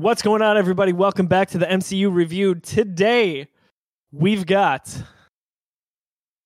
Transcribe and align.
What's 0.00 0.22
going 0.22 0.40
on, 0.40 0.56
everybody? 0.56 0.94
Welcome 0.94 1.26
back 1.26 1.50
to 1.50 1.58
the 1.58 1.66
MCU 1.66 2.10
review. 2.10 2.54
Today, 2.54 3.48
we've 4.10 4.46
got. 4.46 4.90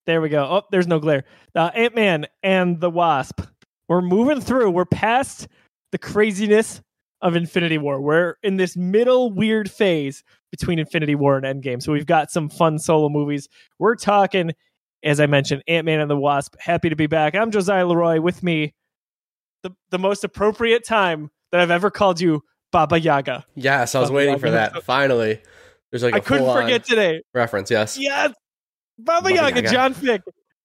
There 0.05 0.19
we 0.19 0.27
go. 0.27 0.43
Oh, 0.43 0.63
there's 0.71 0.87
no 0.87 0.99
glare. 0.99 1.23
Uh, 1.55 1.71
Ant 1.73 1.95
Man 1.95 2.27
and 2.43 2.81
the 2.81 2.89
Wasp. 2.89 3.39
We're 3.87 4.01
moving 4.01 4.41
through. 4.41 4.71
We're 4.71 4.83
past 4.83 5.47
the 5.93 5.97
craziness 5.97 6.81
of 7.21 7.37
Infinity 7.37 7.77
War. 7.77 8.01
We're 8.01 8.35
in 8.43 8.57
this 8.57 8.75
middle 8.75 9.31
weird 9.31 9.71
phase 9.71 10.21
between 10.51 10.77
Infinity 10.77 11.15
War 11.15 11.37
and 11.37 11.45
Endgame. 11.45 11.81
So 11.81 11.93
we've 11.93 12.05
got 12.05 12.31
some 12.31 12.49
fun 12.49 12.77
solo 12.77 13.07
movies. 13.07 13.47
We're 13.79 13.95
talking, 13.95 14.51
as 15.01 15.21
I 15.21 15.27
mentioned, 15.27 15.63
Ant 15.69 15.85
Man 15.85 16.01
and 16.01 16.11
the 16.11 16.17
Wasp. 16.17 16.55
Happy 16.59 16.89
to 16.89 16.95
be 16.97 17.07
back. 17.07 17.35
I'm 17.35 17.51
Josiah 17.51 17.87
Leroy. 17.87 18.19
With 18.19 18.43
me, 18.43 18.73
the 19.63 19.71
the 19.91 19.99
most 19.99 20.25
appropriate 20.25 20.85
time 20.85 21.31
that 21.53 21.61
I've 21.61 21.71
ever 21.71 21.89
called 21.89 22.19
you 22.19 22.41
Baba 22.75 22.99
Yaga. 22.99 23.45
Yes, 23.55 23.95
I 23.95 24.01
was 24.01 24.09
Baba 24.09 24.17
waiting 24.17 24.33
Yaga. 24.33 24.41
for 24.41 24.51
that. 24.51 24.83
Finally, 24.83 25.39
there's 25.91 26.03
like 26.03 26.13
a 26.13 26.17
I 26.17 26.19
couldn't 26.19 26.53
forget 26.53 26.83
today. 26.83 27.21
reference. 27.33 27.71
Yes. 27.71 27.97
Yes, 27.97 28.33
Baba, 28.99 29.21
Baba 29.21 29.33
Yaga, 29.33 29.55
Yaga. 29.61 29.71
John 29.71 29.93
Fick. 29.93 30.21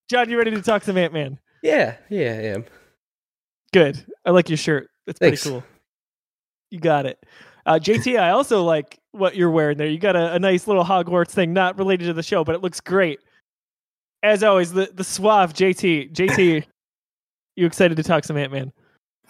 John, 0.09 0.29
you 0.29 0.37
ready 0.37 0.51
to 0.51 0.61
talk 0.61 0.83
some 0.83 0.99
Ant 0.99 1.13
Man? 1.13 1.39
Yeah. 1.63 1.95
Yeah. 2.09 2.31
I 2.33 2.43
am. 2.47 2.65
Good. 3.73 4.05
I 4.25 4.31
like 4.31 4.49
your 4.49 4.57
shirt. 4.57 4.91
It's 5.07 5.21
pretty 5.21 5.37
cool. 5.37 5.63
You 6.73 6.81
got 6.81 7.07
it. 7.07 7.25
Uh, 7.65 7.75
JT, 7.75 8.19
I 8.19 8.31
also 8.31 8.65
like 8.65 8.99
what 9.13 9.37
you're 9.37 9.51
wearing 9.51 9.79
there. 9.79 9.87
You 9.87 9.99
got 9.99 10.17
a, 10.17 10.33
a 10.33 10.39
nice 10.41 10.67
little 10.67 10.85
Hogwarts 10.85 11.31
thing, 11.31 11.53
not 11.53 11.79
related 11.79 12.07
to 12.07 12.13
the 12.13 12.25
show, 12.25 12.43
but 12.43 12.57
it 12.57 12.61
looks 12.61 12.81
great. 12.81 13.21
As 14.25 14.43
always, 14.43 14.73
the 14.73 14.91
the 14.93 15.05
suave 15.05 15.53
JT. 15.53 16.13
JT, 16.13 16.65
you 17.55 17.67
excited 17.67 17.97
to 17.99 18.03
talk 18.03 18.25
some 18.25 18.37
Ant 18.37 18.51
Man? 18.51 18.73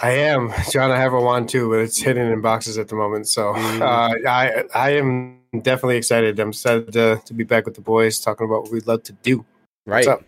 I 0.02 0.10
am, 0.12 0.52
John. 0.70 0.90
I 0.90 0.98
have 0.98 1.12
a 1.12 1.20
wand 1.20 1.48
too, 1.48 1.68
but 1.70 1.80
it's 1.80 2.00
hidden 2.00 2.32
in 2.32 2.40
boxes 2.40 2.78
at 2.78 2.88
the 2.88 2.94
moment. 2.96 3.28
So 3.28 3.52
Mm. 3.54 3.80
uh, 3.82 4.28
I 4.28 4.64
I 4.74 4.90
am 4.96 5.40
definitely 5.62 5.96
excited. 5.98 6.38
I'm 6.38 6.48
excited 6.50 6.92
to, 6.92 7.20
to 7.24 7.34
be 7.34 7.44
back 7.44 7.66
with 7.66 7.74
the 7.74 7.80
boys, 7.82 8.18
talking 8.20 8.46
about 8.46 8.62
what 8.62 8.72
we'd 8.72 8.86
love 8.86 9.02
to 9.04 9.12
do. 9.12 9.44
Right. 9.86 10.06
What's 10.06 10.08
up? 10.08 10.24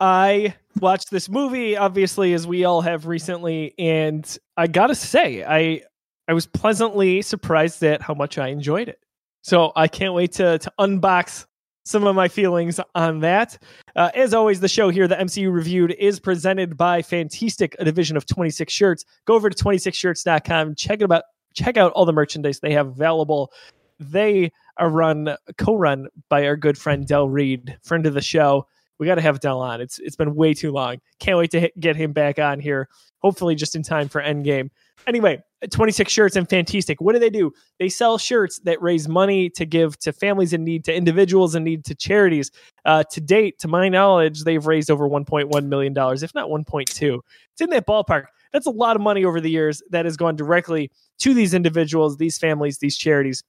I 0.00 0.54
watched 0.80 1.10
this 1.10 1.28
movie, 1.28 1.76
obviously, 1.76 2.32
as 2.32 2.46
we 2.46 2.64
all 2.64 2.80
have 2.80 3.06
recently, 3.06 3.74
and 3.78 4.38
I 4.56 4.66
gotta 4.66 4.94
say, 4.94 5.44
I 5.44 5.82
I 6.28 6.32
was 6.32 6.46
pleasantly 6.46 7.22
surprised 7.22 7.82
at 7.84 8.02
how 8.02 8.14
much 8.14 8.36
I 8.38 8.48
enjoyed 8.48 8.88
it. 8.88 9.00
So 9.42 9.72
I 9.76 9.86
can't 9.88 10.14
wait 10.14 10.32
to 10.32 10.58
to 10.58 10.72
unbox 10.80 11.46
some 11.88 12.06
of 12.06 12.14
my 12.14 12.28
feelings 12.28 12.78
on 12.94 13.20
that. 13.20 13.58
Uh, 13.96 14.10
as 14.14 14.34
always, 14.34 14.60
the 14.60 14.68
show 14.68 14.90
here, 14.90 15.08
the 15.08 15.16
MCU 15.16 15.52
Reviewed, 15.52 15.92
is 15.98 16.20
presented 16.20 16.76
by 16.76 17.02
Fantastic, 17.02 17.74
a 17.78 17.84
division 17.84 18.16
of 18.16 18.26
26 18.26 18.72
Shirts. 18.72 19.04
Go 19.24 19.34
over 19.34 19.48
to 19.48 19.64
26shirts.com, 19.64 20.74
check 20.74 21.00
it 21.00 21.04
about 21.04 21.24
check 21.54 21.76
out 21.76 21.92
all 21.92 22.04
the 22.04 22.12
merchandise 22.12 22.60
they 22.60 22.72
have 22.72 22.88
available. 22.88 23.52
They 23.98 24.52
are 24.76 24.90
run 24.90 25.36
co-run 25.56 26.08
by 26.28 26.46
our 26.46 26.56
good 26.56 26.78
friend 26.78 27.06
Del 27.06 27.28
Reed, 27.28 27.78
friend 27.82 28.06
of 28.06 28.14
the 28.14 28.20
show 28.20 28.66
we 28.98 29.06
got 29.06 29.14
to 29.14 29.22
have 29.22 29.40
Dell 29.40 29.60
on. 29.60 29.80
It's 29.80 29.98
it's 29.98 30.16
been 30.16 30.34
way 30.34 30.54
too 30.54 30.72
long. 30.72 30.96
Can't 31.20 31.38
wait 31.38 31.50
to 31.52 31.70
get 31.78 31.96
him 31.96 32.12
back 32.12 32.38
on 32.38 32.60
here. 32.60 32.88
Hopefully, 33.20 33.54
just 33.54 33.76
in 33.76 33.82
time 33.82 34.08
for 34.08 34.20
Endgame. 34.20 34.70
Anyway, 35.06 35.42
26 35.70 36.12
shirts 36.12 36.36
and 36.36 36.48
Fantastic. 36.48 37.00
What 37.00 37.14
do 37.14 37.18
they 37.18 37.30
do? 37.30 37.52
They 37.78 37.88
sell 37.88 38.18
shirts 38.18 38.60
that 38.60 38.80
raise 38.82 39.08
money 39.08 39.50
to 39.50 39.64
give 39.64 39.98
to 40.00 40.12
families 40.12 40.52
in 40.52 40.64
need, 40.64 40.84
to 40.84 40.94
individuals 40.94 41.54
in 41.54 41.64
need, 41.64 41.84
to 41.86 41.94
charities. 41.94 42.50
Uh, 42.84 43.04
to 43.10 43.20
date, 43.20 43.58
to 43.60 43.68
my 43.68 43.88
knowledge, 43.88 44.44
they've 44.44 44.66
raised 44.66 44.90
over 44.90 45.08
1.1 45.08 45.66
million 45.66 45.92
dollars, 45.92 46.22
if 46.22 46.34
not 46.34 46.48
1.2. 46.48 47.20
It's 47.52 47.60
in 47.60 47.70
that 47.70 47.86
ballpark. 47.86 48.24
That's 48.52 48.66
a 48.66 48.70
lot 48.70 48.96
of 48.96 49.02
money 49.02 49.24
over 49.24 49.40
the 49.40 49.50
years 49.50 49.82
that 49.90 50.04
has 50.04 50.16
gone 50.16 50.36
directly 50.36 50.90
to 51.20 51.34
these 51.34 51.54
individuals, 51.54 52.16
these 52.16 52.38
families, 52.38 52.78
these 52.78 52.96
charities. 52.96 53.42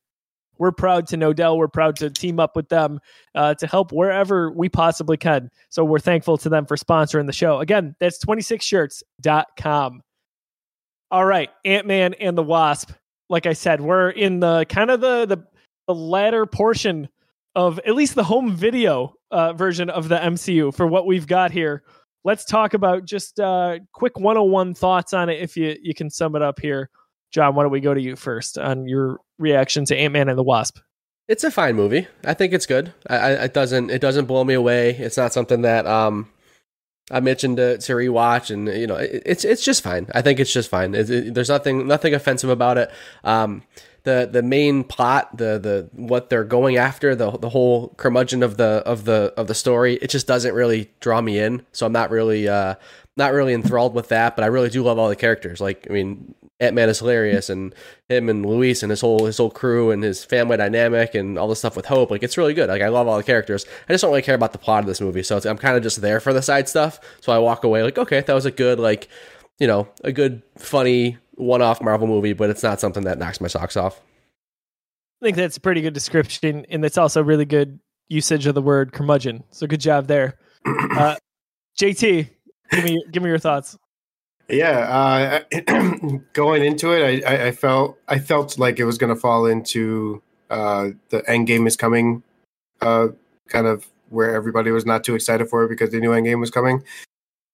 We're 0.57 0.73
proud 0.73 1.07
to 1.07 1.17
know 1.17 1.31
Dell. 1.31 1.57
We're 1.57 1.69
proud 1.69 1.95
to 1.97 2.09
team 2.09 2.39
up 2.39 2.55
with 2.55 2.67
them 2.67 2.99
uh, 3.33 3.53
to 3.55 3.67
help 3.67 3.93
wherever 3.93 4.51
we 4.51 4.67
possibly 4.67 5.15
can. 5.15 5.49
So 5.69 5.85
we're 5.85 5.99
thankful 5.99 6.37
to 6.37 6.49
them 6.49 6.65
for 6.65 6.75
sponsoring 6.75 7.27
the 7.27 7.33
show. 7.33 7.59
Again, 7.59 7.95
that's 7.99 8.23
26shirts.com. 8.25 10.01
All 11.11 11.25
right, 11.25 11.49
Ant-Man 11.65 12.13
and 12.15 12.37
the 12.37 12.43
Wasp. 12.43 12.91
Like 13.29 13.45
I 13.45 13.53
said, 13.53 13.81
we're 13.81 14.09
in 14.09 14.39
the 14.39 14.65
kind 14.65 14.91
of 14.91 15.01
the 15.01 15.25
the, 15.25 15.37
the 15.87 15.95
latter 15.95 16.45
portion 16.45 17.09
of 17.55 17.79
at 17.79 17.95
least 17.95 18.15
the 18.15 18.23
home 18.23 18.55
video 18.55 19.15
uh, 19.31 19.53
version 19.53 19.89
of 19.89 20.07
the 20.07 20.17
MCU 20.17 20.73
for 20.73 20.85
what 20.85 21.05
we've 21.07 21.27
got 21.27 21.51
here. 21.51 21.83
Let's 22.23 22.45
talk 22.45 22.73
about 22.73 23.05
just 23.05 23.39
uh, 23.39 23.79
quick 23.91 24.19
101 24.19 24.73
thoughts 24.75 25.13
on 25.13 25.29
it 25.29 25.41
if 25.41 25.57
you 25.57 25.75
you 25.81 25.93
can 25.93 26.09
sum 26.09 26.35
it 26.35 26.41
up 26.41 26.59
here. 26.59 26.89
John, 27.31 27.55
why 27.55 27.63
don't 27.63 27.71
we 27.71 27.79
go 27.79 27.93
to 27.93 28.01
you 28.01 28.15
first 28.15 28.57
on 28.57 28.87
your 28.87 29.19
reaction 29.37 29.85
to 29.85 29.95
Ant-Man 29.95 30.29
and 30.29 30.37
the 30.37 30.43
Wasp? 30.43 30.79
It's 31.27 31.43
a 31.43 31.51
fine 31.51 31.75
movie. 31.75 32.07
I 32.23 32.33
think 32.33 32.53
it's 32.53 32.65
good. 32.65 32.91
I, 33.07 33.17
I, 33.17 33.29
it 33.45 33.53
doesn't 33.53 33.89
it 33.89 33.99
doesn't 33.99 34.25
blow 34.25 34.43
me 34.43 34.53
away. 34.53 34.91
It's 34.91 35.17
not 35.17 35.33
something 35.33 35.61
that 35.61 35.85
um 35.87 36.29
I 37.11 37.19
mentioned 37.19 37.57
to, 37.57 37.77
to 37.77 37.93
rewatch, 37.93 38.51
and 38.51 38.67
you 38.67 38.87
know 38.87 38.95
it, 38.95 39.23
it's 39.25 39.43
it's 39.45 39.63
just 39.63 39.83
fine. 39.83 40.07
I 40.13 40.21
think 40.21 40.39
it's 40.39 40.53
just 40.53 40.69
fine. 40.69 40.95
It, 40.95 41.09
it- 41.09 41.33
there's 41.33 41.49
nothing 41.49 41.87
nothing 41.87 42.13
offensive 42.13 42.49
about 42.49 42.77
it. 42.77 42.91
Um, 43.23 43.63
the 44.03 44.29
the 44.31 44.41
main 44.41 44.83
plot, 44.83 45.35
the 45.37 45.59
the 45.59 45.89
what 45.93 46.29
they're 46.29 46.43
going 46.45 46.77
after, 46.77 47.15
the 47.15 47.31
the 47.31 47.49
whole 47.49 47.89
curmudgeon 47.97 48.43
of 48.43 48.57
the 48.57 48.81
of 48.85 49.05
the 49.05 49.33
of 49.37 49.47
the 49.47 49.55
story, 49.55 49.95
it 49.95 50.09
just 50.09 50.27
doesn't 50.27 50.53
really 50.53 50.91
draw 50.99 51.19
me 51.21 51.39
in. 51.39 51.65
So 51.71 51.85
I'm 51.85 51.91
not 51.91 52.09
really 52.11 52.47
uh 52.47 52.75
not 53.17 53.33
really 53.33 53.53
enthralled 53.53 53.93
with 53.93 54.07
that. 54.09 54.35
But 54.35 54.43
I 54.43 54.47
really 54.47 54.69
do 54.69 54.83
love 54.83 54.97
all 54.97 55.09
the 55.09 55.15
characters. 55.15 55.59
Like 55.59 55.85
I 55.89 55.93
mean, 55.93 56.33
Ant 56.61 56.75
Man 56.75 56.89
is 56.89 56.99
hilarious, 56.99 57.49
and 57.49 57.73
him 58.09 58.27
and 58.27 58.45
Luis 58.45 58.83
and 58.83 58.89
his 58.89 59.01
whole 59.01 59.25
his 59.25 59.37
whole 59.37 59.49
crew 59.49 59.91
and 59.91 60.03
his 60.03 60.25
family 60.25 60.57
dynamic 60.57 61.15
and 61.15 61.37
all 61.39 61.47
the 61.47 61.55
stuff 61.55 61.75
with 61.75 61.85
Hope. 61.85 62.11
Like 62.11 62.23
it's 62.23 62.37
really 62.37 62.53
good. 62.53 62.67
Like 62.69 62.81
I 62.81 62.89
love 62.89 63.07
all 63.07 63.17
the 63.17 63.23
characters. 63.23 63.65
I 63.87 63.93
just 63.93 64.01
don't 64.01 64.11
really 64.11 64.21
care 64.21 64.35
about 64.35 64.51
the 64.51 64.57
plot 64.57 64.81
of 64.81 64.85
this 64.85 64.99
movie. 64.99 65.23
So 65.23 65.37
it's, 65.37 65.45
I'm 65.45 65.57
kind 65.57 65.77
of 65.77 65.83
just 65.83 66.01
there 66.01 66.19
for 66.19 66.33
the 66.33 66.41
side 66.41 66.67
stuff. 66.67 66.99
So 67.21 67.31
I 67.31 67.39
walk 67.39 67.63
away 67.63 67.83
like, 67.83 67.97
okay, 67.97 68.21
that 68.21 68.33
was 68.33 68.45
a 68.45 68.51
good 68.51 68.79
like, 68.79 69.07
you 69.57 69.67
know, 69.67 69.87
a 70.03 70.11
good 70.11 70.41
funny 70.57 71.17
one 71.35 71.61
off 71.61 71.81
Marvel 71.81 72.07
movie, 72.07 72.33
but 72.33 72.49
it's 72.49 72.63
not 72.63 72.81
something 72.81 73.05
that 73.05 73.17
knocks 73.17 73.39
my 73.39 73.47
socks 73.47 73.77
off. 73.77 73.99
I 75.21 75.25
think 75.25 75.37
that's 75.37 75.57
a 75.57 75.61
pretty 75.61 75.81
good 75.81 75.93
description, 75.93 76.65
and 76.69 76.83
it's 76.85 76.97
also 76.97 77.21
really 77.21 77.45
good 77.45 77.79
usage 78.07 78.45
of 78.47 78.55
the 78.55 78.61
word 78.61 78.93
curmudgeon. 78.93 79.43
So 79.51 79.67
good 79.67 79.81
job 79.81 80.07
there, 80.07 80.37
uh, 80.65 81.15
JT. 81.77 82.29
Give 82.71 82.83
me 82.83 83.03
give 83.11 83.23
me 83.23 83.29
your 83.29 83.39
thoughts. 83.39 83.77
Yeah, 84.49 85.43
uh, 85.51 86.19
going 86.33 86.65
into 86.65 86.91
it, 86.91 87.23
I, 87.23 87.47
I, 87.47 87.51
felt 87.51 87.99
I 88.07 88.17
felt 88.17 88.57
like 88.57 88.79
it 88.79 88.85
was 88.85 88.97
going 88.97 89.13
to 89.13 89.19
fall 89.19 89.45
into 89.45 90.23
uh, 90.49 90.89
the 91.09 91.23
end 91.29 91.45
game 91.45 91.67
is 91.67 91.77
coming, 91.77 92.23
uh, 92.81 93.09
kind 93.47 93.67
of 93.67 93.87
where 94.09 94.33
everybody 94.33 94.71
was 94.71 94.87
not 94.87 95.03
too 95.03 95.13
excited 95.13 95.47
for 95.47 95.63
it 95.63 95.69
because 95.69 95.91
they 95.91 95.99
knew 95.99 96.13
end 96.13 96.25
game 96.25 96.39
was 96.39 96.49
coming. 96.49 96.83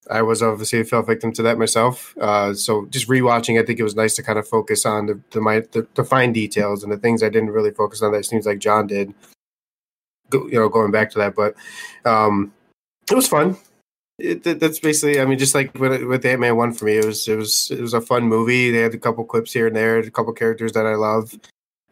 I 0.10 0.22
was 0.22 0.42
obviously 0.42 0.84
fell 0.84 1.02
victim 1.02 1.34
to 1.34 1.42
that 1.44 1.58
myself. 1.58 2.16
Uh, 2.18 2.54
so 2.54 2.86
just 2.86 3.10
rewatching, 3.10 3.62
I 3.62 3.66
think 3.66 3.80
it 3.80 3.84
was 3.84 3.96
nice 3.96 4.16
to 4.16 4.24
kind 4.24 4.40
of 4.40 4.48
focus 4.48 4.86
on 4.86 5.08
the 5.08 5.20
the, 5.32 5.42
my, 5.42 5.62
the 5.72 5.86
the 5.96 6.06
fine 6.06 6.32
details 6.32 6.82
and 6.82 6.92
the 6.94 6.98
things 6.98 7.24
I 7.24 7.30
didn't 7.30 7.52
really 7.52 7.72
focus 7.72 8.02
on. 8.02 8.14
That 8.14 8.26
seems 8.26 8.46
like 8.46 8.60
John 8.60 8.88
did. 8.88 9.14
You 10.32 10.50
know, 10.54 10.70
going 10.70 10.92
back 10.92 11.12
to 11.12 11.18
that, 11.20 11.36
but 11.36 11.56
um, 12.06 12.54
it 13.12 13.16
was 13.16 13.28
fun 13.28 13.58
it, 14.18 14.44
that- 14.44 14.60
that's 14.60 14.80
basically. 14.80 15.20
I 15.20 15.26
mean, 15.26 15.38
just 15.40 15.56
like 15.56 15.74
with 15.78 16.04
with 16.04 16.26
Ant 16.26 16.40
Man 16.42 16.56
one 16.56 16.74
for 16.74 16.86
me, 16.86 16.98
it 16.98 17.06
was 17.06 17.28
it 17.28 17.36
was 17.36 17.70
it 17.72 17.82
was 17.82 17.94
a 17.94 18.02
fun 18.02 18.24
movie. 18.24 18.72
They 18.72 18.80
had 18.80 18.94
a 18.94 18.98
couple 19.00 19.24
clips 19.26 19.54
here 19.54 19.68
and 19.68 19.76
there, 19.76 20.00
a 20.00 20.12
couple 20.12 20.34
characters 20.34 20.72
that 20.74 20.86
I 20.86 20.96
love, 20.96 21.34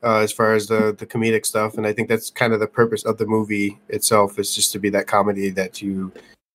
uh, 0.03 0.17
as 0.19 0.31
far 0.31 0.53
as 0.53 0.67
the 0.67 0.95
the 0.97 1.06
comedic 1.06 1.45
stuff, 1.45 1.78
and 1.78 1.85
I 1.85 1.94
think 1.94 2.09
that's 2.09 2.29
kind 2.29 2.53
of 2.53 2.59
the 2.59 2.67
purpose 2.67 3.03
of 3.03 3.17
the 3.17 3.25
movie 3.25 3.79
itself 3.89 4.39
is 4.39 4.56
just 4.56 4.72
to 4.73 4.79
be 4.79 4.89
that 4.91 5.07
comedy 5.07 5.50
that 5.51 5.81
you 5.81 6.12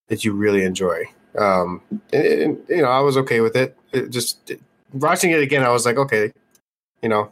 that 0.08 0.24
you 0.24 0.32
really 0.32 0.64
enjoy. 0.64 1.04
Um, 1.38 1.82
and, 2.12 2.26
and, 2.26 2.58
you 2.68 2.82
know, 2.82 2.88
I 2.88 3.00
was 3.00 3.16
okay 3.18 3.40
with 3.40 3.54
it. 3.54 3.76
it 3.92 4.08
just 4.10 4.52
watching 4.94 5.30
it 5.30 5.40
again, 5.42 5.62
I 5.62 5.68
was 5.68 5.84
like, 5.84 5.98
okay, 5.98 6.32
you 7.02 7.08
know, 7.10 7.30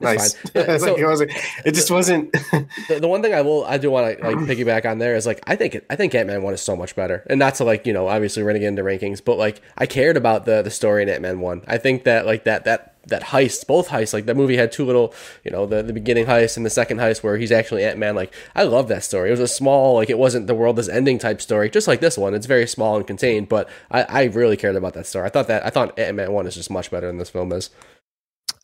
nice. 0.00 0.34
fine. 0.34 0.52
Yeah, 0.54 0.62
like, 0.72 0.80
so- 0.80 0.96
it, 0.96 1.04
wasn't, 1.04 1.30
it 1.64 1.72
just 1.74 1.90
wasn't. 1.90 2.32
the, 2.32 2.98
the 3.00 3.08
one 3.08 3.22
thing 3.22 3.34
I 3.34 3.42
will 3.42 3.64
I 3.64 3.78
do 3.78 3.90
want 3.90 4.18
to 4.18 4.24
like 4.24 4.36
piggyback 4.48 4.84
on 4.90 4.98
there 4.98 5.16
is 5.16 5.26
like 5.26 5.40
I 5.46 5.56
think 5.56 5.80
I 5.90 5.96
think 5.96 6.14
Ant 6.14 6.26
Man 6.28 6.42
one 6.42 6.54
is 6.54 6.62
so 6.62 6.76
much 6.76 6.94
better, 6.96 7.24
and 7.28 7.38
not 7.38 7.54
to 7.56 7.64
like 7.64 7.86
you 7.86 7.92
know 7.92 8.08
obviously 8.08 8.42
running 8.42 8.62
into 8.62 8.82
rankings, 8.82 9.22
but 9.24 9.38
like 9.38 9.60
I 9.76 9.86
cared 9.86 10.16
about 10.16 10.44
the 10.44 10.62
the 10.62 10.70
story 10.70 11.02
in 11.02 11.08
Ant 11.08 11.22
Man 11.22 11.40
one. 11.40 11.62
I 11.66 11.78
think 11.78 12.04
that 12.04 12.26
like 12.26 12.44
that 12.44 12.64
that 12.64 12.92
that 13.08 13.22
heist, 13.22 13.68
both 13.68 13.88
heists, 13.88 14.12
like 14.12 14.26
that 14.26 14.36
movie 14.36 14.56
had 14.56 14.72
two 14.72 14.84
little 14.84 15.14
you 15.44 15.50
know 15.50 15.64
the 15.64 15.82
the 15.82 15.92
beginning 15.92 16.26
heist 16.26 16.56
and 16.56 16.66
the 16.66 16.70
second 16.70 16.98
heist 16.98 17.22
where 17.22 17.36
he's 17.36 17.52
actually 17.52 17.84
Ant 17.84 17.98
Man. 17.98 18.14
Like 18.14 18.34
I 18.54 18.64
love 18.64 18.88
that 18.88 19.04
story. 19.04 19.28
It 19.28 19.32
was 19.32 19.40
a 19.40 19.48
small 19.48 19.94
like 19.94 20.10
it 20.10 20.18
wasn't 20.18 20.46
the 20.46 20.54
world 20.54 20.78
is 20.78 20.88
ending 20.88 21.18
type 21.18 21.40
story, 21.40 21.70
just 21.70 21.86
like 21.88 22.00
this 22.00 22.18
one. 22.18 22.34
It's 22.34 22.46
very 22.46 22.66
small 22.66 22.96
and 22.96 23.06
contained, 23.06 23.48
but 23.48 23.68
I 23.90 24.02
I 24.02 24.24
really 24.24 24.56
cared 24.56 24.76
about 24.76 24.94
that 24.94 25.06
story. 25.06 25.26
I 25.26 25.28
thought 25.30 25.46
that 25.48 25.64
I 25.64 25.70
thought 25.70 25.98
Ant 25.98 26.16
Man 26.16 26.32
one 26.32 26.46
is 26.46 26.54
just 26.54 26.70
much 26.70 26.90
better 26.90 27.06
than 27.06 27.18
this 27.18 27.30
film 27.30 27.52
is. 27.52 27.70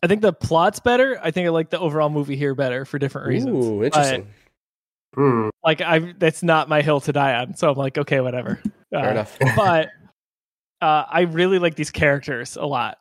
I 0.03 0.07
think 0.09 0.21
the 0.23 0.33
plot's 0.33 0.81
better. 0.81 1.19
I 1.23 1.31
think 1.31 1.47
I 1.47 1.51
like 1.51 1.71
the 1.71 1.79
overall 1.79 2.11
movie 2.11 2.37
here 2.37 2.55
better 2.55 2.85
for 2.85 2.99
different 2.99 3.29
reasons. 3.29 3.65
Ooh, 3.67 3.85
interesting. 3.85 4.27
Hmm. 5.15 5.51
Like 5.63 5.81
I, 5.81 6.15
that's 6.19 6.43
not 6.43 6.69
my 6.69 6.83
hill 6.83 7.01
to 7.03 7.13
die 7.13 7.35
on. 7.35 7.55
So 7.55 7.71
I'm 7.71 7.77
like, 7.77 7.99
okay, 7.99 8.21
whatever. 8.21 8.61
Fair 8.91 9.09
Uh, 9.09 9.11
enough. 9.13 9.39
but 9.57 9.91
uh, 10.81 11.05
I 11.09 11.21
really 11.23 11.59
like 11.59 11.77
these 11.77 11.91
characters 11.91 12.57
a 12.57 12.65
lot, 12.65 12.99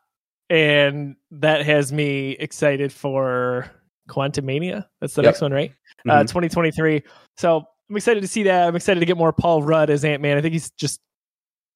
and 0.49 1.15
that 1.31 1.65
has 1.65 1.91
me 1.91 2.31
excited 2.31 2.91
for 2.93 3.71
Quantumania. 4.09 4.85
That's 4.99 5.15
the 5.15 5.21
Yep. 5.23 5.29
next 5.29 5.41
one, 5.41 5.53
right? 5.53 5.71
Uh, 6.07 6.19
Mhm. 6.23 6.27
2023. 6.27 7.01
So 7.37 7.65
I'm 7.89 7.95
excited 7.97 8.21
to 8.21 8.27
see 8.27 8.43
that. 8.43 8.67
I'm 8.67 8.75
excited 8.75 8.99
to 8.99 9.05
get 9.05 9.17
more 9.17 9.33
Paul 9.33 9.63
Rudd 9.63 9.89
as 9.89 10.05
Ant 10.05 10.21
Man. 10.21 10.37
I 10.37 10.41
think 10.41 10.53
he's 10.53 10.69
just 10.71 10.99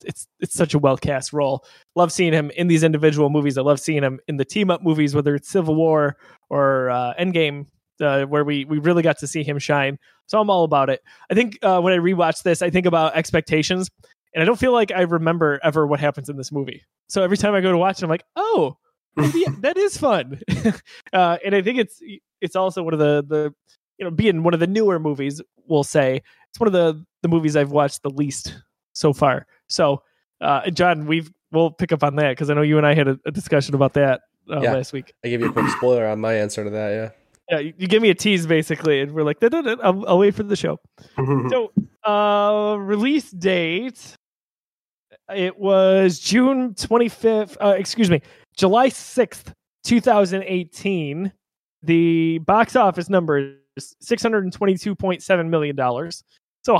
it's 0.04 0.28
it's 0.40 0.54
such 0.54 0.74
a 0.74 0.80
well 0.80 0.98
cast 0.98 1.34
role. 1.34 1.66
Love 1.96 2.12
seeing 2.12 2.34
him 2.34 2.52
in 2.52 2.68
these 2.68 2.84
individual 2.84 3.30
movies. 3.30 3.58
I 3.58 3.62
love 3.62 3.80
seeing 3.80 4.04
him 4.04 4.20
in 4.28 4.38
the 4.38 4.46
team 4.46 4.70
up 4.70 4.84
movies, 4.84 5.16
whether 5.16 5.36
it's 5.36 5.50
Civil 5.50 5.76
War 5.76 6.18
or 6.50 6.90
uh, 6.90 7.14
Endgame, 7.20 7.68
uh, 8.02 8.26
where 8.26 8.44
we 8.44 8.66
we 8.66 8.80
really 8.80 9.04
got 9.04 9.20
to 9.20 9.28
see 9.28 9.44
him 9.44 9.60
shine. 9.60 9.98
So 10.28 10.40
I'm 10.40 10.50
all 10.50 10.64
about 10.64 10.90
it. 10.90 11.02
I 11.30 11.36
think 11.36 11.60
uh, 11.62 11.80
when 11.82 11.94
I 11.94 11.98
rewatch 11.98 12.44
this, 12.44 12.62
I 12.62 12.70
think 12.70 12.86
about 12.86 13.16
expectations, 13.16 13.90
and 14.34 14.42
I 14.42 14.46
don't 14.46 14.60
feel 14.60 14.74
like 14.74 14.92
I 14.92 15.02
remember 15.02 15.60
ever 15.64 15.86
what 15.86 16.00
happens 16.00 16.30
in 16.30 16.38
this 16.38 16.52
movie. 16.52 16.84
So 17.08 17.24
every 17.24 17.38
time 17.38 17.54
I 17.54 17.62
go 17.62 17.72
to 17.72 17.78
watch 17.78 18.00
it, 18.00 18.04
I'm 18.04 18.10
like, 18.10 18.26
oh, 18.36 18.78
maybe 19.16 19.46
that 19.60 19.78
is 19.78 19.98
fun. 19.98 20.40
uh, 21.14 21.38
and 21.46 21.56
I 21.56 21.62
think 21.62 21.80
it's 21.80 22.02
it's 22.42 22.56
also 22.56 22.84
one 22.84 22.94
of 22.94 23.00
the 23.00 23.24
the 23.28 23.54
you 23.98 24.06
know 24.06 24.12
being 24.12 24.44
one 24.44 24.54
of 24.54 24.60
the 24.60 24.68
newer 24.68 25.00
movies. 25.00 25.42
We'll 25.68 25.84
say 25.84 26.22
it's 26.50 26.60
one 26.60 26.68
of 26.68 26.74
the 26.74 27.04
the 27.22 27.30
movies 27.30 27.56
I've 27.56 27.72
watched 27.72 28.04
the 28.04 28.10
least 28.10 28.56
so 28.96 29.14
far. 29.14 29.46
So, 29.70 30.02
uh, 30.42 30.70
John, 30.72 31.06
we've 31.06 31.32
we'll 31.52 31.70
pick 31.72 31.92
up 31.92 32.04
on 32.04 32.16
that 32.16 32.30
because 32.32 32.50
I 32.50 32.54
know 32.56 32.64
you 32.64 32.78
and 32.78 32.86
I 32.88 32.96
had 32.96 33.08
a, 33.08 33.20
a 33.26 33.32
discussion 33.32 33.76
about 33.76 33.94
that 33.94 34.22
uh, 34.50 34.62
Yeah. 34.62 34.74
last 34.74 34.92
week. 34.94 35.14
I 35.24 35.30
gave 35.30 35.42
you 35.42 35.50
a 35.50 35.52
quick 35.54 35.70
spoiler 35.70 36.08
on 36.08 36.20
my 36.20 36.34
answer 36.34 36.64
to 36.64 36.70
that. 36.72 36.90
Yeah. 36.90 37.10
Yeah, 37.52 37.60
you, 37.60 37.74
you 37.78 37.88
give 37.88 38.02
me 38.02 38.10
a 38.10 38.16
tease 38.16 38.48
basically, 38.48 39.02
and 39.02 39.12
we're 39.12 39.22
like, 39.24 39.40
"Da, 39.40 39.50
da, 39.50 39.62
da, 39.62 39.76
I'll, 39.84 40.04
I'll 40.10 40.18
wait 40.18 40.34
for 40.34 40.42
the 40.44 40.56
show. 40.56 40.80
So, 41.50 41.72
uh, 42.04 42.76
release 42.80 43.30
date. 43.30 44.16
It 45.34 45.58
was 45.58 46.20
June 46.20 46.74
25th, 46.76 47.58
uh, 47.64 47.70
excuse 47.78 48.10
me, 48.12 48.22
July 48.58 48.90
6th, 48.90 49.54
2018. 49.84 51.32
The 51.84 52.40
box 52.40 52.76
office 52.76 53.10
number 53.10 53.56
is 53.76 53.96
$622.7 54.04 55.50
million. 55.50 56.12
So 56.64 56.78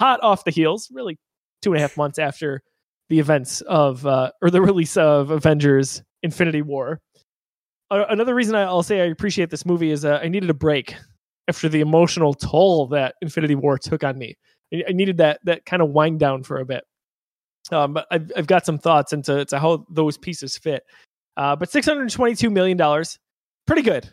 hot 0.00 0.20
off 0.22 0.44
the 0.44 0.50
heels, 0.50 0.90
really 0.92 1.18
two 1.64 1.72
and 1.72 1.78
a 1.78 1.80
half 1.80 1.96
months 1.96 2.18
after 2.18 2.62
the 3.08 3.18
events 3.18 3.60
of, 3.62 4.06
uh, 4.06 4.30
or 4.42 4.50
the 4.50 4.62
release 4.62 4.96
of 4.96 5.30
Avengers 5.30 6.02
Infinity 6.22 6.62
War. 6.62 7.00
Uh, 7.90 8.04
another 8.08 8.34
reason 8.34 8.54
I'll 8.54 8.82
say 8.82 9.00
I 9.00 9.06
appreciate 9.06 9.50
this 9.50 9.66
movie 9.66 9.90
is 9.90 10.04
uh, 10.04 10.20
I 10.22 10.28
needed 10.28 10.50
a 10.50 10.54
break 10.54 10.94
after 11.48 11.68
the 11.68 11.80
emotional 11.80 12.34
toll 12.34 12.86
that 12.88 13.14
Infinity 13.20 13.54
War 13.54 13.78
took 13.78 14.04
on 14.04 14.18
me. 14.18 14.36
I 14.72 14.84
I 14.88 14.92
needed 14.92 15.18
that 15.18 15.40
that 15.44 15.66
kind 15.66 15.82
of 15.82 15.90
wind 15.90 16.18
down 16.18 16.42
for 16.42 16.58
a 16.58 16.64
bit. 16.64 16.84
Um, 17.70 17.94
but 17.94 18.06
I've 18.10 18.30
I've 18.36 18.46
got 18.46 18.66
some 18.66 18.78
thoughts 18.78 19.12
into 19.12 19.44
to 19.44 19.58
how 19.58 19.86
those 19.90 20.16
pieces 20.16 20.56
fit. 20.56 20.82
Uh, 21.36 21.56
but 21.56 21.70
six 21.70 21.86
hundred 21.86 22.10
twenty-two 22.10 22.50
million 22.50 22.76
dollars, 22.76 23.18
pretty 23.66 23.82
good, 23.82 24.08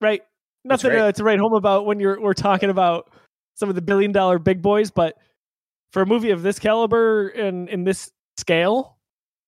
right? 0.00 0.22
Nothing 0.64 0.92
to, 0.92 1.12
to 1.12 1.24
write 1.24 1.38
home 1.38 1.54
about 1.54 1.86
when 1.86 2.00
you're 2.00 2.20
we're 2.20 2.34
talking 2.34 2.70
about 2.70 3.10
some 3.54 3.68
of 3.68 3.74
the 3.74 3.82
billion-dollar 3.82 4.38
big 4.38 4.62
boys, 4.62 4.90
but 4.90 5.16
for 5.92 6.02
a 6.02 6.06
movie 6.06 6.30
of 6.30 6.42
this 6.42 6.58
caliber 6.58 7.28
and 7.28 7.68
in 7.68 7.84
this 7.84 8.10
scale, 8.36 8.96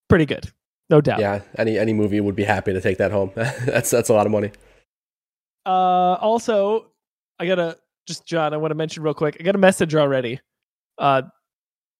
pretty 0.09 0.25
good, 0.25 0.51
no 0.89 1.01
doubt. 1.01 1.19
Yeah. 1.19 1.41
Any 1.57 1.77
any 1.77 1.93
movie 1.93 2.19
would 2.19 2.35
be 2.35 2.43
happy 2.43 2.73
to 2.73 2.81
take 2.81 2.97
that 2.97 3.11
home. 3.11 3.31
that's 3.35 3.89
that's 3.89 4.09
a 4.09 4.13
lot 4.13 4.25
of 4.25 4.31
money. 4.31 4.51
Uh, 5.65 6.15
also, 6.19 6.87
I 7.39 7.45
gotta 7.45 7.77
just 8.07 8.25
John. 8.25 8.53
I 8.53 8.57
want 8.57 8.71
to 8.71 8.75
mention 8.75 9.03
real 9.03 9.13
quick. 9.13 9.37
I 9.39 9.43
got 9.43 9.55
a 9.55 9.59
message 9.59 9.95
already. 9.95 10.39
Uh, 10.97 11.23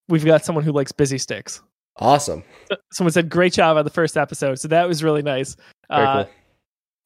we've 0.09 0.25
got 0.25 0.43
someone 0.45 0.63
who 0.63 0.71
likes 0.71 0.91
busy 0.91 1.17
sticks. 1.17 1.61
Awesome. 1.97 2.43
Someone 2.91 3.11
said 3.11 3.29
great 3.29 3.53
job 3.53 3.77
on 3.77 3.83
the 3.85 3.91
first 3.91 4.17
episode, 4.17 4.59
so 4.59 4.67
that 4.69 4.87
was 4.87 5.03
really 5.03 5.21
nice. 5.21 5.55
Very 5.89 6.05
Uh, 6.05 6.23
cool. 6.25 6.33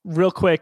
real 0.06 0.32
quick 0.32 0.62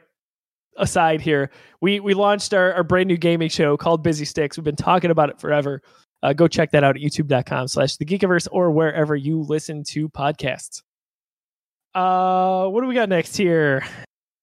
aside 0.78 1.22
here, 1.22 1.50
we 1.80 2.00
we 2.00 2.14
launched 2.14 2.54
our, 2.54 2.74
our 2.74 2.84
brand 2.84 3.08
new 3.08 3.18
gaming 3.18 3.50
show 3.50 3.78
called 3.78 4.04
Busy 4.04 4.26
Sticks. 4.26 4.58
We've 4.58 4.64
been 4.66 4.76
talking 4.76 5.12
about 5.12 5.30
it 5.30 5.40
forever. 5.40 5.82
Uh, 6.26 6.34
go 6.34 6.48
check 6.48 6.72
that 6.72 6.84
out 6.84 6.96
at 6.96 7.02
youtube.com 7.04 7.68
slash 7.68 7.98
the 7.98 8.06
geekiverse 8.06 8.48
or 8.52 8.72
wherever 8.72 9.16
you 9.16 9.44
listen 9.44 9.84
to 9.84 10.10
podcasts. 10.10 10.82
Uh, 11.94 12.68
what 12.68 12.82
do 12.82 12.88
we 12.88 12.96
got 12.96 13.10
next 13.10 13.38
here? 13.38 13.86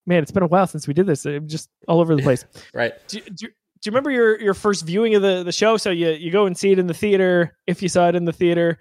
Man, 0.06 0.22
it's 0.22 0.30
been 0.30 0.44
a 0.44 0.46
while 0.46 0.68
since 0.68 0.86
we 0.86 0.94
did 0.94 1.06
this. 1.06 1.26
I'm 1.26 1.48
just 1.48 1.68
all 1.88 2.00
over 2.00 2.14
the 2.14 2.22
place. 2.22 2.44
Right. 2.72 2.92
do, 3.08 3.20
do, 3.20 3.32
do 3.34 3.48
you 3.48 3.90
remember 3.90 4.12
your, 4.12 4.40
your 4.40 4.54
first 4.54 4.84
viewing 4.84 5.16
of 5.16 5.22
the, 5.22 5.42
the 5.42 5.50
show? 5.50 5.76
So 5.76 5.90
you, 5.90 6.10
you 6.10 6.30
go 6.30 6.46
and 6.46 6.56
see 6.56 6.70
it 6.70 6.78
in 6.78 6.86
the 6.86 6.94
theater 6.94 7.56
if 7.66 7.82
you 7.82 7.88
saw 7.88 8.08
it 8.08 8.14
in 8.14 8.26
the 8.26 8.32
theater. 8.32 8.78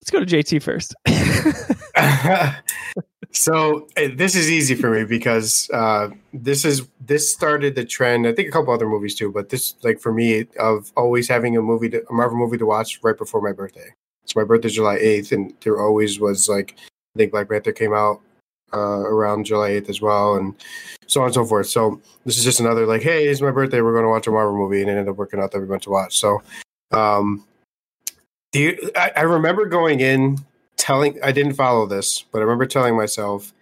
Let's 0.00 0.12
go 0.12 0.24
to 0.24 0.26
JT 0.26 0.62
first. 0.62 0.94
so 3.32 3.88
uh, 3.96 4.08
this 4.14 4.34
is 4.34 4.50
easy 4.50 4.74
for 4.74 4.90
me 4.90 5.04
because 5.04 5.70
uh, 5.72 6.08
this 6.32 6.64
is 6.64 6.88
this 7.00 7.32
started 7.32 7.74
the 7.74 7.84
trend. 7.84 8.26
I 8.26 8.32
think 8.32 8.48
a 8.48 8.52
couple 8.52 8.72
other 8.72 8.88
movies 8.88 9.14
too, 9.14 9.30
but 9.30 9.48
this 9.48 9.74
like 9.82 10.00
for 10.00 10.12
me 10.12 10.46
of 10.58 10.92
always 10.96 11.28
having 11.28 11.56
a 11.56 11.62
movie, 11.62 11.88
to, 11.90 12.06
a 12.08 12.12
Marvel 12.12 12.38
movie 12.38 12.58
to 12.58 12.66
watch 12.66 12.98
right 13.02 13.16
before 13.16 13.40
my 13.40 13.52
birthday. 13.52 13.88
So 14.24 14.40
my 14.40 14.44
birthday's 14.44 14.74
July 14.74 14.96
eighth, 14.96 15.32
and 15.32 15.54
there 15.60 15.80
always 15.80 16.18
was 16.18 16.48
like 16.48 16.76
I 17.14 17.18
think 17.18 17.32
Black 17.32 17.48
Panther 17.48 17.72
came 17.72 17.94
out 17.94 18.20
uh, 18.72 18.78
around 18.78 19.46
July 19.46 19.70
eighth 19.70 19.88
as 19.88 20.00
well, 20.00 20.36
and 20.36 20.54
so 21.06 21.20
on 21.20 21.26
and 21.26 21.34
so 21.34 21.44
forth. 21.44 21.68
So 21.68 22.00
this 22.24 22.38
is 22.38 22.44
just 22.44 22.60
another 22.60 22.86
like, 22.86 23.02
hey, 23.02 23.26
it's 23.26 23.40
my 23.40 23.50
birthday, 23.50 23.80
we're 23.80 23.92
going 23.92 24.04
to 24.04 24.10
watch 24.10 24.26
a 24.26 24.30
Marvel 24.30 24.56
movie, 24.56 24.80
and 24.80 24.90
it 24.90 24.94
ended 24.94 25.08
up 25.08 25.16
working 25.16 25.40
out 25.40 25.52
that 25.52 25.60
we 25.60 25.66
went 25.66 25.82
to 25.84 25.90
watch. 25.90 26.18
So, 26.18 26.42
um, 26.92 27.44
do 28.52 28.60
you, 28.60 28.90
I, 28.96 29.12
I 29.16 29.22
remember 29.22 29.66
going 29.66 30.00
in 30.00 30.38
telling 30.76 31.18
I 31.22 31.32
didn't 31.32 31.54
follow 31.54 31.86
this, 31.86 32.24
but 32.32 32.38
I 32.38 32.42
remember 32.42 32.66
telling 32.66 32.96
myself, 32.96 33.52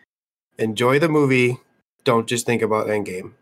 enjoy 0.58 0.98
the 0.98 1.08
movie, 1.08 1.58
don't 2.04 2.26
just 2.26 2.46
think 2.46 2.62
about 2.62 2.86
Endgame. 2.86 3.32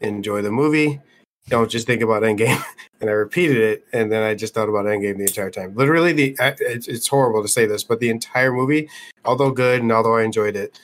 Enjoy 0.00 0.42
the 0.42 0.50
movie, 0.50 1.00
don't 1.48 1.70
just 1.70 1.86
think 1.86 2.02
about 2.02 2.22
Endgame. 2.22 2.62
and 3.00 3.10
I 3.10 3.12
repeated 3.12 3.56
it, 3.56 3.86
and 3.92 4.10
then 4.10 4.22
I 4.22 4.34
just 4.34 4.54
thought 4.54 4.68
about 4.68 4.86
Endgame 4.86 5.18
the 5.18 5.24
entire 5.24 5.50
time. 5.50 5.74
Literally, 5.74 6.12
the 6.12 6.36
it's, 6.40 7.08
horrible 7.08 7.42
to 7.42 7.48
say 7.48 7.66
this, 7.66 7.84
but 7.84 8.00
the 8.00 8.10
entire 8.10 8.52
movie, 8.52 8.88
although 9.24 9.50
good 9.50 9.82
and 9.82 9.92
although 9.92 10.16
I 10.16 10.22
enjoyed 10.22 10.56
it, 10.56 10.78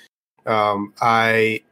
um, 0.47 0.93
I 1.01 1.63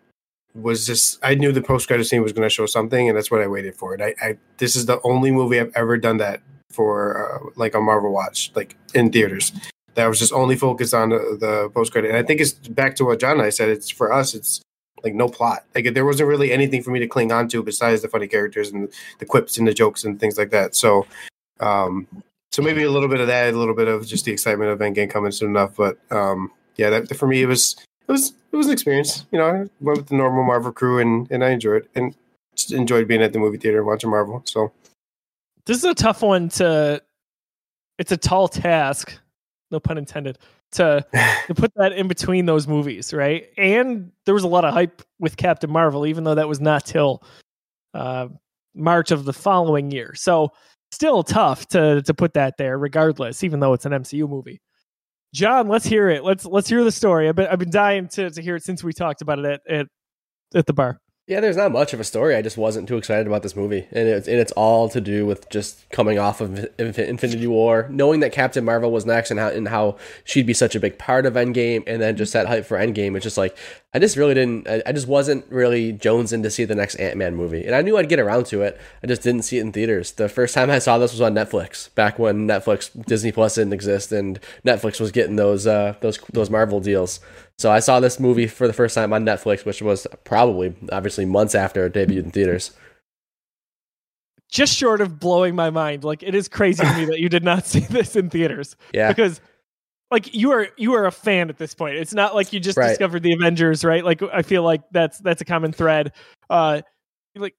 was 0.55 0.87
just 0.87 1.19
I 1.23 1.35
knew 1.35 1.53
the 1.53 1.63
post 1.63 1.87
credit 1.87 2.05
scene 2.05 2.23
was 2.23 2.33
going 2.33 2.47
to 2.47 2.55
show 2.55 2.67
something, 2.67 3.09
and 3.09 3.17
that's 3.17 3.31
what 3.31 3.43
I 3.43 3.47
waited 3.47 3.77
for. 3.77 3.95
And 3.95 4.03
I, 4.03 4.15
I 4.21 4.39
this 4.59 4.77
is 4.77 4.87
the 4.87 5.01
only 5.03 5.31
movie 5.31 5.61
I've 5.61 5.73
ever 5.75 5.97
done 5.97 6.19
that 6.19 6.43
for, 6.71 7.33
uh, 7.33 7.51
like 7.57 7.75
a 7.75 7.81
Marvel 7.81 8.13
watch, 8.13 8.53
like 8.55 8.77
in 8.95 9.11
theaters 9.11 9.53
that 9.99 10.07
was 10.07 10.21
just 10.21 10.33
only 10.33 10.55
focused 10.55 10.95
on 10.95 11.09
the, 11.09 11.37
the 11.41 11.71
post 11.75 11.91
credit. 11.91 12.11
And 12.11 12.17
I 12.17 12.23
think 12.23 12.41
it's 12.41 12.53
back 12.53 12.95
to 12.97 13.05
what 13.05 13.19
John 13.19 13.33
and 13.33 13.43
I 13.43 13.51
said. 13.51 13.69
It's 13.69 13.91
for 13.91 14.13
us. 14.13 14.33
It's 14.33 14.61
like 15.03 15.13
no 15.13 15.29
plot. 15.29 15.65
Like 15.75 15.93
there 15.93 16.05
wasn't 16.05 16.29
really 16.29 16.53
anything 16.53 16.85
for 16.85 16.93
me 16.93 17.01
to 17.01 17.09
cling 17.09 17.33
on 17.33 17.49
to 17.49 17.65
besides 17.65 18.03
the 18.03 18.09
funny 18.09 18.29
characters 18.29 18.71
and 18.71 18.89
the 19.19 19.27
quips 19.27 19.59
and 19.59 19.67
the 19.67 19.75
jokes 19.75 20.05
and 20.05 20.21
things 20.21 20.39
like 20.39 20.51
that. 20.51 20.77
So, 20.77 21.05
um, 21.59 22.07
so 22.53 22.63
maybe 22.63 22.85
a 22.85 22.91
little 22.93 23.09
bit 23.09 23.19
of 23.19 23.27
that, 23.27 23.53
a 23.53 23.59
little 23.59 23.75
bit 23.75 23.89
of 23.89 24.07
just 24.07 24.25
the 24.25 24.31
excitement 24.31 24.71
of 24.71 24.79
Endgame 24.79 25.11
coming 25.11 25.33
soon 25.33 25.51
enough. 25.51 25.75
But 25.75 25.99
um, 26.13 26.53
yeah, 26.77 26.91
that 26.91 27.17
for 27.17 27.27
me 27.27 27.43
it 27.43 27.47
was 27.47 27.75
it 28.07 28.13
was 28.13 28.35
it 28.53 28.57
was 28.57 28.67
an 28.67 28.73
experience. 28.75 29.27
You 29.33 29.41
know, 29.41 29.47
I 29.47 29.53
went 29.81 29.99
with 29.99 30.07
the 30.07 30.15
normal 30.15 30.45
Marvel 30.45 30.71
crew 30.71 31.01
and 31.01 31.29
and 31.33 31.45
I 31.45 31.51
enjoyed 31.51 31.83
it 31.83 31.91
and 31.97 32.15
enjoyed 32.71 33.09
being 33.09 33.23
at 33.23 33.33
the 33.33 33.41
movie 33.41 33.59
theater 33.59 33.79
and 33.79 33.87
watching 33.89 34.11
Marvel. 34.11 34.43
So 34.45 34.71
this 35.67 35.79
is 35.79 35.85
a 35.85 35.95
tough 35.95 36.23
one 36.23 36.51
to 36.51 37.03
it's 37.99 38.13
a 38.13 38.17
tall 38.17 38.47
task 38.47 39.19
no 39.71 39.81
pun 39.81 39.99
intended 39.99 40.39
to 40.73 41.05
to 41.47 41.55
put 41.55 41.73
that 41.77 41.93
in 41.93 42.09
between 42.09 42.47
those 42.47 42.67
movies 42.67 43.13
right? 43.13 43.49
And 43.57 44.13
there 44.25 44.35
was 44.35 44.45
a 44.45 44.49
lot 44.49 44.65
of 44.65 44.73
hype 44.73 45.03
with 45.19 45.37
captain 45.37 45.71
marvel 45.71 46.07
even 46.07 46.25
though 46.25 46.35
that 46.35 46.49
was 46.49 46.61
not 46.61 46.85
till 46.85 47.23
uh 47.95 48.29
march 48.75 49.11
of 49.11 49.25
the 49.25 49.33
following 49.33 49.91
year. 49.91 50.15
So 50.15 50.53
still 50.93 51.23
tough 51.23 51.67
to 51.69 52.03
to 52.03 52.15
put 52.15 52.35
that 52.35 52.57
there 52.59 52.79
regardless 52.79 53.45
even 53.45 53.61
though 53.61 53.73
it's 53.73 53.87
an 53.87 53.93
mcu 53.93 54.29
movie. 54.29 54.61
John 55.35 55.69
let's 55.69 55.87
hear 55.87 56.09
it. 56.09 56.25
Let's 56.25 56.45
let's 56.45 56.69
hear 56.69 56.85
the 56.85 56.93
story. 56.93 57.29
I've 57.29 57.37
been 57.37 57.49
i've 57.49 57.59
been 57.59 57.71
dying 57.71 58.09
to 58.09 58.31
to 58.31 58.43
hear 58.43 58.57
it 58.57 58.65
since 58.65 58.83
we 58.83 58.93
talked 58.93 59.23
about 59.23 59.39
it 59.39 59.45
at 59.45 59.61
at, 59.71 59.87
at 60.55 60.67
the 60.67 60.73
bar 60.73 61.01
Yeah, 61.29 61.41
there's 61.41 61.59
not 61.59 61.73
much 61.73 61.93
of 61.93 62.01
a 62.01 62.05
story. 62.05 62.35
I 62.35 62.41
just 62.41 62.57
wasn't 62.57 62.89
too 62.89 62.97
excited 62.97 63.27
about 63.27 63.43
this 63.43 63.55
movie, 63.55 63.87
and 63.93 64.09
it's 64.09 64.27
and 64.27 64.39
it's 64.39 64.53
all 64.53 64.89
to 64.89 64.99
do 64.99 65.27
with 65.27 65.51
just 65.51 65.87
coming 65.91 66.19
off 66.19 66.41
of 66.41 66.67
Infinity 66.79 67.47
War, 67.47 67.87
knowing 67.91 68.21
that 68.21 68.33
Captain 68.33 68.65
Marvel 68.65 68.91
was 68.91 69.05
next, 69.05 69.31
and 69.31 69.39
how 69.39 69.49
and 69.49 69.69
how 69.69 69.99
she'd 70.25 70.47
be 70.47 70.55
such 70.55 70.75
a 70.75 70.81
big 70.81 70.97
part 70.97 71.27
of 71.27 71.35
Endgame, 71.35 71.85
and 71.87 72.01
then 72.01 72.17
just 72.17 72.33
that 72.33 72.47
hype 72.47 72.65
for 72.65 72.79
Endgame. 72.79 73.15
It's 73.15 73.25
just 73.25 73.37
like 73.37 73.55
I 73.93 73.99
just 73.99 74.17
really 74.17 74.33
didn't. 74.33 74.69
I, 74.87 74.93
just 74.93 75.07
wasn't 75.07 75.45
really 75.51 75.93
jonesing 75.93 76.43
to 76.45 76.51
see 76.51 76.65
the 76.65 76.75
next 76.75 76.95
Ant 76.95 77.19
Man 77.19 77.37
movie, 77.37 77.67
and 77.67 77.75
I 77.75 77.83
knew 77.83 77.99
I'd 77.99 78.09
get 78.09 78.21
around 78.21 78.47
to 78.47 78.63
it. 78.63 78.81
I 79.03 79.07
just 79.07 79.21
didn't 79.21 79.43
see 79.43 79.59
it 79.59 79.63
in 79.63 79.73
theaters. 79.73 80.13
The 80.13 80.31
first 80.31 80.55
time 80.55 80.71
I 80.71 80.79
saw 80.79 80.97
this 80.97 81.13
was 81.13 81.21
on 81.21 81.35
Netflix, 81.35 81.95
back 81.95 82.19
when 82.19 82.49
Netflix 82.49 82.91
Disney 83.05 83.33
Plus 83.33 83.57
didn't 83.57 83.75
exist, 83.75 84.13
and 84.13 84.41
Netflix 84.65 84.99
was 84.99 85.13
getting 85.13 85.37
those 85.37 85.67
uh, 85.67 85.95
those 86.01 86.19
those 86.33 86.49
Marvel 86.49 86.81
deals. 86.81 87.21
So 87.59 87.71
I 87.73 87.81
saw 87.81 87.99
this 87.99 88.21
movie 88.21 88.47
for 88.47 88.67
the 88.69 88.73
first 88.73 88.95
time 88.95 89.13
on 89.13 89.25
Netflix, 89.25 89.65
which 89.65 89.83
was 89.83 90.07
probably 90.25 90.75
obviously 90.93 91.25
months 91.25 91.55
after 91.57 91.87
it 91.87 91.93
debuted 91.95 92.25
in 92.25 92.31
theaters. 92.31 92.71
just 94.51 94.77
short 94.77 95.01
of 95.01 95.19
blowing 95.21 95.55
my 95.55 95.69
mind 95.69 96.05
like 96.05 96.23
it 96.23 96.35
is 96.35 96.49
crazy 96.49 96.83
to 96.83 96.97
me 96.97 97.05
that 97.05 97.19
you 97.21 97.29
did 97.29 97.45
not 97.45 97.67
see 97.73 97.81
this 97.81 98.17
in 98.17 98.31
theaters 98.31 98.77
Yeah, 98.95 99.09
because 99.09 99.41
like 100.11 100.35
you 100.35 100.53
are 100.53 100.69
you 100.79 100.95
are 100.95 101.05
a 101.07 101.13
fan 101.13 101.51
at 101.51 101.59
this 101.59 101.75
point. 101.75 101.97
It's 101.97 102.15
not 102.15 102.35
like 102.35 102.53
you 102.53 102.61
just 102.61 102.79
Right. 102.79 102.89
discovered 102.89 103.23
the 103.23 103.33
Avengers, 103.35 103.85
right? 103.85 104.03
Like 104.05 104.23
I 104.23 104.41
feel 104.43 104.63
like 104.63 104.83
that's 104.91 105.19
that's 105.19 105.43
a 105.43 105.45
common 105.45 105.73
thread. 105.73 106.13
Uh, 106.49 106.81
like 107.37 107.55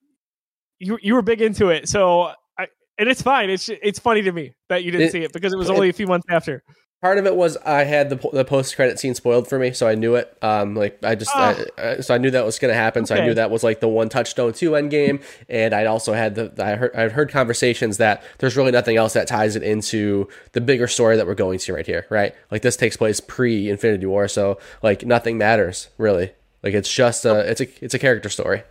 you 0.80 0.98
you 1.02 1.14
were 1.14 1.22
big 1.22 1.42
into 1.42 1.70
it, 1.70 1.88
so 1.90 2.32
I 2.58 2.68
and 2.98 3.08
it's 3.10 3.22
fine. 3.22 3.50
It's 3.52 3.70
it's 3.70 4.00
funny 4.00 4.22
to 4.24 4.32
me 4.32 4.54
that 4.70 4.84
you 4.84 4.90
didn't 4.92 5.08
It- 5.08 5.12
see 5.12 5.22
it 5.24 5.32
because 5.34 5.54
it 5.54 5.58
was 5.58 5.70
it- 5.70 5.74
only 5.74 5.90
a 5.90 5.94
few 5.94 6.08
months 6.08 6.26
after. 6.30 6.64
Part 7.02 7.18
of 7.18 7.26
it 7.26 7.36
was 7.36 7.56
I 7.58 7.86
had 7.86 8.10
the 8.10 8.18
the 8.34 8.44
post 8.44 8.76
credit 8.76 9.00
scene 9.00 9.16
spoiled 9.16 9.48
for 9.48 9.58
me, 9.58 9.72
so 9.72 9.88
I 9.88 9.96
knew 9.96 10.16
it. 10.16 10.38
Um, 10.42 10.76
like 10.76 11.00
I 11.02 11.16
just, 11.16 11.32
Oh. 11.34 11.66
I, 11.78 11.92
I, 11.92 12.00
so 12.02 12.14
I 12.14 12.18
knew 12.18 12.30
that 12.32 12.44
was 12.46 12.60
going 12.60 12.74
to 12.74 12.78
happen. 12.78 13.06
So 13.06 13.16
I 13.16 13.26
knew 13.26 13.34
that 13.36 13.50
was 13.50 13.64
like 13.64 13.80
the 13.80 13.88
one 13.88 14.10
touchstone 14.10 14.52
to 14.52 14.76
end 14.76 14.92
game, 14.92 15.22
and 15.48 15.74
I'd 15.74 15.88
also 15.88 16.12
had 16.12 16.36
the 16.36 16.52
I 16.62 16.76
heard 16.76 16.94
I'd 16.94 17.14
heard 17.14 17.32
conversations 17.32 17.98
that 17.98 18.22
there's 18.40 18.58
really 18.58 18.72
nothing 18.72 18.98
else 18.98 19.14
that 19.14 19.28
ties 19.28 19.56
it 19.56 19.64
into 19.64 20.28
the 20.52 20.60
bigger 20.60 20.88
story 20.88 21.16
that 21.16 21.26
we're 21.26 21.36
going 21.36 21.60
to 21.60 21.74
right 21.74 21.86
here, 21.86 22.06
right? 22.10 22.36
Like 22.52 22.64
this 22.64 22.76
takes 22.76 22.98
place 22.98 23.22
pre 23.22 23.70
Infinity 23.70 24.06
War, 24.06 24.28
so 24.28 24.60
like 24.84 25.06
nothing 25.06 25.38
matters 25.38 25.88
really. 25.98 26.32
Like 26.64 26.74
it's 26.74 26.94
just 26.94 27.24
a 27.24 27.50
it's 27.50 27.62
a 27.62 27.68
it's 27.82 27.94
a 27.94 28.00
character 28.00 28.28
story. 28.28 28.64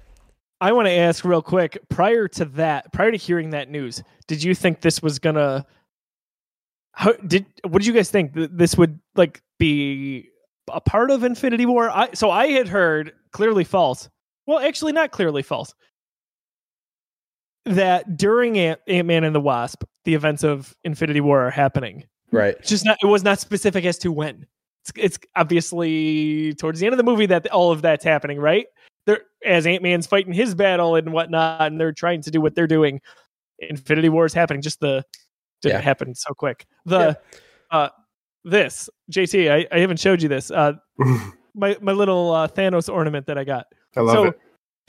I 0.61 0.73
want 0.73 0.87
to 0.87 0.93
ask 0.93 1.25
real 1.25 1.41
quick. 1.41 1.79
Prior 1.89 2.29
to 2.29 2.45
that, 2.45 2.93
prior 2.93 3.11
to 3.11 3.17
hearing 3.17 3.51
that 3.51 3.71
news, 3.71 4.03
did 4.27 4.43
you 4.43 4.55
think 4.55 4.83
this 4.83 5.01
was 5.01 5.19
gonna? 5.19 5.65
How 6.99 7.13
did 7.13 7.47
what 7.63 7.79
did 7.79 7.87
you 7.87 7.93
guys 7.93 8.11
think 8.11 8.35
th- 8.35 8.51
this 8.53 8.77
would 8.77 8.99
like 9.15 9.41
be 9.61 10.31
a 10.69 10.81
part 10.81 11.13
of 11.13 11.23
Infinity 11.23 11.65
War? 11.65 11.89
I 11.89 12.09
so 12.13 12.29
I 12.29 12.49
had 12.49 12.67
heard 12.67 13.13
clearly 13.31 13.63
false. 13.63 14.09
Well, 14.49 14.59
actually, 14.59 14.91
not 14.91 15.13
clearly 15.13 15.45
false. 15.45 15.73
That 17.67 18.17
during 18.17 18.59
Ant 18.59 19.07
Man 19.07 19.23
and 19.23 19.33
the 19.33 19.41
Wasp, 19.41 19.85
the 20.07 20.15
events 20.15 20.43
of 20.43 20.75
Infinity 20.83 21.21
War 21.21 21.47
are 21.47 21.53
happening. 21.53 22.03
Right. 22.33 22.57
It's 22.59 22.69
just 22.69 22.85
not. 22.85 22.99
It 23.01 23.07
was 23.07 23.23
not 23.23 23.39
specific 23.39 23.85
as 23.85 23.97
to 23.99 24.11
when. 24.11 24.45
It's, 24.83 24.93
it's 24.97 25.19
obviously 25.37 26.53
towards 26.55 26.81
the 26.81 26.87
end 26.87 26.95
of 26.95 26.99
the 26.99 27.05
movie 27.05 27.27
that 27.27 27.49
all 27.53 27.71
of 27.71 27.81
that's 27.81 28.03
happening, 28.03 28.41
right? 28.41 28.67
They're 29.07 29.21
as 29.45 29.69
Ant 29.69 29.85
Man's 29.85 30.09
fighting 30.09 30.33
his 30.33 30.53
battle 30.53 30.97
and 30.97 31.13
whatnot, 31.13 31.71
and 31.71 31.81
they're 31.81 31.93
trying 31.93 32.23
to 32.23 32.33
do 32.33 32.41
what 32.41 32.57
they're 32.57 32.67
doing. 32.67 33.01
Infinity 33.61 34.09
War 34.09 34.25
is 34.25 34.35
happening. 34.35 34.63
Just 34.63 34.81
the 34.81 35.05
didn't 35.63 35.77
Yeah. 35.77 35.81
happen 35.81 36.15
so 36.15 36.35
quick. 36.35 36.67
The 36.87 37.19
uh, 37.71 37.89
this 38.45 38.89
JT, 39.13 39.51
I, 39.51 39.67
I 39.75 39.81
haven't 39.81 40.01
showed 40.01 40.23
you 40.23 40.29
this. 40.29 40.51
Uh, 40.51 40.75
my 41.55 41.77
my 41.81 41.93
little 41.93 42.33
uh, 42.33 42.49
Thanos 42.49 42.93
ornament 42.93 43.27
that 43.27 43.39
I 43.39 43.45
got. 43.45 43.67
I 43.97 44.01
love 44.01 44.15
so, 44.15 44.25
it. 44.25 44.39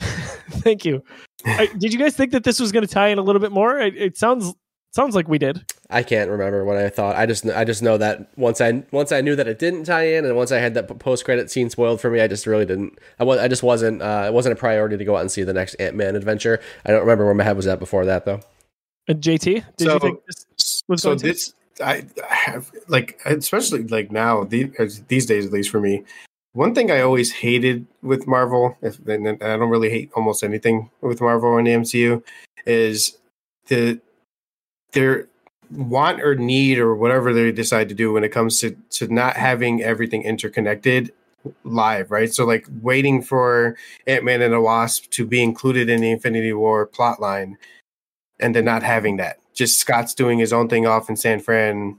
thank 0.62 0.84
you. 0.84 1.02
I, 1.44 1.66
did 1.78 1.92
you 1.92 1.98
guys 1.98 2.16
think 2.16 2.32
that 2.32 2.44
this 2.44 2.60
was 2.60 2.72
going 2.72 2.86
to 2.86 2.92
tie 2.92 3.08
in 3.08 3.18
a 3.18 3.22
little 3.22 3.40
bit 3.40 3.52
more? 3.52 3.78
It, 3.78 3.96
it 3.96 4.16
sounds 4.16 4.54
sounds 4.92 5.14
like 5.14 5.28
we 5.28 5.38
did. 5.38 5.64
I 5.88 6.02
can't 6.02 6.30
remember 6.30 6.64
what 6.64 6.76
I 6.76 6.88
thought. 6.88 7.16
I 7.16 7.26
just 7.26 7.46
I 7.46 7.64
just 7.64 7.82
know 7.82 7.98
that 7.98 8.30
once 8.36 8.60
I 8.60 8.84
once 8.92 9.12
I 9.12 9.20
knew 9.20 9.34
that 9.36 9.48
it 9.48 9.58
didn't 9.58 9.84
tie 9.84 10.06
in, 10.14 10.24
and 10.24 10.36
once 10.36 10.52
I 10.52 10.58
had 10.58 10.74
that 10.74 10.98
post 10.98 11.24
credit 11.24 11.50
scene 11.50 11.70
spoiled 11.70 12.00
for 12.00 12.10
me, 12.10 12.20
I 12.20 12.28
just 12.28 12.46
really 12.46 12.66
didn't. 12.66 12.98
I 13.18 13.24
was 13.24 13.38
I 13.38 13.48
just 13.48 13.62
wasn't. 13.62 14.00
Uh, 14.02 14.24
it 14.26 14.32
wasn't 14.32 14.52
a 14.52 14.56
priority 14.56 14.96
to 14.96 15.04
go 15.04 15.16
out 15.16 15.22
and 15.22 15.30
see 15.30 15.42
the 15.42 15.52
next 15.52 15.74
Ant 15.74 15.96
Man 15.96 16.16
adventure. 16.16 16.60
I 16.84 16.90
don't 16.92 17.00
remember 17.00 17.24
where 17.24 17.34
my 17.34 17.44
head 17.44 17.56
was 17.56 17.66
at 17.66 17.78
before 17.78 18.04
that 18.06 18.24
though. 18.24 18.40
Uh, 19.10 19.14
JT, 19.14 19.64
did 19.76 19.86
So- 19.86 19.94
you 19.94 19.98
think 19.98 20.20
this 20.26 20.82
was 20.88 21.02
so 21.02 21.16
to? 21.16 21.26
this 21.26 21.54
I, 21.82 22.04
have 22.28 22.70
like 22.88 23.20
especially 23.24 23.84
like 23.84 24.12
now 24.12 24.44
the, 24.44 24.70
as- 24.78 25.02
these 25.08 25.26
days 25.26 25.46
at 25.46 25.52
least 25.52 25.70
for 25.70 25.80
me 25.80 26.04
one 26.52 26.74
thing 26.74 26.90
i 26.90 27.00
always 27.00 27.32
hated 27.32 27.86
with 28.02 28.26
marvel 28.26 28.76
if, 28.82 28.98
and, 29.06 29.26
and 29.26 29.42
i 29.42 29.56
don't 29.56 29.70
really 29.70 29.88
hate 29.88 30.10
almost 30.14 30.44
anything 30.44 30.90
with 31.00 31.20
marvel 31.22 31.56
and 31.56 31.66
the 31.66 31.70
mcu 31.70 32.22
is 32.66 33.16
the 33.68 33.98
their 34.92 35.26
want 35.70 36.20
or 36.20 36.34
need 36.34 36.78
or 36.78 36.94
whatever 36.94 37.32
they 37.32 37.50
decide 37.50 37.88
to 37.88 37.94
do 37.94 38.12
when 38.12 38.24
it 38.24 38.30
comes 38.30 38.60
to 38.60 38.76
to 38.90 39.08
not 39.08 39.36
having 39.36 39.82
everything 39.82 40.22
interconnected 40.22 41.12
live 41.64 42.10
right 42.10 42.34
so 42.34 42.44
like 42.44 42.66
waiting 42.82 43.22
for 43.22 43.74
ant-man 44.06 44.42
and 44.42 44.52
the 44.52 44.60
wasp 44.60 45.08
to 45.10 45.24
be 45.24 45.42
included 45.42 45.88
in 45.88 46.02
the 46.02 46.10
infinity 46.10 46.52
war 46.52 46.86
plotline 46.86 47.56
and 48.40 48.54
then 48.54 48.64
not 48.64 48.82
having 48.82 49.16
that. 49.18 49.38
Just 49.54 49.80
Scott's 49.80 50.14
doing 50.14 50.38
his 50.38 50.52
own 50.52 50.68
thing 50.68 50.86
off 50.86 51.08
in 51.08 51.16
San 51.16 51.40
Fran 51.40 51.98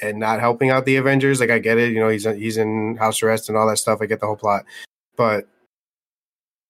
and 0.00 0.18
not 0.18 0.40
helping 0.40 0.70
out 0.70 0.84
the 0.84 0.96
Avengers. 0.96 1.40
Like 1.40 1.50
I 1.50 1.58
get 1.58 1.78
it, 1.78 1.92
you 1.92 2.00
know, 2.00 2.08
he's 2.08 2.24
he's 2.24 2.56
in 2.56 2.96
house 2.96 3.22
arrest 3.22 3.48
and 3.48 3.58
all 3.58 3.68
that 3.68 3.78
stuff. 3.78 4.00
I 4.00 4.06
get 4.06 4.20
the 4.20 4.26
whole 4.26 4.36
plot, 4.36 4.64
but 5.16 5.48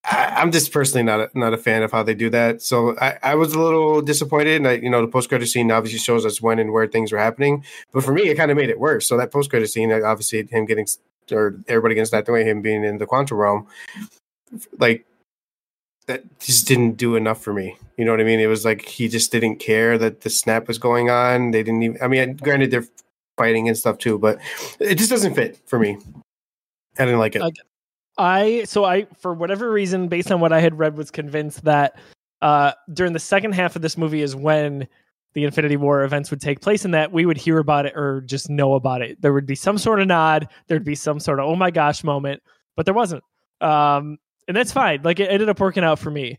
I, 0.04 0.34
I'm 0.36 0.52
just 0.52 0.72
personally 0.72 1.02
not 1.02 1.20
a, 1.20 1.30
not 1.34 1.52
a 1.52 1.58
fan 1.58 1.82
of 1.82 1.92
how 1.92 2.02
they 2.02 2.14
do 2.14 2.30
that. 2.30 2.62
So 2.62 2.96
I, 2.98 3.18
I 3.22 3.34
was 3.34 3.52
a 3.52 3.60
little 3.60 4.00
disappointed. 4.00 4.56
And 4.56 4.68
I, 4.68 4.72
you 4.74 4.90
know, 4.90 5.02
the 5.02 5.08
post 5.08 5.28
credit 5.28 5.46
scene 5.48 5.70
obviously 5.70 5.98
shows 5.98 6.24
us 6.24 6.40
when 6.40 6.58
and 6.58 6.72
where 6.72 6.86
things 6.86 7.12
were 7.12 7.18
happening, 7.18 7.64
but 7.92 8.04
for 8.04 8.12
me, 8.12 8.28
it 8.28 8.36
kind 8.36 8.50
of 8.50 8.56
made 8.56 8.70
it 8.70 8.80
worse. 8.80 9.06
So 9.06 9.16
that 9.16 9.32
post 9.32 9.50
credit 9.50 9.68
scene, 9.68 9.92
uh, 9.92 10.00
obviously, 10.04 10.46
him 10.46 10.64
getting 10.64 10.86
or 11.30 11.60
everybody 11.68 11.94
gets 11.94 12.10
that 12.10 12.26
way, 12.28 12.44
him 12.44 12.62
being 12.62 12.84
in 12.84 12.96
the 12.98 13.06
quantum 13.06 13.36
realm, 13.36 13.66
like 14.78 15.04
that 16.08 16.40
just 16.40 16.66
didn't 16.66 16.92
do 16.92 17.14
enough 17.14 17.40
for 17.40 17.52
me. 17.52 17.76
You 17.96 18.04
know 18.04 18.10
what 18.10 18.20
I 18.20 18.24
mean? 18.24 18.40
It 18.40 18.46
was 18.46 18.64
like 18.64 18.82
he 18.82 19.08
just 19.08 19.30
didn't 19.30 19.56
care 19.56 19.96
that 19.98 20.22
the 20.22 20.30
snap 20.30 20.66
was 20.66 20.78
going 20.78 21.10
on. 21.10 21.52
They 21.52 21.62
didn't 21.62 21.82
even. 21.82 22.02
I 22.02 22.08
mean, 22.08 22.36
granted 22.36 22.70
they're 22.70 22.86
fighting 23.36 23.68
and 23.68 23.78
stuff 23.78 23.98
too, 23.98 24.18
but 24.18 24.38
it 24.80 24.96
just 24.96 25.10
doesn't 25.10 25.34
fit 25.34 25.58
for 25.66 25.78
me. 25.78 25.98
I 26.98 27.04
didn't 27.04 27.20
like 27.20 27.36
it. 27.36 27.42
Okay. 27.42 27.62
I 28.16 28.64
so 28.64 28.84
I 28.84 29.06
for 29.20 29.32
whatever 29.32 29.70
reason, 29.70 30.08
based 30.08 30.32
on 30.32 30.40
what 30.40 30.52
I 30.52 30.60
had 30.60 30.78
read, 30.78 30.96
was 30.96 31.10
convinced 31.10 31.64
that 31.64 31.96
uh, 32.42 32.72
during 32.92 33.12
the 33.12 33.20
second 33.20 33.52
half 33.52 33.76
of 33.76 33.82
this 33.82 33.96
movie 33.96 34.22
is 34.22 34.34
when 34.34 34.88
the 35.34 35.44
Infinity 35.44 35.76
War 35.76 36.02
events 36.02 36.30
would 36.30 36.40
take 36.40 36.60
place, 36.60 36.84
and 36.84 36.94
that 36.94 37.12
we 37.12 37.26
would 37.26 37.36
hear 37.36 37.58
about 37.58 37.86
it 37.86 37.92
or 37.94 38.22
just 38.22 38.50
know 38.50 38.74
about 38.74 39.02
it. 39.02 39.20
There 39.20 39.32
would 39.32 39.46
be 39.46 39.54
some 39.54 39.78
sort 39.78 40.00
of 40.00 40.08
nod. 40.08 40.48
There'd 40.66 40.84
be 40.84 40.96
some 40.96 41.20
sort 41.20 41.38
of 41.38 41.46
oh 41.46 41.54
my 41.54 41.70
gosh 41.70 42.02
moment, 42.02 42.42
but 42.76 42.86
there 42.86 42.94
wasn't. 42.94 43.22
Um, 43.60 44.18
and 44.48 44.56
that's 44.56 44.72
fine. 44.72 45.02
Like 45.04 45.20
it 45.20 45.30
ended 45.30 45.48
up 45.48 45.60
working 45.60 45.84
out 45.84 45.98
for 45.98 46.10
me. 46.10 46.38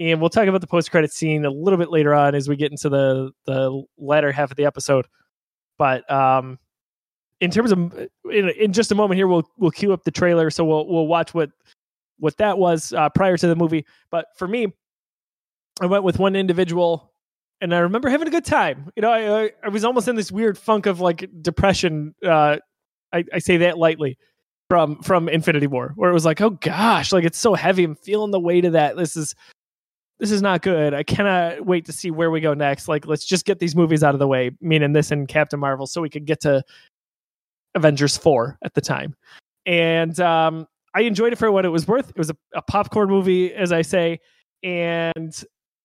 And 0.00 0.20
we'll 0.20 0.30
talk 0.30 0.48
about 0.48 0.62
the 0.62 0.66
post 0.66 0.90
credit 0.90 1.12
scene 1.12 1.44
a 1.44 1.50
little 1.50 1.78
bit 1.78 1.90
later 1.90 2.14
on 2.14 2.34
as 2.34 2.48
we 2.48 2.56
get 2.56 2.72
into 2.72 2.88
the 2.88 3.30
the 3.44 3.84
latter 3.98 4.32
half 4.32 4.50
of 4.50 4.56
the 4.56 4.64
episode. 4.64 5.06
But 5.78 6.10
um, 6.10 6.58
in 7.40 7.50
terms 7.50 7.70
of 7.70 7.78
in, 8.30 8.48
in 8.58 8.72
just 8.72 8.90
a 8.90 8.94
moment 8.94 9.18
here, 9.18 9.28
we'll 9.28 9.48
we'll 9.58 9.70
cue 9.70 9.92
up 9.92 10.02
the 10.02 10.10
trailer, 10.10 10.50
so 10.50 10.64
we'll 10.64 10.88
we'll 10.88 11.06
watch 11.06 11.34
what 11.34 11.50
what 12.18 12.36
that 12.38 12.58
was 12.58 12.92
uh, 12.94 13.10
prior 13.10 13.36
to 13.36 13.46
the 13.46 13.54
movie. 13.54 13.84
But 14.10 14.26
for 14.36 14.48
me, 14.48 14.72
I 15.80 15.86
went 15.86 16.04
with 16.04 16.18
one 16.18 16.34
individual, 16.34 17.12
and 17.60 17.74
I 17.74 17.80
remember 17.80 18.08
having 18.08 18.28
a 18.28 18.32
good 18.32 18.46
time. 18.46 18.90
You 18.96 19.02
know, 19.02 19.10
I 19.10 19.42
I, 19.42 19.50
I 19.64 19.68
was 19.68 19.84
almost 19.84 20.08
in 20.08 20.16
this 20.16 20.32
weird 20.32 20.56
funk 20.56 20.86
of 20.86 21.00
like 21.00 21.28
depression. 21.42 22.14
Uh, 22.24 22.56
I, 23.12 23.24
I 23.32 23.38
say 23.40 23.58
that 23.58 23.76
lightly 23.76 24.16
from 24.72 24.96
from 25.02 25.28
Infinity 25.28 25.66
War, 25.66 25.92
where 25.96 26.08
it 26.08 26.14
was 26.14 26.24
like, 26.24 26.40
oh 26.40 26.48
gosh, 26.48 27.12
like 27.12 27.24
it's 27.24 27.36
so 27.36 27.52
heavy. 27.52 27.84
I'm 27.84 27.94
feeling 27.94 28.30
the 28.30 28.40
weight 28.40 28.64
of 28.64 28.72
that. 28.72 28.96
This 28.96 29.18
is 29.18 29.34
this 30.18 30.30
is 30.30 30.40
not 30.40 30.62
good. 30.62 30.94
I 30.94 31.02
cannot 31.02 31.66
wait 31.66 31.84
to 31.84 31.92
see 31.92 32.10
where 32.10 32.30
we 32.30 32.40
go 32.40 32.54
next. 32.54 32.88
Like, 32.88 33.06
let's 33.06 33.26
just 33.26 33.44
get 33.44 33.58
these 33.58 33.76
movies 33.76 34.02
out 34.02 34.14
of 34.14 34.18
the 34.18 34.26
way, 34.26 34.52
meaning 34.62 34.94
this 34.94 35.10
and 35.10 35.28
Captain 35.28 35.60
Marvel, 35.60 35.86
so 35.86 36.00
we 36.00 36.08
could 36.08 36.24
get 36.24 36.40
to 36.40 36.62
Avengers 37.74 38.16
4 38.16 38.60
at 38.64 38.72
the 38.72 38.80
time. 38.80 39.14
And 39.66 40.18
um, 40.20 40.66
I 40.94 41.02
enjoyed 41.02 41.34
it 41.34 41.36
for 41.36 41.52
what 41.52 41.66
it 41.66 41.68
was 41.68 41.86
worth. 41.86 42.08
It 42.08 42.16
was 42.16 42.30
a, 42.30 42.36
a 42.54 42.62
popcorn 42.62 43.10
movie, 43.10 43.52
as 43.52 43.72
I 43.72 43.82
say. 43.82 44.20
And 44.62 45.34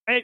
I 0.08 0.22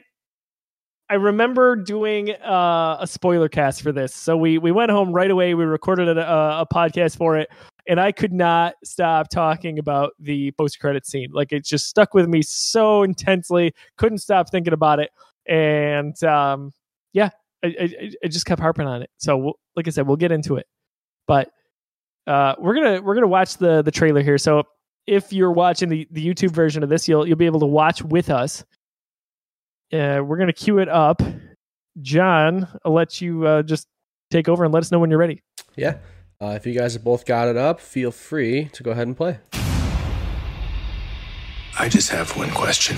I 1.07 1.15
remember 1.15 1.75
doing 1.75 2.31
uh, 2.31 2.97
a 2.99 3.05
spoiler 3.05 3.47
cast 3.47 3.83
for 3.83 3.91
this. 3.91 4.15
So 4.15 4.35
we 4.35 4.57
we 4.57 4.71
went 4.71 4.89
home 4.89 5.13
right 5.13 5.29
away. 5.29 5.53
We 5.53 5.65
recorded 5.65 6.17
a, 6.17 6.61
a 6.61 6.65
podcast 6.73 7.15
for 7.15 7.37
it, 7.37 7.47
and 7.87 7.99
I 7.99 8.11
could 8.11 8.33
not 8.33 8.75
stop 8.83 9.29
talking 9.29 9.79
about 9.79 10.13
the 10.19 10.51
post 10.51 10.79
credit 10.79 11.05
scene. 11.05 11.29
Like 11.31 11.51
it 11.51 11.63
just 11.65 11.87
stuck 11.87 12.13
with 12.13 12.27
me 12.27 12.41
so 12.41 13.03
intensely. 13.03 13.73
Couldn't 13.97 14.19
stop 14.19 14.49
thinking 14.49 14.73
about 14.73 14.99
it, 14.99 15.11
and 15.47 16.21
um, 16.23 16.71
yeah, 17.13 17.29
I, 17.63 17.67
I, 17.79 18.11
I 18.23 18.27
just 18.27 18.45
kept 18.45 18.61
harping 18.61 18.87
on 18.87 19.01
it. 19.01 19.09
So 19.17 19.37
we'll, 19.37 19.59
like 19.75 19.87
I 19.87 19.91
said, 19.91 20.07
we'll 20.07 20.17
get 20.17 20.31
into 20.31 20.55
it, 20.55 20.67
but 21.27 21.51
uh, 22.27 22.55
we're 22.59 22.75
gonna 22.75 23.01
we're 23.01 23.15
gonna 23.15 23.27
watch 23.27 23.57
the 23.57 23.81
the 23.81 23.91
trailer 23.91 24.21
here. 24.21 24.37
So 24.37 24.63
if 25.07 25.31
you're 25.31 25.51
watching 25.51 25.89
the 25.89 26.07
the 26.11 26.25
YouTube 26.25 26.51
version 26.51 26.83
of 26.83 26.89
this, 26.89 27.07
you'll 27.07 27.27
you'll 27.27 27.37
be 27.37 27.45
able 27.45 27.59
to 27.59 27.65
watch 27.65 28.01
with 28.01 28.29
us. 28.29 28.63
Uh, 29.93 30.21
we're 30.25 30.37
gonna 30.37 30.53
cue 30.53 30.79
it 30.79 30.89
up. 30.89 31.21
John, 32.01 32.67
I'll 32.83 32.93
let 32.93 33.21
you 33.21 33.45
uh, 33.45 33.63
just 33.63 33.87
take 34.31 34.49
over 34.49 34.65
and 34.65 34.73
let 34.73 34.81
us 34.83 34.91
know 34.91 34.99
when 34.99 35.09
you're 35.09 35.19
ready. 35.19 35.41
Yeah. 35.75 35.97
Uh, 36.41 36.47
if 36.47 36.65
you 36.65 36.73
guys 36.73 36.93
have 36.93 37.03
both 37.03 37.25
got 37.25 37.47
it 37.47 37.55
up, 37.55 37.79
feel 37.79 38.11
free 38.11 38.65
to 38.73 38.83
go 38.83 38.91
ahead 38.91 39.07
and 39.07 39.15
play. 39.15 39.37
I 41.79 41.87
just 41.87 42.09
have 42.09 42.35
one 42.35 42.49
question. 42.51 42.97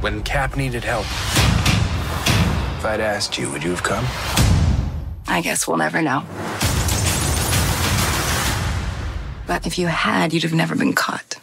When 0.00 0.22
Cap 0.22 0.56
needed 0.56 0.84
help, 0.84 1.06
if 2.78 2.84
I'd 2.84 3.00
asked 3.00 3.36
you, 3.36 3.50
would 3.50 3.64
you 3.64 3.70
have 3.70 3.82
come? 3.82 4.04
I 5.26 5.40
guess 5.42 5.66
we'll 5.66 5.76
never 5.76 6.00
know. 6.02 6.24
But 9.46 9.66
if 9.66 9.76
you 9.76 9.88
had, 9.88 10.32
you'd 10.32 10.44
have 10.44 10.54
never 10.54 10.76
been 10.76 10.92
caught. 10.92 11.36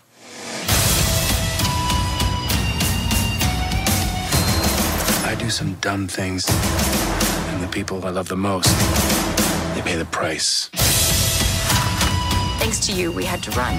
I 5.26 5.36
do 5.38 5.50
some 5.50 5.74
dumb 5.76 6.08
things, 6.08 6.46
and 6.50 7.62
the 7.62 7.68
people 7.68 8.06
I 8.06 8.10
love 8.10 8.30
the 8.30 8.38
most 8.38 9.37
They 9.78 9.84
pay 9.84 9.96
the 9.96 10.06
price. 10.06 10.72
Thanks 12.58 12.80
to 12.88 12.94
you, 12.94 13.12
we 13.12 13.26
had 13.26 13.44
to 13.44 13.52
run. 13.52 13.76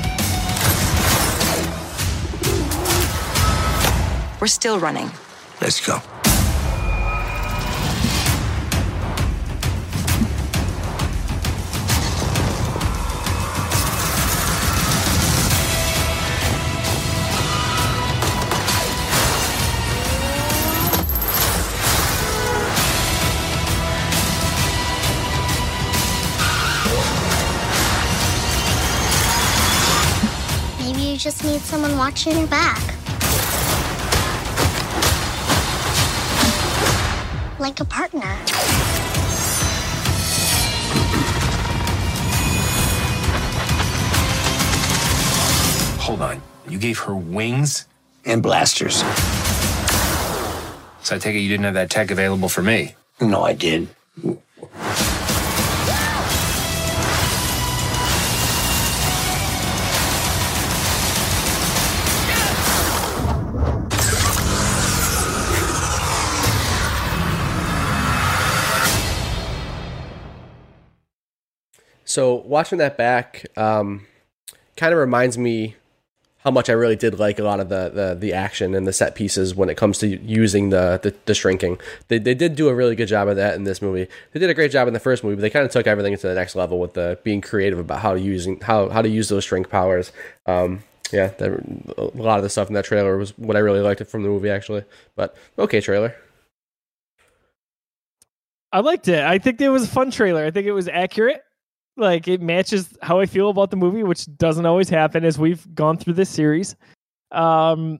We're 4.40 4.46
still 4.46 4.78
running. 4.78 5.10
Let's 5.60 5.84
go. 5.84 6.00
You 31.18 31.22
just 31.22 31.42
need 31.42 31.60
someone 31.60 31.98
watching 31.98 32.38
your 32.38 32.46
back. 32.46 32.80
Like 37.58 37.80
a 37.80 37.84
partner. 37.84 38.20
Hold 45.98 46.22
on. 46.22 46.40
You 46.68 46.78
gave 46.78 47.00
her 47.00 47.16
wings 47.16 47.86
and 48.24 48.40
blasters. 48.40 48.98
So 51.02 51.16
I 51.16 51.18
take 51.18 51.34
it 51.34 51.40
you 51.40 51.48
didn't 51.48 51.64
have 51.64 51.74
that 51.74 51.90
tech 51.90 52.12
available 52.12 52.48
for 52.48 52.62
me. 52.62 52.94
No, 53.20 53.42
I 53.42 53.54
did. 53.54 53.88
So 72.18 72.34
watching 72.34 72.78
that 72.78 72.96
back, 72.96 73.46
um, 73.56 74.04
kind 74.76 74.92
of 74.92 74.98
reminds 74.98 75.38
me 75.38 75.76
how 76.38 76.50
much 76.50 76.68
I 76.68 76.72
really 76.72 76.96
did 76.96 77.16
like 77.16 77.38
a 77.38 77.44
lot 77.44 77.60
of 77.60 77.68
the, 77.68 77.92
the 77.94 78.16
the 78.18 78.32
action 78.32 78.74
and 78.74 78.88
the 78.88 78.92
set 78.92 79.14
pieces 79.14 79.54
when 79.54 79.70
it 79.70 79.76
comes 79.76 79.98
to 79.98 80.08
using 80.08 80.70
the 80.70 80.98
the, 81.00 81.14
the 81.26 81.34
shrinking. 81.36 81.78
They, 82.08 82.18
they 82.18 82.34
did 82.34 82.56
do 82.56 82.68
a 82.70 82.74
really 82.74 82.96
good 82.96 83.06
job 83.06 83.28
of 83.28 83.36
that 83.36 83.54
in 83.54 83.62
this 83.62 83.80
movie. 83.80 84.08
They 84.32 84.40
did 84.40 84.50
a 84.50 84.54
great 84.54 84.72
job 84.72 84.88
in 84.88 84.94
the 84.94 84.98
first 84.98 85.22
movie, 85.22 85.36
but 85.36 85.42
they 85.42 85.50
kind 85.50 85.64
of 85.64 85.70
took 85.70 85.86
everything 85.86 86.16
to 86.16 86.26
the 86.26 86.34
next 86.34 86.56
level 86.56 86.80
with 86.80 86.94
the 86.94 87.20
being 87.22 87.40
creative 87.40 87.78
about 87.78 88.00
how 88.00 88.14
using 88.14 88.58
how 88.62 88.88
how 88.88 89.00
to 89.00 89.08
use 89.08 89.28
those 89.28 89.44
shrink 89.44 89.70
powers. 89.70 90.10
Um, 90.44 90.82
yeah, 91.12 91.30
a 91.38 92.02
lot 92.16 92.38
of 92.38 92.42
the 92.42 92.50
stuff 92.50 92.66
in 92.66 92.74
that 92.74 92.84
trailer 92.84 93.16
was 93.16 93.38
what 93.38 93.56
I 93.56 93.60
really 93.60 93.78
liked 93.78 94.04
from 94.08 94.24
the 94.24 94.28
movie 94.28 94.50
actually. 94.50 94.82
But 95.14 95.36
okay, 95.56 95.80
trailer. 95.80 96.16
I 98.72 98.80
liked 98.80 99.06
it. 99.06 99.24
I 99.24 99.38
think 99.38 99.60
it 99.60 99.68
was 99.68 99.84
a 99.84 99.88
fun 99.88 100.10
trailer. 100.10 100.44
I 100.44 100.50
think 100.50 100.66
it 100.66 100.72
was 100.72 100.88
accurate. 100.88 101.44
Like 101.98 102.28
it 102.28 102.40
matches 102.40 102.96
how 103.02 103.18
I 103.18 103.26
feel 103.26 103.50
about 103.50 103.70
the 103.70 103.76
movie, 103.76 104.04
which 104.04 104.26
doesn't 104.36 104.64
always 104.64 104.88
happen 104.88 105.24
as 105.24 105.38
we've 105.38 105.74
gone 105.74 105.98
through 105.98 106.14
this 106.14 106.30
series. 106.30 106.76
Um, 107.32 107.98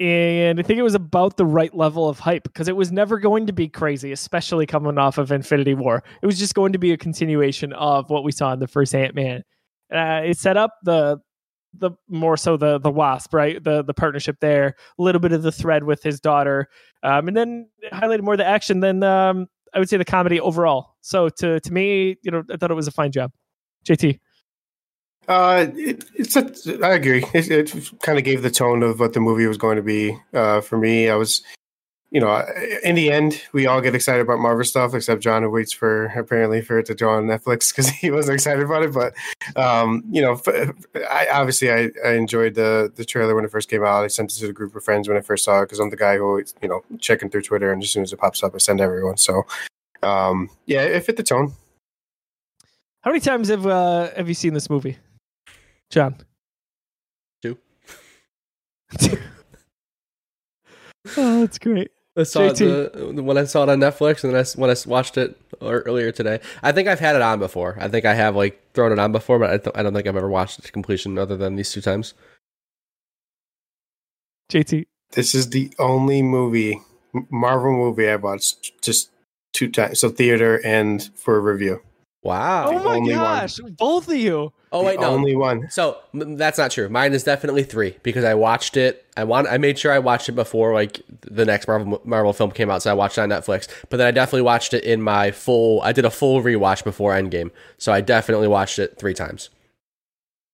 and 0.00 0.58
I 0.58 0.62
think 0.62 0.78
it 0.78 0.82
was 0.82 0.94
about 0.94 1.36
the 1.36 1.44
right 1.44 1.74
level 1.74 2.08
of 2.08 2.18
hype 2.18 2.44
because 2.44 2.68
it 2.68 2.76
was 2.76 2.90
never 2.90 3.18
going 3.18 3.46
to 3.46 3.52
be 3.52 3.68
crazy, 3.68 4.12
especially 4.12 4.66
coming 4.66 4.98
off 4.98 5.18
of 5.18 5.30
Infinity 5.30 5.74
War. 5.74 6.02
It 6.22 6.26
was 6.26 6.38
just 6.38 6.54
going 6.54 6.72
to 6.72 6.78
be 6.78 6.92
a 6.92 6.96
continuation 6.96 7.72
of 7.74 8.10
what 8.10 8.24
we 8.24 8.32
saw 8.32 8.52
in 8.52 8.60
the 8.60 8.66
first 8.66 8.94
Ant 8.94 9.14
Man. 9.14 9.42
Uh, 9.92 10.22
it 10.24 10.38
set 10.38 10.56
up 10.56 10.74
the 10.84 11.20
the 11.78 11.90
more 12.08 12.36
so 12.36 12.56
the 12.56 12.78
the 12.78 12.90
wasp 12.90 13.34
right 13.34 13.62
the 13.64 13.82
the 13.82 13.94
partnership 13.94 14.36
there 14.40 14.76
a 14.98 15.02
little 15.02 15.20
bit 15.20 15.32
of 15.32 15.42
the 15.42 15.50
thread 15.50 15.82
with 15.82 16.04
his 16.04 16.20
daughter 16.20 16.68
um 17.02 17.26
and 17.26 17.36
then 17.36 17.68
highlighted 17.92 18.22
more 18.22 18.36
the 18.36 18.46
action 18.46 18.78
than 18.78 19.02
um 19.02 19.48
i 19.74 19.78
would 19.78 19.88
say 19.88 19.96
the 19.96 20.04
comedy 20.04 20.40
overall 20.40 20.94
so 21.00 21.28
to 21.28 21.60
to 21.60 21.72
me 21.72 22.16
you 22.22 22.30
know 22.30 22.42
i 22.52 22.56
thought 22.56 22.70
it 22.70 22.74
was 22.74 22.88
a 22.88 22.92
fine 22.92 23.12
job 23.12 23.32
jt 23.86 24.18
Uh, 25.26 25.68
it, 25.74 26.04
it's 26.14 26.36
a, 26.36 26.84
I 26.84 26.92
agree. 26.94 27.24
It, 27.32 27.50
it 27.50 27.90
kind 28.02 28.18
of 28.18 28.24
gave 28.24 28.42
the 28.42 28.50
tone 28.50 28.82
of 28.82 29.00
what 29.00 29.14
the 29.14 29.20
movie 29.20 29.46
was 29.46 29.56
going 29.56 29.76
to 29.76 29.82
be. 29.82 30.14
Uh, 30.34 30.60
for 30.60 30.76
me, 30.76 31.08
I 31.08 31.14
was, 31.16 31.42
you 32.14 32.20
know, 32.20 32.42
in 32.82 32.94
the 32.94 33.10
end, 33.10 33.42
we 33.52 33.66
all 33.66 33.80
get 33.80 33.94
excited 33.94 34.22
about 34.22 34.38
Marvel 34.38 34.64
stuff, 34.64 34.94
except 34.94 35.20
John, 35.20 35.42
who 35.42 35.50
waits 35.50 35.72
for 35.72 36.06
apparently 36.16 36.62
for 36.62 36.78
it 36.78 36.86
to 36.86 36.94
go 36.94 37.10
on 37.10 37.24
Netflix 37.24 37.70
because 37.70 37.88
he 37.88 38.10
wasn't 38.18 38.34
excited 38.34 38.62
about 38.62 38.84
it. 38.84 38.94
But, 38.94 39.14
um, 39.60 40.04
you 40.08 40.22
know, 40.22 40.32
f- 40.34 40.72
I 41.10 41.26
obviously 41.32 41.72
I, 41.72 41.90
I 42.04 42.12
enjoyed 42.12 42.54
the 42.54 42.92
the 42.94 43.04
trailer 43.04 43.34
when 43.34 43.44
it 43.44 43.50
first 43.50 43.68
came 43.68 43.84
out. 43.84 44.04
I 44.04 44.06
sent 44.06 44.32
it 44.32 44.36
to 44.40 44.48
a 44.48 44.52
group 44.52 44.76
of 44.76 44.84
friends 44.84 45.08
when 45.08 45.16
I 45.18 45.20
first 45.22 45.44
saw 45.44 45.60
it 45.60 45.66
because 45.66 45.80
I'm 45.80 45.90
the 45.90 45.96
guy 45.96 46.16
who 46.16 46.24
always, 46.24 46.54
you 46.62 46.68
know, 46.68 46.84
checking 47.00 47.28
through 47.30 47.42
Twitter 47.42 47.72
and 47.72 47.82
as 47.82 47.90
soon 47.90 48.04
as 48.04 48.12
it 48.12 48.18
pops 48.20 48.42
up, 48.44 48.54
I 48.54 48.58
send 48.58 48.80
everyone. 48.80 49.16
So, 49.16 49.42
um, 50.02 50.48
yeah, 50.66 50.82
it 50.82 51.04
fit 51.04 51.16
the 51.16 51.22
tone. 51.24 51.52
how 53.02 53.10
many 53.10 53.20
times 53.20 53.48
have 53.48 53.66
uh 53.66 54.10
have 54.16 54.28
you 54.28 54.34
seen 54.34 54.54
this 54.54 54.70
movie 54.70 54.96
john 55.90 56.14
Two. 57.42 57.58
oh 61.16 61.40
that's 61.40 61.58
great 61.58 61.90
I 62.16 62.22
saw 62.24 62.42
it 62.46 62.56
the, 62.56 63.22
when 63.22 63.36
I 63.38 63.44
saw 63.44 63.64
it 63.64 63.68
on 63.70 63.80
Netflix, 63.80 64.22
and 64.24 64.32
then 64.32 64.36
I, 64.38 64.40
s- 64.42 64.56
when 64.56 64.70
I 64.70 64.72
s- 64.72 64.86
watched 64.86 65.16
it 65.18 65.36
earlier 65.60 66.12
today. 66.12 66.40
I 66.62 66.70
think 66.72 66.86
I've 66.88 67.00
had 67.00 67.16
it 67.16 67.22
on 67.22 67.38
before. 67.40 67.76
I 67.80 67.88
think 67.88 68.04
I 68.04 68.14
have 68.14 68.36
like 68.36 68.60
thrown 68.72 68.92
it 68.92 68.98
on 69.00 69.10
before, 69.12 69.38
but 69.40 69.50
I, 69.50 69.58
th- 69.58 69.74
I 69.74 69.82
don't 69.82 69.94
think 69.94 70.06
I've 70.06 70.16
ever 70.16 70.28
watched 70.28 70.58
it 70.60 70.62
to 70.66 70.72
completion 70.72 71.18
other 71.18 71.36
than 71.36 71.56
these 71.56 71.72
two 71.72 71.80
times. 71.80 72.14
jt 74.52 74.84
This 75.12 75.34
is 75.34 75.50
the 75.50 75.72
only 75.80 76.22
movie, 76.22 76.80
Marvel 77.30 77.72
movie 77.72 78.08
I 78.08 78.16
watched 78.16 78.80
just 78.82 79.10
two 79.52 79.68
times. 79.70 79.98
So 79.98 80.08
theater 80.10 80.60
and 80.64 81.02
for 81.16 81.36
a 81.36 81.40
review. 81.40 81.82
Wow. 82.24 82.66
oh 82.68 82.82
my 82.82 82.94
only 82.96 83.12
one. 83.12 83.20
gosh 83.20 83.60
both 83.78 84.08
of 84.08 84.16
you 84.16 84.52
Oh 84.74 84.82
wait, 84.82 84.98
no. 84.98 85.06
only 85.06 85.36
one. 85.36 85.70
So 85.70 85.98
m- 86.12 86.36
that's 86.36 86.58
not 86.58 86.72
true. 86.72 86.88
Mine 86.88 87.12
is 87.12 87.22
definitely 87.22 87.62
three 87.62 87.96
because 88.02 88.24
I 88.24 88.34
watched 88.34 88.76
it. 88.76 89.06
I 89.16 89.22
want. 89.22 89.46
I 89.46 89.56
made 89.56 89.78
sure 89.78 89.92
I 89.92 90.00
watched 90.00 90.28
it 90.28 90.32
before 90.32 90.74
like 90.74 91.00
the 91.20 91.44
next 91.44 91.68
Marvel 91.68 92.02
Marvel 92.04 92.32
film 92.32 92.50
came 92.50 92.70
out, 92.70 92.82
so 92.82 92.90
I 92.90 92.94
watched 92.94 93.16
it 93.16 93.20
on 93.20 93.28
Netflix. 93.28 93.68
But 93.88 93.98
then 93.98 94.08
I 94.08 94.10
definitely 94.10 94.42
watched 94.42 94.74
it 94.74 94.82
in 94.82 95.00
my 95.00 95.30
full. 95.30 95.80
I 95.82 95.92
did 95.92 96.04
a 96.04 96.10
full 96.10 96.42
rewatch 96.42 96.82
before 96.82 97.12
Endgame, 97.12 97.52
so 97.78 97.92
I 97.92 98.00
definitely 98.00 98.48
watched 98.48 98.80
it 98.80 98.98
three 98.98 99.14
times. 99.14 99.48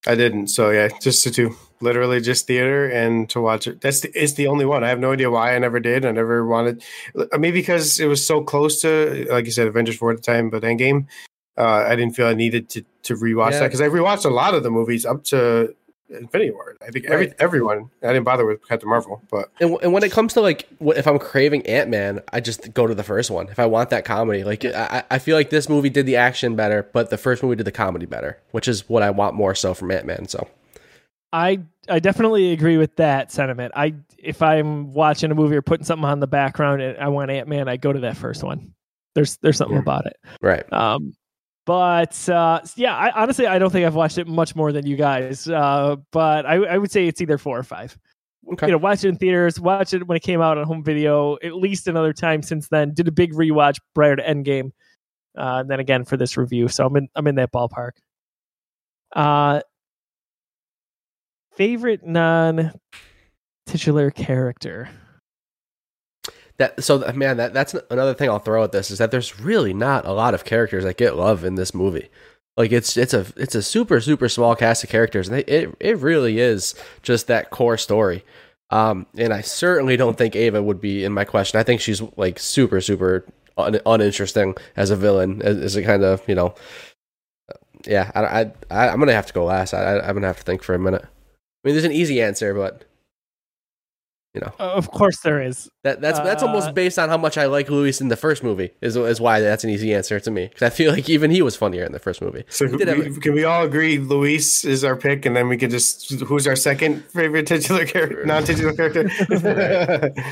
I 0.07 0.17
didn't. 0.17 0.49
So 0.49 0.69
yeah, 0.69 0.89
just 1.01 1.25
the 1.25 1.31
two. 1.31 1.57
Literally 1.81 2.21
just 2.21 2.47
theater 2.47 2.91
and 2.91 3.27
to 3.31 3.41
watch 3.41 3.67
it. 3.67 3.81
That's 3.81 4.01
the, 4.01 4.11
it's 4.15 4.35
the 4.35 4.49
only 4.49 4.67
one. 4.67 4.85
I 4.85 4.91
have 4.91 5.01
no 5.01 5.13
idea 5.13 5.31
why 5.31 5.55
I 5.55 5.59
never 5.59 5.81
did. 5.81 6.05
I 6.05 6.11
never 6.11 6.47
wanted. 6.47 6.83
Uh, 7.17 7.39
maybe 7.39 7.61
because 7.61 7.99
it 7.99 8.05
was 8.05 8.27
so 8.27 8.43
close 8.43 8.83
to, 8.83 9.27
like 9.31 9.47
you 9.47 9.51
said, 9.51 9.67
Avengers 9.67 9.97
Four 9.97 10.11
at 10.11 10.19
the 10.19 10.23
time, 10.23 10.51
but 10.51 10.63
Endgame. 10.63 11.07
Uh, 11.61 11.85
I 11.89 11.95
didn't 11.97 12.15
feel 12.17 12.27
I 12.27 12.35
needed 12.35 12.69
to 12.71 12.85
to 13.03 13.15
rewatch 13.15 13.53
Yeah. 13.53 13.61
that 13.61 13.67
because 13.69 13.81
I 13.81 13.89
rewatched 13.89 14.25
a 14.25 14.31
lot 14.31 14.55
of 14.55 14.63
the 14.63 14.71
movies 14.71 15.05
up 15.05 15.25
to 15.25 15.75
Infinity 16.09 16.51
War. 16.53 16.77
I 16.87 16.91
think 16.91 17.05
every 17.07 17.27
Right. 17.27 17.35
everyone. 17.39 17.91
I 18.03 18.09
didn't 18.09 18.25
bother 18.25 18.45
with 18.47 18.67
Captain 18.67 18.89
Marvel, 18.89 19.23
but 19.31 19.51
And, 19.61 19.77
and 19.83 19.93
when 19.93 20.03
it 20.03 20.11
comes 20.11 20.33
to 20.35 20.41
like, 20.41 20.67
what, 20.79 20.97
if 20.97 21.07
I'm 21.07 21.19
craving 21.19 21.67
Ant 21.67 21.89
Man, 21.91 22.21
I 22.33 22.41
just 22.41 22.73
go 22.75 22.87
to 22.87 22.95
the 22.95 23.03
first 23.05 23.31
one. 23.31 23.47
If 23.49 23.59
I 23.59 23.67
want 23.67 23.91
that 23.91 24.05
comedy, 24.05 24.43
like 24.45 24.65
I, 24.65 25.03
I 25.11 25.19
feel 25.19 25.37
like 25.37 25.51
this 25.51 25.69
movie 25.69 25.91
did 25.91 26.07
the 26.07 26.17
action 26.17 26.57
better, 26.57 26.89
but 26.93 27.11
the 27.11 27.19
first 27.19 27.43
movie 27.43 27.57
did 27.57 27.67
the 27.67 27.73
comedy 27.73 28.07
better, 28.07 28.39
which 28.53 28.67
is 28.69 28.89
what 28.89 29.03
I 29.03 29.11
want 29.11 29.35
more 29.35 29.55
so 29.55 29.73
from 29.75 29.91
Ant 29.93 30.07
Man. 30.07 30.27
So 30.29 30.49
I 31.33 31.61
I 31.89 32.01
definitely 32.01 32.53
agree 32.53 32.77
with 32.77 32.97
that 32.97 33.31
sentiment. 33.33 33.73
I 33.77 33.95
if 34.19 34.43
I'm 34.43 34.93
watching 34.93 35.31
a 35.31 35.35
movie 35.35 35.57
or 35.57 35.63
putting 35.63 35.85
something 35.85 36.05
on 36.05 36.21
the 36.21 36.27
background 36.27 36.83
and 36.83 36.99
I 36.99 37.09
want 37.09 37.31
Ant 37.31 37.49
Man, 37.49 37.69
I 37.69 37.77
go 37.77 37.93
to 37.93 38.01
that 38.01 38.17
first 38.17 38.43
one. 38.43 38.73
There's 39.15 39.37
there's 39.39 39.57
something 39.59 39.77
Yeah. 39.77 39.83
about 39.83 40.07
it. 40.07 40.17
right, 40.43 40.65
Um, 40.73 41.15
but 41.67 42.29
uh, 42.29 42.61
yeah, 42.77 42.97
I 42.97 43.11
honestly 43.23 43.47
I 43.47 43.59
don't 43.59 43.71
think 43.71 43.87
I've 43.87 43.95
watched 43.95 44.19
it 44.19 44.27
much 44.27 44.57
more 44.57 44.73
than 44.73 44.87
you 44.87 44.97
guys. 44.97 45.49
Uh, 45.49 45.97
but 46.11 46.47
I 46.47 46.55
I 46.57 46.79
would 46.79 46.91
say 46.91 47.07
it's 47.07 47.21
either 47.21 47.39
four 47.39 47.59
or 47.59 47.63
five. 47.63 47.97
okay, 48.53 48.67
You 48.67 48.73
know, 48.73 48.79
watch 48.79 49.05
it 49.05 49.09
in 49.09 49.17
theaters, 49.17 49.61
watch 49.61 49.93
it 49.95 50.07
when 50.07 50.17
it 50.17 50.23
came 50.23 50.41
out 50.41 50.59
on 50.59 50.65
home 50.67 50.83
video 50.83 51.37
at 51.43 51.55
least 51.55 51.87
another 51.89 52.13
time 52.13 52.43
since 52.43 52.69
then. 52.69 52.95
Did 52.95 53.09
a 53.09 53.13
big 53.13 53.33
rewatch 53.35 53.79
prior 53.95 54.17
to 54.17 54.23
Endgame, 54.23 54.73
uh, 55.39 55.61
and 55.61 55.71
then 55.71 55.81
again 55.81 56.05
for 56.05 56.17
this 56.17 56.37
review. 56.37 56.69
So 56.69 56.87
I'm 56.87 56.97
in 56.97 57.09
I'm 57.15 57.27
in 57.27 57.35
that 57.37 57.53
ballpark. 57.53 57.93
Uh, 59.15 59.61
favorite 61.57 62.05
non 62.05 62.73
titular 63.67 64.11
character. 64.11 64.89
That 66.61 66.85
so 66.85 66.99
man, 67.15 67.39
that 67.39 67.53
that's 67.53 67.75
another 67.91 68.15
thing 68.15 68.29
I'll 68.29 68.39
throw 68.39 68.63
at 68.63 68.73
this 68.73 68.91
is 68.91 68.99
that 68.99 69.11
there's 69.11 69.41
really 69.41 69.75
not 69.75 70.07
a 70.07 70.13
lot 70.13 70.35
of 70.35 70.45
characters 70.45 70.85
that 70.85 70.97
get 70.97 71.17
love 71.17 71.45
in 71.45 71.55
this 71.57 71.75
movie. 71.75 72.09
Like 72.57 72.71
it's 72.71 72.97
it's 72.97 73.15
a 73.15 73.27
it's 73.37 73.55
a 73.55 73.63
super 73.63 74.01
super 74.01 74.29
small 74.29 74.55
cast 74.55 74.85
of 74.85 74.91
characters, 74.91 75.29
and 75.29 75.39
they, 75.39 75.45
it 75.45 75.75
it 75.81 75.97
really 75.99 76.39
is 76.39 76.75
just 77.03 77.27
that 77.29 77.51
core 77.51 77.79
story. 77.79 78.25
Um, 78.71 79.07
and 79.17 79.33
I 79.33 79.41
certainly 79.41 79.97
don't 79.97 80.17
think 80.17 80.37
Ava 80.37 80.63
would 80.63 80.81
be 80.81 81.05
in 81.05 81.13
my 81.13 81.25
question. 81.25 81.59
I 81.59 81.63
think 81.63 81.81
she's 81.81 82.03
like 82.17 82.39
super 82.39 82.81
super 82.81 83.25
un- 83.57 83.81
uninteresting 83.87 84.55
as 84.77 84.91
a 84.91 84.97
villain. 84.97 85.41
As, 85.43 85.57
as 85.57 85.77
a 85.77 85.83
kind 85.83 86.05
of 86.05 86.23
you 86.29 86.35
know, 86.35 86.55
yeah. 87.87 88.11
I, 88.15 88.21
I, 88.21 88.53
I 88.71 88.89
I'm 88.91 88.99
gonna 88.99 89.15
have 89.15 89.27
to 89.27 89.33
go 89.33 89.45
last. 89.45 89.73
I, 89.73 89.99
I'm 90.01 90.15
gonna 90.15 90.27
have 90.27 90.39
to 90.39 90.45
think 90.45 90.63
for 90.63 90.75
a 90.75 90.79
minute. 90.79 91.03
I 91.03 91.69
mean, 91.69 91.75
there's 91.75 91.85
an 91.85 91.93
easy 91.93 92.21
answer, 92.21 92.53
but 92.53 92.85
you 94.35 94.41
know 94.41 94.53
Uh, 94.61 94.73
Of 94.75 94.91
course 94.93 95.21
there 95.21 95.43
is. 95.43 95.69
that 95.83 96.01
that's 96.01 96.19
that's 96.21 96.43
Uh, 96.43 96.47
almost 96.47 96.75
based 96.75 96.99
on 96.99 97.09
how 97.09 97.17
much 97.17 97.37
I 97.37 97.47
like 97.47 97.69
Luis 97.69 98.01
in 98.01 98.09
the 98.09 98.17
first 98.17 98.43
movie. 98.45 98.71
Is 98.81 98.97
is 98.97 99.21
why 99.21 99.41
that's 99.41 99.65
an 99.65 99.71
easy 99.71 99.93
answer 99.95 100.21
to 100.21 100.31
me 100.31 100.47
because 100.47 100.63
I 100.63 100.71
feel 100.71 100.93
like 100.93 101.09
even 101.09 101.31
he 101.31 101.43
was 101.43 101.57
funnier 101.57 101.85
in 101.85 101.93
the 101.93 101.99
first 101.99 102.23
movie. 102.23 102.45
So 102.49 102.69
He 102.69 102.77
did 102.77 102.89
have 102.89 103.21
can 103.21 103.33
we 103.35 103.45
all 103.45 103.65
agree 103.65 103.99
Luis 103.99 104.65
is 104.65 104.85
our 104.85 104.97
pick, 104.97 105.27
and 105.27 105.35
then 105.37 105.49
we 105.49 105.57
can 105.57 105.71
just 105.71 106.11
who's 106.21 106.47
our 106.47 106.57
second 106.57 107.05
favorite 107.07 107.47
titular 107.47 107.85
character, 107.87 108.25
non-titular 108.25 108.75
character? 108.75 109.11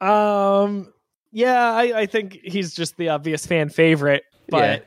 Um, 0.00 0.92
yeah, 1.32 1.72
I, 1.72 2.00
I 2.00 2.06
think 2.06 2.38
he's 2.42 2.74
just 2.74 2.96
the 2.96 3.08
obvious 3.08 3.46
fan 3.46 3.68
favorite, 3.70 4.24
but 4.50 4.86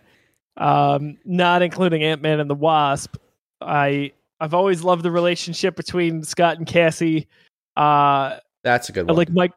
um, 0.58 1.18
not 1.26 1.62
including 1.62 2.04
Ant 2.04 2.22
Man 2.22 2.40
and 2.40 2.50
the 2.50 2.56
Wasp. 2.56 3.16
I 3.62 4.12
I've 4.40 4.54
always 4.54 4.84
loved 4.84 5.04
the 5.04 5.10
relationship 5.12 5.76
between 5.76 6.24
Scott 6.24 6.58
and 6.58 6.68
Cassie. 6.68 7.28
Uh, 7.78 8.40
That's 8.64 8.90
a 8.90 8.92
good 8.92 9.02
I 9.08 9.12
one. 9.12 9.16
like 9.18 9.30
Mike. 9.32 9.54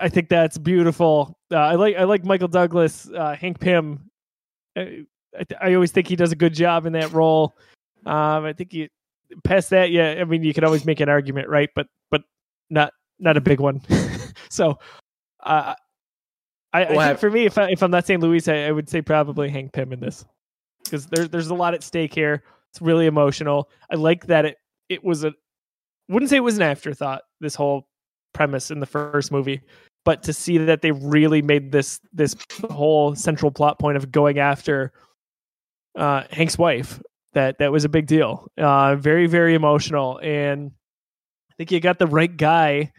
I 0.00 0.08
think 0.08 0.28
that's 0.28 0.58
beautiful. 0.58 1.38
Uh, 1.52 1.56
I 1.58 1.74
like 1.74 1.96
I 1.96 2.04
like 2.04 2.24
Michael 2.24 2.48
Douglas, 2.48 3.08
uh, 3.14 3.34
Hank 3.36 3.60
Pym. 3.60 4.10
I, 4.76 5.04
I, 5.38 5.44
I 5.60 5.74
always 5.74 5.92
think 5.92 6.08
he 6.08 6.16
does 6.16 6.32
a 6.32 6.36
good 6.36 6.54
job 6.54 6.86
in 6.86 6.92
that 6.94 7.12
role. 7.12 7.56
Um, 8.04 8.44
I 8.44 8.52
think 8.52 8.72
you 8.72 8.88
past 9.44 9.70
that, 9.70 9.90
yeah. 9.92 10.16
I 10.20 10.24
mean, 10.24 10.42
you 10.42 10.52
can 10.54 10.64
always 10.64 10.84
make 10.84 10.98
an 11.00 11.08
argument, 11.08 11.48
right? 11.48 11.70
But 11.74 11.86
but 12.10 12.22
not 12.70 12.92
not 13.20 13.36
a 13.36 13.40
big 13.40 13.60
one. 13.60 13.80
so, 14.48 14.78
uh, 15.44 15.74
I, 16.72 16.78
I 16.78 16.80
Well, 16.80 16.88
think 16.88 17.00
have- 17.02 17.20
for 17.20 17.30
me, 17.30 17.44
if 17.46 17.56
I, 17.58 17.70
if 17.70 17.82
I'm 17.82 17.90
not 17.92 18.06
saying 18.06 18.20
Luis, 18.20 18.48
I, 18.48 18.66
I 18.66 18.72
would 18.72 18.88
say 18.88 19.02
probably 19.02 19.48
Hank 19.50 19.72
Pym 19.72 19.92
in 19.92 20.00
this 20.00 20.24
because 20.84 21.06
there's 21.06 21.28
there's 21.28 21.48
a 21.48 21.54
lot 21.54 21.74
at 21.74 21.82
stake 21.84 22.12
here. 22.14 22.42
It's 22.70 22.80
really 22.80 23.06
emotional. 23.06 23.70
I 23.90 23.94
like 23.96 24.26
that 24.26 24.44
it 24.44 24.56
it 24.88 25.04
was 25.04 25.22
a 25.24 25.32
wouldn't 26.08 26.30
say 26.30 26.36
it 26.36 26.40
was 26.40 26.56
an 26.56 26.62
afterthought. 26.62 27.22
This 27.40 27.54
whole 27.54 27.88
premise 28.32 28.70
in 28.70 28.80
the 28.80 28.86
first 28.86 29.32
movie, 29.32 29.60
but 30.04 30.22
to 30.22 30.32
see 30.32 30.58
that 30.58 30.82
they 30.82 30.92
really 30.92 31.42
made 31.42 31.72
this 31.72 32.00
this 32.12 32.36
whole 32.70 33.14
central 33.14 33.50
plot 33.50 33.78
point 33.78 33.96
of 33.96 34.12
going 34.12 34.38
after 34.38 34.92
uh, 35.96 36.24
Hank's 36.30 36.58
wife 36.58 37.00
that 37.32 37.58
that 37.58 37.72
was 37.72 37.84
a 37.84 37.88
big 37.88 38.06
deal. 38.06 38.46
Uh, 38.56 38.96
very 38.96 39.26
very 39.26 39.54
emotional, 39.54 40.18
and 40.22 40.70
I 41.50 41.54
think 41.56 41.72
you 41.72 41.80
got 41.80 41.98
the 41.98 42.06
right 42.06 42.34
guy 42.34 42.92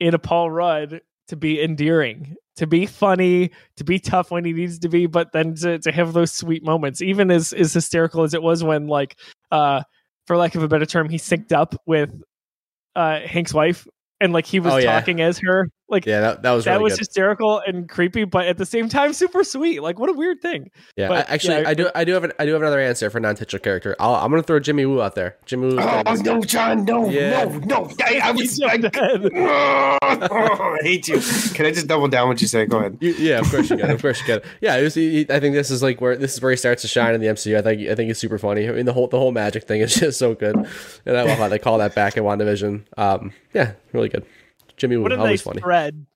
in 0.00 0.14
a 0.14 0.18
Paul 0.18 0.50
Rudd 0.50 1.00
to 1.28 1.36
be 1.36 1.60
endearing, 1.60 2.36
to 2.56 2.66
be 2.66 2.86
funny, 2.86 3.50
to 3.76 3.84
be 3.84 3.98
tough 3.98 4.30
when 4.30 4.44
he 4.44 4.52
needs 4.52 4.78
to 4.78 4.88
be, 4.88 5.06
but 5.06 5.32
then 5.32 5.54
to, 5.56 5.78
to 5.78 5.90
have 5.90 6.12
those 6.12 6.32
sweet 6.32 6.62
moments, 6.62 7.02
even 7.02 7.30
as 7.30 7.52
as 7.52 7.72
hysterical 7.72 8.22
as 8.22 8.34
it 8.34 8.42
was 8.42 8.62
when 8.62 8.86
like 8.86 9.16
uh 9.50 9.82
for 10.26 10.36
lack 10.36 10.54
of 10.54 10.62
a 10.62 10.68
better 10.68 10.86
term, 10.86 11.08
he 11.08 11.18
synced 11.18 11.52
up 11.52 11.80
with 11.86 12.10
uh 12.96 13.20
Hank's 13.20 13.54
wife 13.54 13.86
and 14.20 14.32
like 14.32 14.46
he 14.46 14.58
was 14.60 14.72
Oh, 14.74 14.76
yeah. 14.78 14.98
talking 14.98 15.20
as 15.20 15.38
her. 15.44 15.68
Like 15.88 16.04
yeah, 16.04 16.20
that, 16.20 16.42
that 16.42 16.50
was 16.50 16.64
that 16.64 16.72
really 16.72 16.82
was 16.84 16.94
good. 16.94 16.98
hysterical 17.00 17.62
and 17.64 17.88
creepy, 17.88 18.24
but 18.24 18.46
at 18.46 18.58
the 18.58 18.66
same 18.66 18.88
time 18.88 19.12
super 19.12 19.44
sweet. 19.44 19.80
Like 19.82 20.00
what 20.00 20.10
a 20.10 20.12
weird 20.14 20.42
thing. 20.42 20.70
Yeah, 20.96 21.06
But, 21.08 21.30
I, 21.30 21.34
actually, 21.34 21.60
yeah, 21.62 21.68
I 21.68 21.74
do. 21.74 21.88
I 21.94 22.04
do 22.04 22.12
have. 22.14 22.24
An, 22.24 22.32
I 22.40 22.44
do 22.46 22.52
have 22.54 22.60
another 22.62 22.80
answer 22.80 23.08
for 23.08 23.20
non-titular 23.20 23.60
character. 23.60 23.94
I'll, 24.00 24.16
I'm 24.16 24.30
going 24.30 24.42
to 24.42 24.46
throw 24.46 24.58
Jimmy 24.58 24.84
Woo 24.84 25.00
out 25.00 25.14
there. 25.14 25.36
Jimmy 25.46 25.68
Woo. 25.68 25.78
oh 25.80 26.02
no, 26.24 26.40
John, 26.40 26.84
no, 26.84 27.08
Yeah. 27.08 27.44
no, 27.44 27.58
no! 27.58 27.90
I, 28.04 28.18
I 28.20 28.32
He 28.36 28.42
was 28.42 28.58
jumped 28.58 28.82
like, 28.82 28.96
ahead. 28.96 29.30
I 30.02 30.78
hate 30.82 31.06
you. 31.08 31.20
Can 31.54 31.66
I 31.66 31.70
just 31.70 31.86
double 31.86 32.08
down 32.08 32.28
what 32.28 32.40
you 32.40 32.48
say? 32.48 32.66
Go 32.66 32.78
ahead. 32.78 32.98
You, 33.00 33.12
yeah, 33.12 33.38
of 33.38 33.48
course 33.50 33.70
you 33.70 33.76
can. 33.76 33.90
Of 33.90 34.02
course 34.02 34.18
you 34.20 34.26
can. 34.26 34.40
Yeah, 34.60 34.76
it 34.76 34.82
was, 34.82 34.94
he, 34.94 35.24
he- 35.24 35.30
I 35.32 35.38
think 35.40 35.54
this 35.54 35.70
is 35.70 35.82
like 35.84 36.00
where 36.00 36.16
this 36.16 36.34
is 36.34 36.42
where 36.42 36.50
he 36.50 36.56
starts 36.56 36.82
to 36.82 36.88
shine 36.88 37.14
in 37.14 37.20
the 37.20 37.28
MCU. 37.28 37.56
I 37.56 37.62
think. 37.62 37.88
I 37.88 37.94
think 37.94 38.10
it's 38.10 38.18
super 38.20 38.38
funny. 38.38 38.68
I 38.68 38.72
mean, 38.72 38.86
the 38.86 38.92
whole 38.92 39.06
the 39.06 39.18
whole 39.18 39.32
magic 39.32 39.64
thing 39.64 39.80
is 39.82 39.94
just 39.94 40.18
so 40.18 40.34
good, 40.34 40.56
and 41.06 41.16
I 41.16 41.22
love 41.22 41.38
how 41.38 41.48
they 41.48 41.58
call 41.60 41.78
that 41.78 41.94
back 41.94 42.16
in 42.16 42.24
Wandavision. 42.24 42.82
Um, 42.96 43.32
yeah, 43.54 43.72
really 43.92 44.08
good. 44.08 44.24
Jimmy 44.76 44.96
Woo, 44.96 45.02
what 45.04 45.12
a 45.12 45.16
always 45.18 45.30
nice 45.32 45.42
funny. 45.42 45.60
thread 45.60 46.06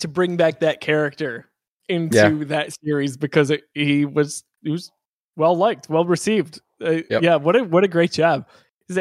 to 0.00 0.08
bring 0.08 0.36
back 0.36 0.60
that 0.60 0.80
character 0.80 1.48
into 1.88 2.16
Yeah. 2.16 2.44
that 2.46 2.74
series 2.84 3.16
because 3.16 3.50
it, 3.50 3.62
he 3.74 4.04
was 4.04 4.44
he 4.62 4.70
was 4.70 4.90
well 5.36 5.56
liked, 5.56 5.88
well 5.88 6.04
received. 6.04 6.60
Uh, 6.84 7.00
Yep. 7.10 7.22
Yeah, 7.22 7.36
what 7.36 7.56
a 7.56 7.64
what 7.64 7.84
a 7.84 7.88
great 7.88 8.12
job. 8.12 8.46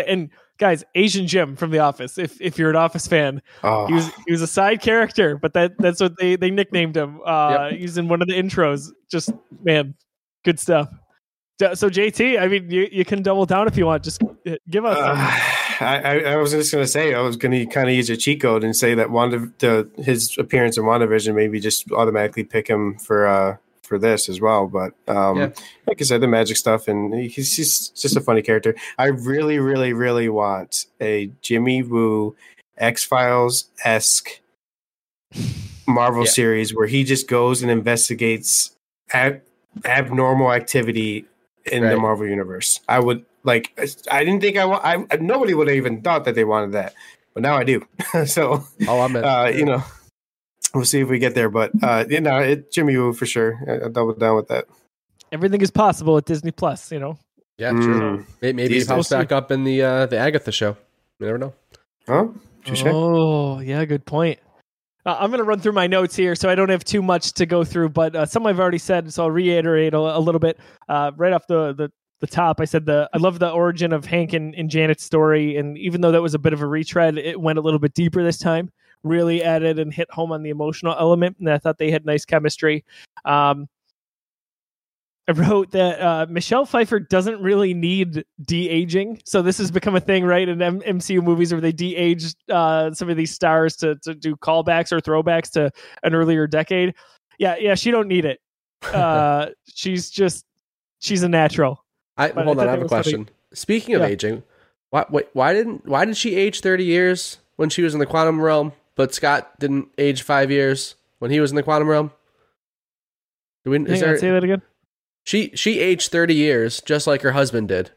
And 0.07 0.29
guys, 0.57 0.83
Asian 0.95 1.27
Jim 1.27 1.55
from 1.55 1.71
The 1.71 1.79
Office. 1.79 2.17
If 2.17 2.39
if 2.41 2.57
you're 2.57 2.69
an 2.69 2.75
Office 2.75 3.07
fan, 3.07 3.41
Oh, 3.63 3.87
he 3.87 3.93
was 3.93 4.09
he 4.25 4.31
was 4.31 4.41
a 4.41 4.47
side 4.47 4.81
character, 4.81 5.37
but 5.37 5.53
that 5.53 5.73
that's 5.79 5.99
what 6.01 6.13
they 6.19 6.35
they 6.35 6.49
nicknamed 6.51 6.95
him. 6.97 7.19
Uh, 7.25 7.69
He's 7.69 7.97
in 7.97 8.07
one 8.07 8.21
of 8.21 8.27
the 8.27 8.33
intros. 8.33 8.89
Just 9.11 9.31
man, 9.63 9.93
good 10.45 10.59
stuff. 10.59 10.89
So 11.59 11.89
JT, 11.89 12.39
I 12.39 12.47
mean, 12.47 12.69
you, 12.69 12.87
you 12.91 13.03
can 13.03 13.23
double 13.23 13.45
down 13.47 13.67
if 13.67 13.75
you 13.77 13.87
want. 13.87 14.03
Just 14.03 14.21
uh, 14.23 14.55
give 14.69 14.85
us. 14.85 14.95
Uh, 14.97 15.15
some. 15.15 15.66
I, 15.79 16.19
I, 16.19 16.35
was 16.37 16.51
just 16.51 16.71
going 16.71 16.83
to 16.83 16.87
say 16.87 17.13
I 17.13 17.21
was 17.21 17.37
going 17.37 17.51
to 17.51 17.65
kind 17.65 17.89
of 17.89 17.95
use 17.95 18.09
a 18.09 18.17
cheat 18.17 18.41
code 18.41 18.63
and 18.63 18.75
say 18.75 18.95
that 18.95 19.11
Wanda, 19.11 19.51
the, 19.59 19.89
his 19.97 20.35
appearance 20.37 20.77
in 20.77 20.83
WandaVision 20.83 21.35
maybe 21.35 21.59
just 21.59 21.91
automatically 21.91 22.43
pick 22.43 22.67
him 22.67 22.97
for 22.97 23.27
uh, 23.27 23.57
for 23.83 23.97
this 23.97 24.27
as 24.29 24.41
well. 24.41 24.67
But 24.67 24.93
um, 25.07 25.37
Yeah. 25.37 25.49
like 25.87 26.01
I 26.01 26.03
said, 26.03 26.21
the 26.21 26.27
magic 26.27 26.57
stuff 26.57 26.87
and 26.87 27.13
he's 27.13 27.55
just, 27.55 27.99
just 27.99 28.15
a 28.15 28.21
funny 28.21 28.41
character. 28.41 28.75
I 28.97 29.05
really, 29.07 29.59
really, 29.59 29.93
really 29.93 30.29
want 30.29 30.85
a 31.01 31.31
Jimmy 31.41 31.83
Woo 31.83 32.35
X 32.77 33.03
Files 33.03 33.69
esque 33.83 34.41
Marvel 35.87 36.25
Yeah. 36.25 36.31
series 36.31 36.75
where 36.75 36.87
he 36.87 37.03
just 37.03 37.27
goes 37.27 37.61
and 37.61 37.71
investigates 37.71 38.75
ab- 39.13 39.41
abnormal 39.85 40.51
activity 40.51 41.25
in 41.71 41.83
the 41.83 41.97
Marvel 41.97 42.27
universe. 42.27 42.79
I 42.87 42.99
would 42.99 43.25
like. 43.43 43.77
I 44.11 44.23
didn't 44.23 44.41
think 44.41 44.57
I 44.57 44.65
want. 44.65 44.83
I 44.85 45.17
nobody 45.17 45.53
would 45.53 45.67
have 45.67 45.77
even 45.77 46.01
thought 46.01 46.25
that 46.25 46.35
they 46.35 46.43
wanted 46.43 46.71
that, 46.73 46.93
but 47.33 47.43
now 47.43 47.55
I 47.57 47.63
do. 47.63 47.85
so 48.25 48.63
Oh, 48.87 48.99
I'm 49.01 49.15
in. 49.15 49.23
uh, 49.23 49.45
you 49.45 49.65
know, 49.65 49.83
we'll 50.73 50.85
see 50.85 50.99
if 51.01 51.09
we 51.09 51.19
get 51.19 51.35
there. 51.35 51.49
But 51.49 51.71
uh, 51.81 52.05
you 52.09 52.21
know, 52.21 52.37
it, 52.39 52.71
Jimmy 52.71 52.97
Woo 52.97 53.13
for 53.13 53.25
sure. 53.25 53.59
I, 53.67 53.83
I'll 53.85 53.89
double 53.89 54.13
down 54.13 54.35
with 54.35 54.47
that. 54.49 54.65
Everything 55.31 55.61
is 55.61 55.71
possible 55.71 56.17
at 56.17 56.25
Disney 56.25 56.51
Plus. 56.51 56.91
You 56.91 56.99
know. 56.99 57.17
yeah, 57.57 57.71
true. 57.71 57.99
Mm. 58.19 58.25
May- 58.41 58.53
Maybe 58.53 58.73
These 58.75 58.87
he 58.87 58.93
pops 58.93 59.09
back 59.09 59.31
up 59.31 59.51
in 59.51 59.63
the 59.63 59.81
uh, 59.81 60.05
the 60.05 60.17
Agatha 60.17 60.51
show. 60.51 60.77
You 61.19 61.25
never 61.25 61.37
know. 61.37 61.53
Huh? 62.07 62.27
Touche. 62.63 62.83
Oh, 62.85 63.59
yeah, 63.59 63.83
good 63.85 64.05
point. 64.05 64.39
Uh, 65.05 65.15
I'm 65.19 65.29
going 65.29 65.39
to 65.39 65.43
run 65.45 65.59
through 65.59 65.71
my 65.71 65.87
notes 65.87 66.15
here, 66.15 66.35
so 66.35 66.49
I 66.49 66.55
don't 66.55 66.69
have 66.69 66.83
too 66.83 67.01
much 67.01 67.31
to 67.33 67.45
go 67.45 67.63
through, 67.63 67.89
but 67.89 68.13
uh, 68.15 68.25
some 68.25 68.45
I've 68.45 68.59
already 68.59 68.77
said, 68.77 69.11
so 69.13 69.23
I'll 69.23 69.31
reiterate 69.31 69.93
a, 69.93 69.97
a 69.97 70.19
little 70.19 70.39
bit. 70.39 70.59
Uh, 70.89 71.11
right 71.15 71.31
off 71.31 71.47
the, 71.47 71.73
the 71.73 71.91
the 72.19 72.27
top, 72.27 72.59
I 72.59 72.65
said 72.65 72.85
the 72.85 73.09
I 73.13 73.17
love 73.17 73.39
the 73.39 73.49
origin 73.49 73.93
of 73.93 74.05
Hank 74.05 74.33
and, 74.33 74.55
and 74.55 74.69
Janet's 74.69 75.03
story, 75.03 75.57
and 75.57 75.77
even 75.77 76.01
though 76.01 76.11
that 76.11 76.21
was 76.21 76.33
a 76.33 76.39
bit 76.39 76.53
of 76.53 76.61
a 76.61 76.67
retread, 76.67 77.17
it 77.17 77.39
went 77.39 77.59
a 77.59 77.61
little 77.61 77.79
bit 77.79 77.93
deeper 77.93 78.23
this 78.23 78.37
time. 78.37 78.71
Really 79.03 79.43
added 79.43 79.77
and 79.79 79.93
hit 79.93 80.09
home 80.11 80.31
on 80.31 80.41
the 80.41 80.49
emotional 80.49 80.95
element, 80.97 81.37
and 81.39 81.49
I 81.49 81.57
thought 81.59 81.77
they 81.77 81.91
had 81.91 82.05
nice 82.05 82.25
chemistry. 82.25 82.83
Um, 83.25 83.69
I 85.27 85.33
wrote 85.33 85.71
that 85.71 86.01
uh, 86.01 86.25
Michelle 86.29 86.65
Pfeiffer 86.65 86.99
doesn't 86.99 87.41
really 87.41 87.73
need 87.73 88.23
de 88.41 88.69
aging, 88.69 89.21
so 89.25 89.41
this 89.41 89.57
has 89.57 89.69
become 89.71 89.95
a 89.95 89.99
thing, 89.99 90.23
right? 90.23 90.47
In 90.47 90.61
M- 90.61 90.81
MCU 90.81 91.21
movies 91.21 91.51
where 91.51 91.59
they 91.59 91.73
de 91.73 91.95
age 91.95 92.33
uh, 92.49 92.93
some 92.93 93.09
of 93.09 93.17
these 93.17 93.31
stars 93.31 93.75
to 93.77 93.95
to 93.97 94.15
do 94.15 94.35
callbacks 94.37 94.91
or 94.91 95.01
throwbacks 95.01 95.51
to 95.51 95.69
an 96.03 96.15
earlier 96.15 96.47
decade. 96.47 96.95
Yeah, 97.39 97.57
yeah, 97.59 97.75
she 97.75 97.91
don't 97.91 98.07
need 98.07 98.25
it. 98.25 98.39
Uh, 98.93 99.47
she's 99.67 100.09
just 100.09 100.45
she's 100.99 101.23
a 101.23 101.29
natural. 101.29 101.83
I 102.17 102.29
But 102.29 102.41
I 102.41 102.43
hold 102.43 102.59
on. 102.59 102.67
I 102.67 102.71
have 102.71 102.81
a 102.81 102.87
question. 102.87 103.29
Speaking 103.53 103.95
of 103.95 104.01
Yeah. 104.01 104.07
aging, 104.07 104.43
why 104.89 105.05
wait, 105.09 105.27
why 105.33 105.53
didn't 105.53 105.85
why 105.85 106.05
did 106.05 106.17
she 106.17 106.35
age 106.35 106.61
thirty 106.61 106.83
years 106.83 107.37
when 107.55 107.69
she 107.69 107.81
was 107.81 107.93
in 107.93 107.99
the 107.99 108.05
quantum 108.05 108.41
realm, 108.41 108.73
but 108.95 109.13
Scott 109.13 109.59
didn't 109.59 109.89
age 109.97 110.21
five 110.21 110.51
years 110.51 110.95
when 111.19 111.31
he 111.31 111.39
was 111.39 111.51
in 111.51 111.55
the 111.55 111.63
quantum 111.63 111.87
realm? 111.87 112.11
Do 113.63 113.71
we, 113.71 113.77
is 113.85 114.01
on, 114.01 114.09
there, 114.09 114.17
say 114.17 114.31
that 114.31 114.43
again. 114.43 114.61
she 115.25 115.51
she 115.55 115.79
aged 115.79 116.11
thirty 116.11 116.35
years 116.35 116.81
just 116.81 117.07
like 117.07 117.21
her 117.21 117.31
husband 117.33 117.67
did, 117.67 117.91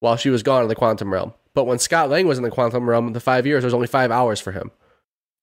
while 0.00 0.16
she 0.16 0.30
was 0.30 0.42
gone 0.42 0.62
in 0.62 0.68
the 0.68 0.74
quantum 0.74 1.12
realm. 1.12 1.34
But 1.54 1.64
when 1.64 1.78
Scott 1.78 2.08
Lang 2.08 2.26
was 2.26 2.38
in 2.38 2.44
the 2.44 2.50
quantum 2.50 2.88
realm, 2.88 3.12
the 3.12 3.20
five 3.20 3.46
years 3.46 3.62
there 3.62 3.66
was 3.66 3.74
only 3.74 3.86
five 3.86 4.10
hours 4.10 4.40
for 4.40 4.52
him. 4.52 4.70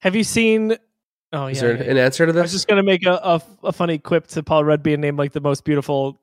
Have 0.01 0.15
you 0.15 0.23
seen? 0.23 0.77
Oh 1.31 1.45
Is 1.47 1.57
yeah. 1.61 1.67
there 1.67 1.77
yeah, 1.83 1.91
an 1.91 1.97
answer 1.97 2.25
to 2.25 2.31
this? 2.31 2.39
I 2.39 2.43
was 2.43 2.51
just 2.51 2.67
gonna 2.67 2.83
make 2.83 3.05
a, 3.05 3.13
a, 3.13 3.41
a 3.65 3.71
funny 3.71 3.99
quip 3.99 4.25
to 4.27 4.41
Paul 4.43 4.63
Rudd 4.63 4.81
being 4.81 5.01
named 5.01 5.17
like 5.19 5.33
the 5.33 5.41
most 5.41 5.63
beautiful 5.63 6.19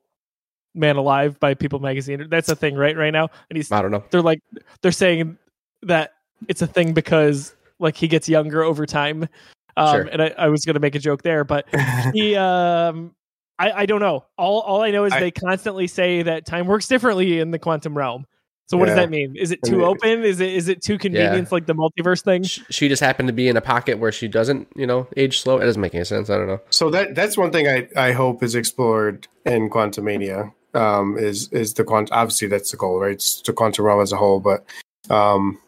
man 0.77 0.95
alive 0.95 1.39
by 1.39 1.53
People 1.53 1.79
Magazine. 1.79 2.27
That's 2.29 2.47
a 2.49 2.55
thing, 2.55 2.75
right? 2.75 2.95
Right 2.95 3.11
now, 3.11 3.29
and 3.49 3.57
he's 3.57 3.71
I 3.71 3.81
don't 3.81 3.91
know. 3.91 4.03
they're 4.11 4.21
like 4.21 4.39
they're 4.81 4.91
saying 4.91 5.37
that 5.83 6.11
it's 6.47 6.61
a 6.61 6.67
thing 6.67 6.93
because 6.93 7.55
like 7.79 7.95
he 7.97 8.07
gets 8.07 8.29
younger 8.29 8.63
over 8.63 8.85
time. 8.85 9.27
Um, 9.75 9.93
Sure. 9.95 10.01
And 10.11 10.21
I, 10.21 10.33
I 10.37 10.47
was 10.47 10.65
gonna 10.65 10.79
make 10.79 10.95
a 10.95 10.99
joke 10.99 11.21
there, 11.23 11.43
but 11.43 11.65
he 12.13 12.35
um 12.47 13.13
I, 13.59 13.71
I 13.71 13.85
don't 13.87 14.01
know. 14.01 14.25
All 14.37 14.61
all 14.61 14.81
I 14.83 14.91
know 14.91 15.05
is 15.05 15.13
I- 15.13 15.19
they 15.19 15.31
constantly 15.31 15.87
say 15.87 16.21
that 16.23 16.45
time 16.45 16.67
works 16.67 16.87
differently 16.87 17.39
in 17.39 17.51
the 17.51 17.59
quantum 17.59 17.97
realm. 17.97 18.25
So 18.69 18.75
what 18.75 18.87
does 18.87 18.95
that 18.95 19.09
mean? 19.09 19.35
Is 19.37 19.51
it 19.51 19.63
too 19.63 19.85
open? 19.85 20.25
Is 20.25 20.41
it 20.41 20.51
is 20.53 20.67
it 20.67 20.81
too 20.83 20.97
convenient 20.97 21.49
like 21.53 21.67
the 21.67 21.73
multiverse 21.73 22.21
thing? 22.21 22.43
She 22.43 22.89
just 22.89 23.01
happened 23.01 23.27
to 23.27 23.33
be 23.33 23.47
in 23.47 23.55
a 23.55 23.61
pocket 23.61 23.97
where 23.97 24.11
she 24.11 24.27
doesn't, 24.27 24.67
you 24.75 24.85
know, 24.85 25.07
age 25.15 25.39
slow. 25.39 25.57
It 25.59 25.63
doesn't 25.65 25.81
make 25.81 25.95
any 25.95 26.03
sense. 26.03 26.29
I 26.29 26.35
don't 26.37 26.47
know. 26.47 26.59
So 26.69 26.89
that 26.89 27.15
that's 27.15 27.37
one 27.37 27.51
thing 27.51 27.65
I, 27.69 27.87
I 27.95 28.11
hope 28.11 28.43
is 28.43 28.55
explored 28.55 29.25
in 29.45 29.69
Quantumania. 29.69 30.51
Um, 30.73 31.17
is 31.17 31.47
is 31.51 31.73
the 31.73 31.83
quant 31.83 32.09
obviously 32.11 32.47
that's 32.47 32.71
the 32.71 32.77
goal, 32.77 32.99
right? 32.99 33.13
It's 33.13 33.41
the 33.41 33.53
quantum 33.53 33.85
realm 33.85 34.01
as 34.01 34.11
a 34.11 34.17
whole, 34.17 34.39
but 34.39 34.65
um, 35.09 35.59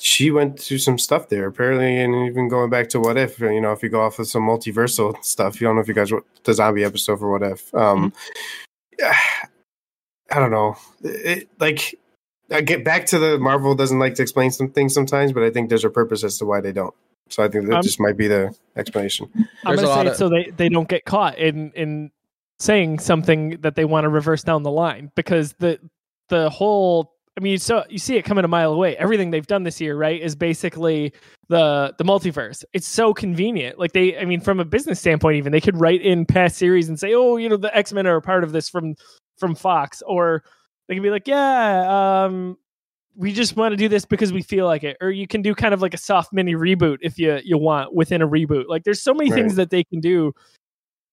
she 0.00 0.30
went 0.30 0.58
through 0.58 0.78
some 0.78 0.98
stuff 0.98 1.28
there 1.28 1.46
apparently, 1.46 1.98
and 2.00 2.14
even 2.26 2.48
going 2.48 2.70
back 2.70 2.88
to 2.90 3.00
what 3.00 3.16
if 3.16 3.38
you 3.38 3.60
know 3.60 3.72
if 3.72 3.82
you 3.82 3.88
go 3.88 4.02
off 4.02 4.18
of 4.18 4.26
some 4.28 4.42
multiversal 4.42 5.22
stuff. 5.22 5.60
You 5.60 5.66
don't 5.66 5.76
know 5.76 5.82
if 5.82 5.88
you 5.88 5.94
guys 5.94 6.10
watched 6.12 6.44
the 6.44 6.54
zombie 6.54 6.84
episode 6.84 7.18
for 7.18 7.30
what 7.30 7.42
if. 7.42 7.72
Um, 7.74 8.12
I 10.30 10.38
don't 10.40 10.50
know. 10.50 10.76
It, 11.04 11.48
like 11.60 11.94
I 12.50 12.60
get 12.60 12.84
back 12.84 13.06
to 13.06 13.18
the 13.18 13.38
Marvel 13.38 13.74
doesn't 13.74 13.98
like 13.98 14.14
to 14.16 14.22
explain 14.22 14.50
some 14.50 14.70
things 14.70 14.94
sometimes, 14.94 15.32
but 15.32 15.42
I 15.42 15.50
think 15.50 15.68
there's 15.68 15.84
a 15.84 15.90
purpose 15.90 16.24
as 16.24 16.38
to 16.38 16.44
why 16.46 16.60
they 16.60 16.72
don't. 16.72 16.94
So 17.28 17.42
I 17.42 17.48
think 17.48 17.66
that 17.66 17.76
Um, 17.76 17.82
just 17.82 18.00
might 18.00 18.16
be 18.16 18.28
the 18.28 18.54
explanation. 18.76 19.28
I'm 19.64 19.76
There's 19.76 19.88
gonna 19.88 19.94
say 19.94 20.06
it 20.06 20.10
of- 20.12 20.16
so 20.16 20.28
they, 20.28 20.50
they 20.56 20.68
don't 20.68 20.88
get 20.88 21.04
caught 21.04 21.38
in 21.38 21.72
in 21.72 22.10
saying 22.58 22.98
something 22.98 23.58
that 23.60 23.74
they 23.74 23.84
want 23.84 24.04
to 24.04 24.08
reverse 24.08 24.42
down 24.42 24.62
the 24.62 24.70
line 24.70 25.10
because 25.14 25.52
the 25.58 25.78
the 26.28 26.48
whole 26.50 27.12
I 27.38 27.42
mean 27.42 27.52
you 27.52 27.58
saw 27.58 27.84
you 27.88 27.98
see 27.98 28.16
it 28.16 28.24
coming 28.24 28.44
a 28.44 28.48
mile 28.48 28.72
away. 28.72 28.96
Everything 28.96 29.30
they've 29.30 29.46
done 29.46 29.62
this 29.62 29.80
year, 29.80 29.96
right, 29.96 30.20
is 30.20 30.34
basically 30.34 31.12
the 31.48 31.94
the 31.98 32.04
multiverse. 32.04 32.64
It's 32.72 32.86
so 32.88 33.12
convenient. 33.12 33.78
Like 33.78 33.92
they 33.92 34.18
I 34.18 34.24
mean 34.24 34.40
from 34.40 34.60
a 34.60 34.64
business 34.64 35.00
standpoint 35.00 35.36
even 35.36 35.52
they 35.52 35.60
could 35.60 35.78
write 35.78 36.02
in 36.02 36.24
past 36.24 36.56
series 36.56 36.88
and 36.88 36.98
say, 36.98 37.12
"Oh, 37.14 37.36
you 37.36 37.48
know, 37.48 37.56
the 37.56 37.74
X-Men 37.76 38.06
are 38.06 38.16
a 38.16 38.22
part 38.22 38.44
of 38.44 38.52
this 38.52 38.68
from 38.68 38.94
from 39.38 39.54
Fox." 39.54 40.02
Or 40.06 40.42
they 40.88 40.94
can 40.94 41.02
be 41.02 41.10
like, 41.10 41.28
"Yeah, 41.28 42.24
um 42.24 42.56
we 43.16 43.32
just 43.32 43.56
want 43.56 43.72
to 43.72 43.76
do 43.76 43.88
this 43.88 44.04
because 44.04 44.32
we 44.32 44.42
feel 44.42 44.66
like 44.66 44.84
it 44.84 44.96
or 45.00 45.10
you 45.10 45.26
can 45.26 45.42
do 45.42 45.54
kind 45.54 45.72
of 45.72 45.80
like 45.80 45.94
a 45.94 45.98
soft 45.98 46.32
mini 46.32 46.54
reboot 46.54 46.98
if 47.00 47.18
you 47.18 47.40
you 47.44 47.56
want 47.56 47.94
within 47.94 48.20
a 48.20 48.28
reboot 48.28 48.64
like 48.68 48.84
there's 48.84 49.00
so 49.00 49.14
many 49.14 49.30
things 49.30 49.56
that 49.56 49.70
they 49.70 49.82
can 49.84 50.00
do 50.00 50.32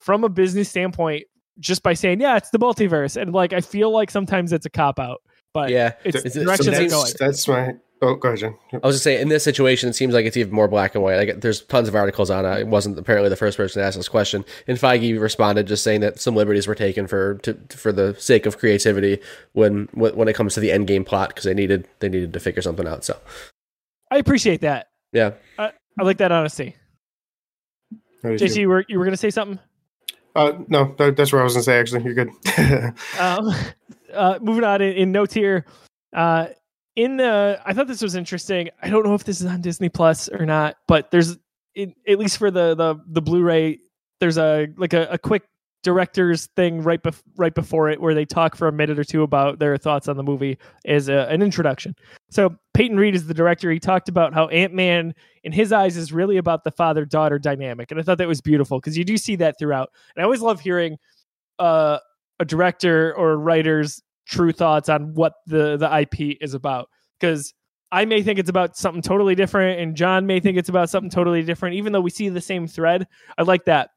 from 0.01 0.23
a 0.25 0.29
business 0.29 0.69
standpoint 0.69 1.23
just 1.60 1.84
by 1.84 1.94
saying 1.94 2.20
yeah 2.20 2.36
it's 2.38 2.50
the 2.50 2.60
multiverse 2.60 3.20
and 3.22 3.34
like 3.34 3.54
i 3.54 3.62
feel 3.62 3.92
like 3.92 4.10
sometimes 4.10 4.52
it's 4.54 4.66
a 4.66 4.70
cop 4.70 5.00
out 5.00 5.22
but 5.54 5.70
Yeah. 5.70 5.94
it's 6.04 6.18
Is 6.26 6.36
it- 6.36 6.44
direction 6.46 6.72
they're 6.74 6.88
that's- 6.89 7.13
going 7.13 7.13
That's 7.20 7.48
my. 7.48 7.76
Oh, 8.02 8.16
go 8.16 8.30
ahead, 8.30 8.39
Jen. 8.39 8.56
I 8.74 8.86
was 8.88 8.96
just 8.96 9.04
saying, 9.06 9.22
in 9.22 9.30
this 9.30 9.46
situation, 9.46 9.88
it 9.88 9.94
seems 9.94 10.13
like 10.13 10.26
it's 10.26 10.36
even 10.36 10.52
more 10.52 10.68
black 10.68 10.94
and 10.94 11.02
white. 11.02 11.16
Like, 11.16 11.39
there's 11.39 11.62
tons 11.62 11.88
of 11.88 11.96
articles 11.96 12.30
on 12.30 12.44
it. 12.46 12.60
It 12.60 12.68
wasn't 12.68 13.00
apparently 13.00 13.30
the 13.30 13.38
first 13.38 13.56
person 13.56 13.82
to 13.82 13.86
ask 13.86 13.96
this 13.96 14.10
question. 14.10 14.44
And 14.68 14.78
Feige 14.78 15.18
responded 15.22 15.68
just 15.68 15.86
saying 15.86 16.02
that 16.02 16.20
some 16.20 16.36
liberties 16.36 16.68
were 16.68 16.76
taken 16.76 17.08
for 17.08 17.36
to, 17.44 17.54
for 17.70 17.94
the 17.94 18.13
sake 18.20 18.46
of 18.46 18.58
creativity 18.58 19.20
when 19.54 19.88
when 19.94 20.18
when 20.18 20.28
it 20.28 20.34
comes 20.34 20.54
to 20.56 20.60
the 20.60 20.70
end 20.72 20.88
game 20.88 21.06
plot 21.06 21.30
because 21.30 21.46
they 21.46 21.54
needed 21.54 21.88
they 22.00 22.10
needed 22.10 22.34
to 22.34 22.42
figure 22.42 22.62
something 22.62 22.88
out. 22.88 23.06
So 23.06 23.18
i 24.12 24.18
appreciate 24.18 24.60
that 24.62 24.88
yeah, 25.13 25.32
i 25.58 25.72
like 26.02 26.18
that 26.18 26.32
honesty 26.34 26.76
How 28.22 28.30
did 28.32 28.42
you- 28.42 28.48
JT 28.48 28.60
you 28.60 28.70
were 28.70 28.86
you 28.89 29.00
were 29.00 29.06
gonna 29.06 29.16
say 29.18 29.30
something 29.30 29.60
Uh, 30.36 30.54
no, 30.67 30.96
that, 30.98 31.15
that's 31.15 31.32
what 31.32 31.41
I 31.41 31.43
was 31.43 31.54
gonna 31.54 31.63
say. 31.63 31.80
Actually, 31.80 32.04
you're 32.04 32.13
good. 32.13 32.30
um, 33.19 33.54
uh, 34.13 34.39
moving 34.41 34.63
on 34.63 34.82
in, 34.82 34.93
in 34.93 35.12
notes 35.12 35.34
here. 35.34 35.65
Uh, 36.12 36.48
in 36.96 37.17
the, 37.17 37.60
I 37.65 37.74
thought 37.74 37.88
this 37.88 38.02
was 38.02 38.15
interesting. 38.15 38.69
I 38.82 38.89
don't 38.89 39.06
know 39.06 39.15
if 39.15 39.24
this 39.24 39.41
is 39.41 39.48
on 39.48 39.62
Disney 39.62 39.89
Plus 39.89 40.30
or 40.30 40.46
not, 40.46 40.78
but 40.88 41.10
there's, 41.12 41.38
at 41.76 42.19
least 42.19 42.38
for 42.38 42.52
the 42.52 42.76
the 42.76 42.96
the 43.08 43.22
Blu-ray, 43.22 43.80
there's 44.19 44.38
a 44.38 44.67
like 44.78 44.93
a, 44.93 45.08
a 45.10 45.17
quick 45.17 45.43
director's 45.84 46.48
thing 46.56 46.82
right 46.82 47.04
bef- 47.04 47.22
right 47.36 47.54
before 47.54 47.89
it 47.89 48.02
where 48.02 48.13
they 48.13 48.26
talk 48.26 48.56
for 48.56 48.67
a 48.67 48.72
minute 48.72 48.98
or 48.98 49.04
two 49.04 49.22
about 49.22 49.60
their 49.60 49.78
thoughts 49.78 50.08
on 50.08 50.17
the 50.17 50.24
movie 50.24 50.58
is 50.86 51.10
a, 51.10 51.30
an 51.30 51.41
introduction. 51.41 51.93
So 52.32 52.56
Peyton 52.74 52.98
Reed 52.98 53.15
is 53.15 53.28
the 53.28 53.34
director. 53.34 53.69
He 53.69 53.80
talked 53.80 54.10
about 54.10 54.34
how 54.34 54.48
Ant 54.48 54.74
Man, 54.74 55.13
in 55.43 55.52
his 55.52 55.72
eyes, 55.72 55.98
is 55.98 56.12
really 56.12 56.38
about 56.38 56.63
the 56.63 56.72
father 56.72 57.06
daughter 57.06 57.38
dynamic, 57.38 57.91
and 57.91 58.00
I 58.00 58.04
thought 58.04 58.17
that 58.17 58.28
was 58.28 58.41
beautiful 58.41 58.80
because 58.80 58.98
you 58.98 59.04
do 59.04 59.17
see 59.17 59.36
that 59.38 59.60
throughout. 59.60 59.89
And 60.15 60.24
I 60.24 60.26
always 60.26 60.41
love 60.41 60.60
hearing 60.60 60.98
uh, 61.60 62.00
a 62.39 62.46
director 62.46 63.13
or 63.15 63.32
a 63.32 63.38
writer's 63.38 64.02
true 64.26 64.52
thoughts 64.52 64.89
on 64.89 65.13
what 65.13 65.34
the 65.48 65.78
the 65.78 66.00
IP 66.00 66.38
is 66.41 66.54
about 66.54 66.89
because 67.19 67.54
I 67.91 68.06
may 68.06 68.24
think 68.24 68.39
it's 68.39 68.50
about 68.50 68.76
something 68.76 69.02
totally 69.02 69.36
different 69.36 69.80
and 69.80 69.96
John 69.96 70.26
may 70.26 70.39
think 70.39 70.58
it's 70.58 70.69
about 70.69 70.89
something 70.89 71.10
totally 71.10 71.43
different 71.43 71.76
even 71.76 71.91
though 71.93 72.02
we 72.02 72.10
see 72.10 72.30
the 72.30 72.41
same 72.41 72.67
thread. 72.67 73.08
I 73.38 73.43
like 73.43 73.65
that. 73.65 73.91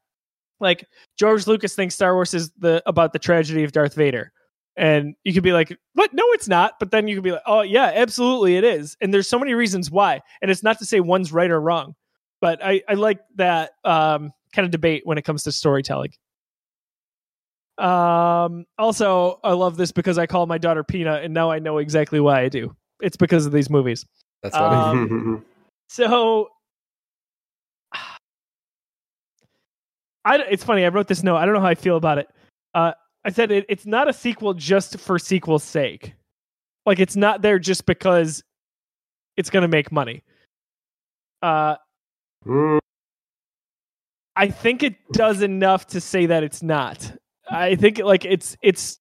Like 0.59 0.85
George 1.17 1.47
Lucas 1.47 1.75
thinks 1.75 1.95
Star 1.95 2.13
Wars 2.13 2.33
is 2.33 2.51
the 2.57 2.81
about 2.85 3.13
the 3.13 3.19
tragedy 3.19 3.63
of 3.63 3.71
Darth 3.71 3.93
Vader. 3.93 4.31
And 4.75 5.15
you 5.23 5.33
could 5.33 5.43
be 5.43 5.53
like, 5.53 5.75
"What? 5.93 6.13
No, 6.13 6.23
it's 6.33 6.47
not." 6.47 6.73
But 6.79 6.91
then 6.91 7.07
you 7.07 7.15
could 7.15 7.23
be 7.23 7.31
like, 7.31 7.41
"Oh, 7.47 7.61
yeah, 7.61 7.91
absolutely 7.95 8.57
it 8.57 8.63
is." 8.63 8.95
And 9.01 9.11
there's 9.13 9.27
so 9.27 9.39
many 9.39 9.53
reasons 9.55 9.89
why. 9.89 10.21
And 10.41 10.51
it's 10.51 10.61
not 10.61 10.77
to 10.79 10.85
say 10.85 10.99
one's 10.99 11.31
right 11.31 11.49
or 11.49 11.59
wrong, 11.59 11.95
but 12.41 12.63
I 12.63 12.83
I 12.87 12.93
like 12.93 13.19
that 13.35 13.71
um 13.83 14.31
kind 14.53 14.65
of 14.65 14.71
debate 14.71 15.01
when 15.05 15.17
it 15.17 15.23
comes 15.23 15.43
to 15.43 15.51
storytelling. 15.51 16.11
Um, 17.77 18.65
also, 18.77 19.39
I 19.43 19.53
love 19.53 19.77
this 19.77 19.91
because 19.91 20.17
I 20.17 20.25
call 20.25 20.45
my 20.47 20.57
daughter 20.57 20.83
Peanut, 20.83 21.23
and 21.23 21.33
now 21.33 21.51
I 21.51 21.59
know 21.59 21.77
exactly 21.77 22.19
why 22.19 22.41
I 22.41 22.49
do. 22.49 22.75
It's 23.01 23.17
because 23.17 23.45
of 23.45 23.51
these 23.51 23.69
movies. 23.69 24.05
that's 24.41 24.55
funny. 24.55 24.75
Um, 24.75 25.45
So, 25.89 26.49
I, 30.27 30.35
it's 30.49 30.63
funny. 30.63 30.83
I 30.83 30.89
wrote 30.89 31.07
this 31.07 31.23
note. 31.23 31.37
I 31.37 31.45
don't 31.45 31.53
know 31.55 31.61
how 31.61 31.67
I 31.67 31.75
feel 31.75 31.95
about 31.95 32.17
it. 32.17 32.27
Uh, 32.73 32.91
I 33.23 33.31
said 33.31 33.49
it, 33.49 33.65
it's 33.69 33.85
not 33.85 34.09
a 34.09 34.13
sequel 34.13 34.53
just 34.53 34.99
for 34.99 35.17
sequel's 35.17 35.63
sake. 35.63 36.13
Like 36.85 36.99
it's 36.99 37.15
not 37.15 37.41
there 37.41 37.59
just 37.59 37.85
because 37.85 38.43
it's 39.37 39.49
going 39.49 39.61
to 39.61 39.67
make 39.67 39.91
money. 39.91 40.23
Uh, 41.41 41.75
I 44.35 44.49
think 44.49 44.83
it 44.83 44.95
does 45.13 45.41
enough 45.41 45.87
to 45.87 46.01
say 46.01 46.25
that 46.25 46.43
it's 46.43 46.61
not. 46.61 47.11
I 47.49 47.75
think 47.75 47.99
like 47.99 48.25
it's 48.25 48.57
it's 48.61 48.99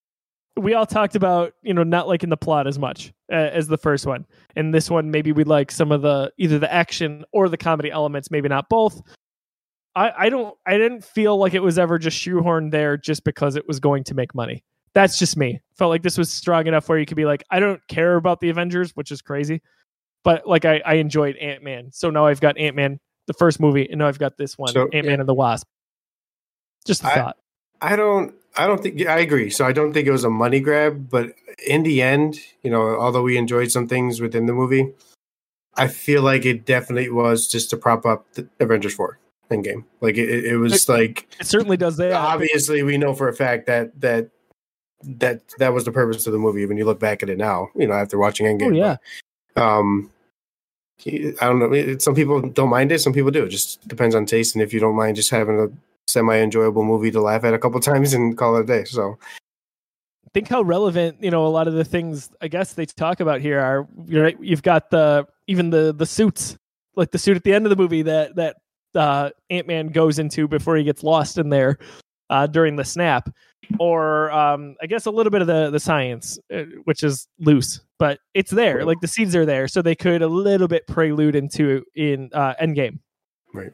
we 0.56 0.74
all 0.74 0.86
talked 0.86 1.16
about 1.16 1.52
you 1.62 1.74
know 1.74 1.82
not 1.82 2.06
liking 2.06 2.30
the 2.30 2.36
plot 2.36 2.66
as 2.66 2.78
much 2.78 3.12
uh, 3.32 3.34
as 3.34 3.66
the 3.66 3.78
first 3.78 4.06
one, 4.06 4.26
and 4.54 4.72
this 4.72 4.88
one 4.90 5.10
maybe 5.10 5.32
we 5.32 5.44
like 5.44 5.70
some 5.72 5.90
of 5.90 6.02
the 6.02 6.32
either 6.38 6.58
the 6.58 6.72
action 6.72 7.24
or 7.32 7.48
the 7.48 7.56
comedy 7.56 7.90
elements, 7.90 8.30
maybe 8.30 8.48
not 8.48 8.68
both. 8.68 9.02
I 9.96 10.26
I 10.26 10.28
don't 10.28 10.56
I 10.66 10.76
didn't 10.78 11.04
feel 11.04 11.36
like 11.38 11.54
it 11.54 11.62
was 11.62 11.78
ever 11.78 11.98
just 11.98 12.16
shoehorned 12.18 12.70
there 12.70 12.96
just 12.96 13.24
because 13.24 13.56
it 13.56 13.66
was 13.66 13.80
going 13.80 14.04
to 14.04 14.14
make 14.14 14.34
money. 14.34 14.62
That's 14.94 15.18
just 15.18 15.36
me. 15.36 15.60
Felt 15.76 15.90
like 15.90 16.02
this 16.02 16.16
was 16.16 16.32
strong 16.32 16.66
enough 16.66 16.88
where 16.88 16.98
you 16.98 17.06
could 17.06 17.16
be 17.16 17.24
like, 17.24 17.42
I 17.50 17.58
don't 17.58 17.80
care 17.88 18.14
about 18.16 18.40
the 18.40 18.50
Avengers, 18.50 18.92
which 18.92 19.10
is 19.10 19.20
crazy, 19.22 19.62
but 20.22 20.46
like 20.46 20.64
I 20.64 20.80
I 20.84 20.94
enjoyed 20.94 21.36
Ant 21.36 21.64
Man, 21.64 21.90
so 21.92 22.10
now 22.10 22.26
I've 22.26 22.40
got 22.40 22.56
Ant 22.58 22.76
Man 22.76 23.00
the 23.26 23.32
first 23.34 23.58
movie, 23.58 23.88
and 23.90 23.98
now 23.98 24.06
I've 24.06 24.18
got 24.20 24.36
this 24.36 24.56
one, 24.56 24.68
So- 24.72 24.88
Ant 24.92 25.06
Man 25.06 25.18
and 25.18 25.28
the 25.28 25.34
Wasp. 25.34 25.66
Just 26.86 27.02
a 27.02 27.08
I- 27.08 27.14
thought. 27.14 27.36
I 27.82 27.96
don't. 27.96 28.34
I 28.56 28.66
don't 28.66 28.82
think. 28.82 29.06
I 29.06 29.18
agree. 29.18 29.50
So 29.50 29.66
I 29.66 29.72
don't 29.72 29.92
think 29.92 30.06
it 30.08 30.12
was 30.12 30.24
a 30.24 30.30
money 30.30 30.60
grab, 30.60 31.10
but 31.10 31.34
in 31.66 31.82
the 31.82 32.00
end, 32.00 32.38
you 32.62 32.70
know, 32.70 32.96
although 32.98 33.20
we 33.22 33.36
enjoyed 33.36 33.70
some 33.70 33.86
things 33.86 34.18
within 34.18 34.46
the 34.46 34.54
movie, 34.54 34.94
I 35.74 35.88
feel 35.88 36.22
like 36.22 36.46
it 36.46 36.64
definitely 36.64 37.10
was 37.10 37.48
just 37.48 37.68
to 37.70 37.76
prop 37.76 38.06
up 38.06 38.32
the 38.32 38.48
Avengers 38.60 38.94
Four 38.94 39.18
Endgame. 39.50 39.84
Like 40.00 40.16
it, 40.16 40.44
it 40.44 40.56
was 40.56 40.88
like 40.88 41.28
It 41.40 41.46
certainly 41.46 41.76
does 41.76 41.96
that. 41.98 42.12
obviously 42.12 42.82
we 42.82 42.98
know 42.98 43.14
for 43.14 43.28
a 43.28 43.32
fact 43.34 43.66
that 43.66 43.98
that 44.00 44.30
that 45.04 45.42
that 45.58 45.72
was 45.72 45.84
the 45.84 45.92
purpose 45.92 46.26
of 46.26 46.32
the 46.32 46.38
movie. 46.38 46.66
When 46.66 46.76
you 46.76 46.84
look 46.84 47.00
back 47.00 47.22
at 47.22 47.30
it 47.30 47.38
now, 47.38 47.68
you 47.74 47.86
know, 47.86 47.94
after 47.94 48.18
watching 48.18 48.46
Endgame. 48.46 48.72
Oh 48.72 48.76
yeah, 48.76 48.96
But, 49.54 49.62
um, 49.62 50.10
I 51.06 51.34
don't 51.40 51.58
know. 51.58 51.98
Some 51.98 52.14
people 52.14 52.40
don't 52.40 52.70
mind 52.70 52.90
it. 52.92 53.00
Some 53.00 53.12
people 53.12 53.30
do. 53.30 53.44
It 53.44 53.50
just 53.50 53.86
depends 53.86 54.14
on 54.14 54.26
taste. 54.26 54.54
And 54.54 54.62
if 54.62 54.72
you 54.72 54.80
don't 54.80 54.96
mind 54.96 55.16
just 55.16 55.30
having 55.30 55.60
a 55.60 55.68
semi 56.08 56.36
enjoyable 56.36 56.84
movie 56.84 57.10
to 57.10 57.20
laugh 57.20 57.44
at 57.44 57.54
a 57.54 57.58
couple 57.58 57.80
times 57.92 58.14
and 58.14 58.36
call 58.36 58.56
it 58.56 58.62
a 58.62 58.66
day. 58.66 58.84
So 58.84 59.18
think 60.36 60.48
how 60.48 60.60
relevant 60.60 61.16
you 61.22 61.30
know 61.30 61.46
a 61.46 61.48
lot 61.48 61.66
of 61.66 61.72
the 61.72 61.84
things 61.84 62.28
I 62.42 62.48
guess 62.48 62.74
they 62.74 62.84
talk 62.84 63.20
about 63.20 63.40
here 63.40 63.58
are. 63.58 63.88
You're 64.06 64.22
right. 64.22 64.36
You've 64.38 64.62
got 64.62 64.90
the 64.90 65.26
even 65.46 65.70
the 65.70 65.94
the 65.96 66.04
suits, 66.04 66.58
like 66.94 67.10
the 67.10 67.18
suit 67.18 67.36
at 67.38 67.44
the 67.44 67.54
end 67.54 67.64
of 67.64 67.70
the 67.70 67.76
movie 67.76 68.02
that 68.02 68.36
that 68.36 68.56
uh, 68.96 69.30
Ant 69.50 69.66
Man 69.66 69.88
goes 69.88 70.18
into 70.18 70.48
before 70.48 70.76
he 70.76 70.84
gets 70.84 71.02
lost 71.02 71.38
in 71.38 71.48
there 71.48 71.78
uh, 72.30 72.46
during 72.46 72.76
the 72.76 72.84
snap, 72.84 73.28
or 73.78 74.30
um, 74.32 74.76
I 74.82 74.86
guess 74.86 75.06
a 75.06 75.10
little 75.10 75.30
bit 75.30 75.40
of 75.40 75.46
the 75.46 75.70
the 75.70 75.80
science, 75.80 76.38
uh, 76.52 76.62
which 76.84 77.02
is 77.02 77.28
loose, 77.38 77.80
but 77.98 78.18
it's 78.34 78.50
there. 78.50 78.84
Like 78.84 79.00
the 79.00 79.08
seeds 79.08 79.36
are 79.36 79.46
there, 79.46 79.68
so 79.68 79.82
they 79.82 79.94
could 79.94 80.22
a 80.22 80.28
little 80.28 80.68
bit 80.68 80.86
prelude 80.86 81.34
into 81.36 81.84
in 81.94 82.30
uh, 82.32 82.54
Endgame. 82.60 82.98
Right. 83.54 83.72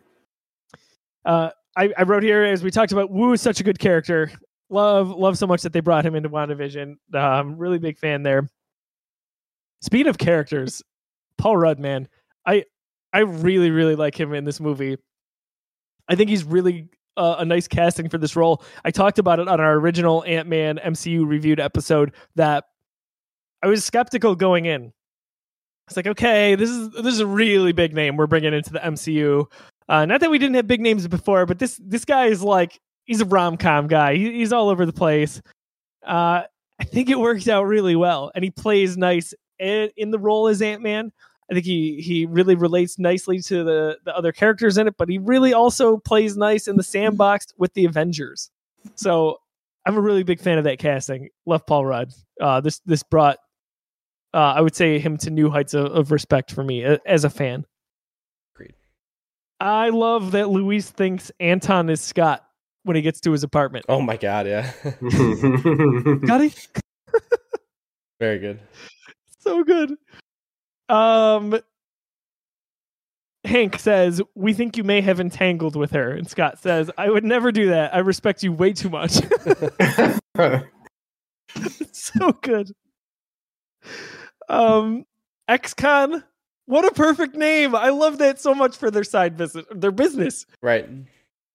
Uh, 1.24 1.50
I, 1.76 1.92
I 1.96 2.02
wrote 2.02 2.22
here 2.22 2.42
as 2.42 2.62
we 2.62 2.70
talked 2.70 2.92
about. 2.92 3.10
Woo 3.10 3.32
is 3.32 3.40
such 3.40 3.60
a 3.60 3.64
good 3.64 3.78
character. 3.78 4.30
Love 4.68 5.10
love 5.10 5.38
so 5.38 5.46
much 5.46 5.62
that 5.62 5.72
they 5.72 5.80
brought 5.80 6.04
him 6.04 6.14
into 6.14 6.28
WandaVision. 6.28 6.96
Um, 7.14 7.56
really 7.56 7.78
big 7.78 7.98
fan 7.98 8.22
there. 8.22 8.48
Speed 9.80 10.06
of 10.06 10.18
characters, 10.18 10.82
Paul 11.38 11.56
Rudd, 11.56 11.78
man, 11.78 12.08
I 12.46 12.64
I 13.12 13.20
really 13.20 13.70
really 13.70 13.96
like 13.96 14.18
him 14.18 14.32
in 14.34 14.44
this 14.44 14.60
movie. 14.60 14.96
I 16.08 16.14
think 16.14 16.30
he's 16.30 16.44
really 16.44 16.88
uh, 17.16 17.36
a 17.38 17.44
nice 17.44 17.68
casting 17.68 18.08
for 18.08 18.18
this 18.18 18.36
role. 18.36 18.62
I 18.84 18.90
talked 18.90 19.18
about 19.18 19.38
it 19.38 19.48
on 19.48 19.60
our 19.60 19.74
original 19.74 20.24
Ant 20.24 20.48
Man 20.48 20.78
MCU 20.78 21.26
reviewed 21.26 21.60
episode 21.60 22.12
that 22.36 22.64
I 23.62 23.66
was 23.66 23.84
skeptical 23.84 24.34
going 24.34 24.66
in. 24.66 24.92
It's 25.88 25.96
like, 25.96 26.06
okay, 26.06 26.54
this 26.54 26.70
is 26.70 26.90
this 26.90 27.12
is 27.14 27.20
a 27.20 27.26
really 27.26 27.72
big 27.72 27.92
name 27.92 28.16
we're 28.16 28.26
bringing 28.26 28.54
into 28.54 28.72
the 28.72 28.78
MCU. 28.78 29.46
Uh, 29.88 30.06
not 30.06 30.20
that 30.20 30.30
we 30.30 30.38
didn't 30.38 30.54
have 30.54 30.66
big 30.66 30.80
names 30.80 31.06
before, 31.08 31.44
but 31.44 31.58
this 31.58 31.78
this 31.82 32.04
guy 32.04 32.26
is 32.26 32.42
like 32.42 32.80
he's 33.04 33.20
a 33.20 33.26
rom 33.26 33.56
com 33.56 33.88
guy. 33.88 34.14
He, 34.14 34.32
he's 34.32 34.52
all 34.52 34.68
over 34.68 34.86
the 34.86 34.92
place. 34.92 35.42
Uh, 36.06 36.42
I 36.80 36.84
think 36.84 37.10
it 37.10 37.18
works 37.18 37.48
out 37.48 37.64
really 37.64 37.96
well, 37.96 38.32
and 38.34 38.42
he 38.42 38.50
plays 38.50 38.96
nice 38.96 39.34
in, 39.58 39.90
in 39.96 40.10
the 40.10 40.18
role 40.18 40.48
as 40.48 40.62
Ant 40.62 40.82
Man. 40.82 41.12
I 41.50 41.54
think 41.54 41.66
he 41.66 42.00
he 42.00 42.26
really 42.26 42.54
relates 42.54 42.98
nicely 42.98 43.40
to 43.40 43.64
the 43.64 43.98
the 44.04 44.16
other 44.16 44.32
characters 44.32 44.78
in 44.78 44.86
it, 44.86 44.94
but 44.96 45.08
he 45.08 45.18
really 45.18 45.52
also 45.52 45.98
plays 45.98 46.36
nice 46.36 46.68
in 46.68 46.76
the 46.76 46.82
sandbox 46.82 47.46
with 47.58 47.74
the 47.74 47.84
Avengers. 47.84 48.50
So 48.94 49.38
I'm 49.86 49.96
a 49.96 50.00
really 50.00 50.22
big 50.22 50.40
fan 50.40 50.58
of 50.58 50.64
that 50.64 50.78
casting. 50.78 51.28
Love 51.46 51.66
Paul 51.66 51.84
Rudd. 51.84 52.12
Uh, 52.40 52.60
this 52.60 52.80
this 52.86 53.02
brought 53.02 53.38
uh, 54.34 54.54
I 54.56 54.60
would 54.60 54.74
say 54.74 54.98
him 54.98 55.16
to 55.18 55.30
new 55.30 55.50
heights 55.50 55.74
of, 55.74 55.86
of 55.86 56.10
respect 56.10 56.52
for 56.52 56.64
me 56.64 56.84
as 56.84 57.24
a 57.24 57.30
fan. 57.30 57.66
Agreed. 58.54 58.74
I 59.60 59.90
love 59.90 60.32
that 60.32 60.48
Luis 60.48 60.88
thinks 60.90 61.30
Anton 61.38 61.90
is 61.90 62.00
Scott 62.00 62.44
when 62.84 62.96
he 62.96 63.02
gets 63.02 63.20
to 63.20 63.32
his 63.32 63.44
apartment. 63.44 63.84
Oh 63.88 64.00
my 64.00 64.16
god, 64.16 64.46
yeah. 64.46 64.72
Got 66.26 66.40
he? 66.42 66.52
Very 68.18 68.38
good. 68.38 68.60
so 69.40 69.64
good. 69.64 69.94
Um, 70.92 71.58
Hank 73.44 73.78
says, 73.78 74.22
"We 74.34 74.52
think 74.52 74.76
you 74.76 74.84
may 74.84 75.00
have 75.00 75.18
entangled 75.18 75.74
with 75.74 75.90
her," 75.92 76.12
and 76.12 76.28
Scott 76.28 76.58
says, 76.58 76.90
"I 76.98 77.10
would 77.10 77.24
never 77.24 77.50
do 77.50 77.70
that. 77.70 77.94
I 77.94 78.00
respect 78.00 78.42
you 78.42 78.52
way 78.52 78.72
too 78.72 78.90
much." 78.90 79.12
so 81.92 82.32
good. 82.42 82.72
Um, 84.48 85.04
XCon, 85.48 86.22
what 86.66 86.84
a 86.84 86.92
perfect 86.92 87.34
name! 87.34 87.74
I 87.74 87.88
love 87.88 88.18
that 88.18 88.38
so 88.38 88.54
much 88.54 88.76
for 88.76 88.90
their 88.90 89.04
side 89.04 89.36
business, 89.36 89.64
their 89.70 89.90
business. 89.90 90.46
Right. 90.62 90.88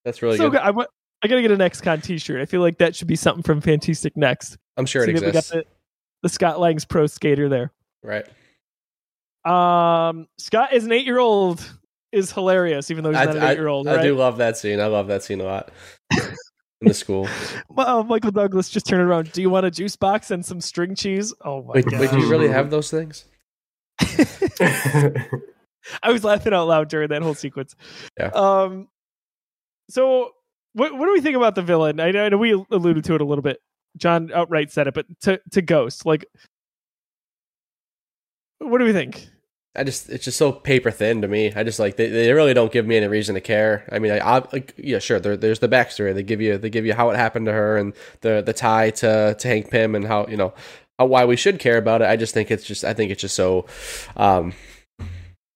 That's 0.03 0.21
really 0.21 0.37
so 0.37 0.49
good. 0.49 0.57
good. 0.57 0.61
I 0.61 0.71
want. 0.71 0.89
I 1.23 1.27
gotta 1.27 1.41
get 1.41 1.51
an 1.51 1.59
XCon 1.59 2.03
T-shirt. 2.03 2.41
I 2.41 2.45
feel 2.45 2.61
like 2.61 2.77
that 2.79 2.95
should 2.95 3.07
be 3.07 3.15
something 3.15 3.43
from 3.43 3.61
Fantastic 3.61 4.17
Next. 4.17 4.57
I'm 4.77 4.85
sure 4.85 5.03
it 5.03 5.07
See 5.07 5.11
that 5.13 5.21
we 5.21 5.25
got 5.27 5.29
exists. 5.29 5.51
the, 5.51 5.65
the 6.23 6.29
Scott 6.29 6.59
Lang's 6.59 6.85
pro 6.85 7.07
skater 7.07 7.49
there. 7.49 7.71
Right. 8.03 8.27
Um, 9.47 10.27
Scott 10.37 10.73
is 10.73 10.85
an 10.85 10.91
eight-year-old 10.91 11.69
is 12.11 12.31
hilarious, 12.31 12.91
even 12.91 13.03
though 13.03 13.11
he's 13.11 13.19
I, 13.19 13.25
not 13.25 13.37
an 13.37 13.43
eight-year-old. 13.43 13.87
I 13.87 13.95
right? 13.95 14.03
do 14.03 14.15
love 14.15 14.37
that 14.37 14.57
scene. 14.57 14.79
I 14.79 14.87
love 14.87 15.07
that 15.07 15.23
scene 15.23 15.41
a 15.41 15.45
lot. 15.45 15.71
In 16.81 16.89
the 16.89 16.93
school. 16.93 17.27
Well, 17.69 18.03
Michael 18.03 18.31
Douglas 18.31 18.69
just 18.69 18.87
turned 18.87 19.03
around. 19.03 19.31
Do 19.33 19.41
you 19.41 19.51
want 19.51 19.67
a 19.67 19.71
juice 19.71 19.95
box 19.95 20.31
and 20.31 20.43
some 20.43 20.59
string 20.59 20.95
cheese? 20.95 21.31
Oh 21.45 21.61
my 21.61 21.73
Wait, 21.75 21.85
god! 21.85 21.99
wait, 21.99 22.09
do 22.09 22.17
you 22.19 22.27
really 22.27 22.47
have 22.47 22.71
those 22.71 22.89
things? 22.89 23.25
I 26.01 26.11
was 26.11 26.23
laughing 26.23 26.53
out 26.53 26.67
loud 26.67 26.89
during 26.89 27.09
that 27.09 27.21
whole 27.21 27.35
sequence. 27.35 27.75
Yeah. 28.19 28.31
Um. 28.33 28.87
So, 29.91 30.31
what 30.73 30.97
what 30.97 31.05
do 31.05 31.13
we 31.13 31.21
think 31.21 31.35
about 31.35 31.53
the 31.53 31.61
villain? 31.61 31.99
I, 31.99 32.07
I 32.07 32.29
know 32.29 32.37
we 32.37 32.53
alluded 32.53 33.03
to 33.05 33.15
it 33.15 33.21
a 33.21 33.25
little 33.25 33.43
bit. 33.43 33.59
John 33.97 34.31
outright 34.33 34.71
said 34.71 34.87
it, 34.87 34.95
but 34.95 35.05
to 35.21 35.39
to 35.51 35.61
Ghost, 35.61 36.03
like, 36.05 36.25
what 38.57 38.79
do 38.79 38.85
we 38.85 38.93
think? 38.93 39.27
I 39.77 39.83
just 39.83 40.09
it's 40.09 40.25
just 40.25 40.37
so 40.37 40.51
paper 40.51 40.91
thin 40.91 41.21
to 41.21 41.27
me. 41.27 41.53
I 41.55 41.63
just 41.63 41.79
like 41.79 41.95
they, 41.95 42.09
they 42.09 42.33
really 42.33 42.53
don't 42.53 42.71
give 42.71 42.85
me 42.85 42.97
any 42.97 43.07
reason 43.07 43.35
to 43.35 43.41
care. 43.41 43.87
I 43.91 43.99
mean, 43.99 44.11
I, 44.11 44.17
I 44.17 44.37
like, 44.51 44.73
yeah, 44.77 44.99
sure. 44.99 45.19
There, 45.19 45.37
there's 45.37 45.59
the 45.59 45.69
backstory. 45.69 46.13
They 46.13 46.23
give 46.23 46.41
you 46.41 46.57
they 46.57 46.69
give 46.69 46.85
you 46.85 46.93
how 46.93 47.09
it 47.11 47.15
happened 47.15 47.45
to 47.45 47.53
her 47.53 47.77
and 47.77 47.93
the 48.21 48.41
the 48.41 48.53
tie 48.53 48.89
to 48.91 49.35
to 49.37 49.47
Hank 49.47 49.69
Pym 49.69 49.95
and 49.95 50.05
how 50.05 50.27
you 50.27 50.37
know 50.37 50.53
how, 50.97 51.05
why 51.05 51.25
we 51.25 51.35
should 51.35 51.59
care 51.59 51.77
about 51.77 52.01
it. 52.01 52.09
I 52.09 52.15
just 52.15 52.33
think 52.33 52.51
it's 52.51 52.63
just 52.63 52.83
I 52.83 52.93
think 52.93 53.11
it's 53.11 53.21
just 53.21 53.35
so. 53.35 53.65
um 54.15 54.53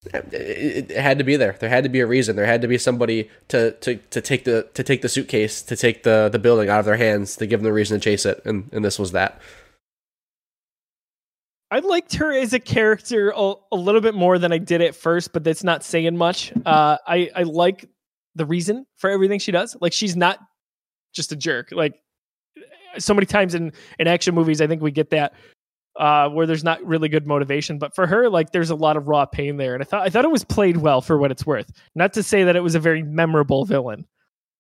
it, 0.06 0.90
it, 0.90 0.98
had 0.98 1.20
to 1.20 1.24
be 1.24 1.36
there. 1.36 1.56
There 1.60 1.70
had 1.70 1.84
to 1.84 1.90
be 1.90 2.00
a 2.00 2.08
reason. 2.08 2.36
There 2.36 2.46
had 2.46 2.62
to 2.64 2.68
be 2.68 2.80
somebody 2.80 3.30
to, 3.50 3.72
to, 3.72 3.98
to 3.98 4.20
take 4.22 4.46
the 4.46 4.68
to 4.74 4.84
take 4.84 5.04
the 5.04 5.10
suitcase, 5.10 5.62
to 5.64 5.76
take 5.76 6.04
the, 6.04 6.30
the 6.32 6.40
building 6.40 6.70
out 6.70 6.80
of 6.80 6.86
their 6.86 6.98
hands, 6.98 7.36
to 7.38 7.46
give 7.46 7.60
them 7.60 7.66
the 7.66 7.74
reason 7.74 8.00
to 8.00 8.04
chase 8.04 8.26
it, 8.26 8.42
and, 8.44 8.68
and 8.72 8.84
this 8.84 8.98
was 8.98 9.12
that. 9.12 9.40
I 11.72 11.80
liked 11.80 12.14
her 12.16 12.34
as 12.34 12.52
a 12.54 12.60
character 12.60 13.34
a, 13.36 13.54
a 13.72 13.76
little 13.78 14.02
bit 14.02 14.14
more 14.14 14.38
than 14.38 14.52
I 14.52 14.58
did 14.58 14.82
at 14.82 14.94
first, 14.94 15.32
but 15.32 15.44
that's 15.44 15.64
not 15.64 15.84
saying 15.84 16.18
much. 16.18 16.52
Uh, 16.66 16.98
I 17.08 17.30
I 17.34 17.44
like 17.44 17.90
the 18.36 18.46
reason 18.46 18.86
for 18.98 19.10
everything 19.10 19.40
she 19.40 19.52
does. 19.54 19.76
Like 19.80 19.94
she's 19.94 20.18
not 20.18 20.40
just 21.14 21.32
a 21.32 21.36
jerk. 21.36 21.72
Like 21.72 21.96
so 22.98 23.14
many 23.14 23.26
times 23.26 23.56
in 23.56 23.72
in 24.00 24.08
action 24.08 24.36
movies, 24.36 24.60
I 24.62 24.68
think 24.68 24.82
we 24.82 24.92
get 24.92 25.10
that 25.12 25.34
uh, 25.98 26.30
where 26.30 26.46
there's 26.46 26.64
not 26.64 26.86
really 26.86 27.10
good 27.10 27.26
motivation. 27.26 27.78
But 27.78 27.96
for 27.96 28.06
her, 28.06 28.30
like 28.30 28.52
there's 28.52 28.70
a 28.70 28.76
lot 28.76 28.98
of 28.98 29.08
raw 29.08 29.26
pain 29.26 29.56
there, 29.56 29.74
and 29.74 29.82
I 29.82 29.86
thought 29.86 30.04
I 30.04 30.10
thought 30.10 30.26
it 30.26 30.32
was 30.32 30.44
played 30.44 30.78
well 30.78 31.02
for 31.02 31.18
what 31.18 31.32
it's 31.32 31.46
worth. 31.46 31.72
Not 31.96 32.14
to 32.14 32.24
say 32.24 32.44
that 32.44 32.56
it 32.58 32.62
was 32.62 32.76
a 32.76 32.80
very 32.80 33.02
memorable 33.04 33.64
villain, 33.64 34.06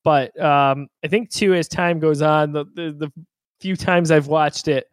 but 0.05 0.39
um, 0.41 0.87
I 1.03 1.09
think 1.09 1.29
too 1.29 1.53
as 1.53 1.67
time 1.67 1.99
goes 1.99 2.21
on, 2.21 2.53
the, 2.53 2.65
the 2.73 2.91
the 2.97 3.11
few 3.59 3.75
times 3.75 4.11
I've 4.11 4.27
watched 4.27 4.67
it. 4.69 4.87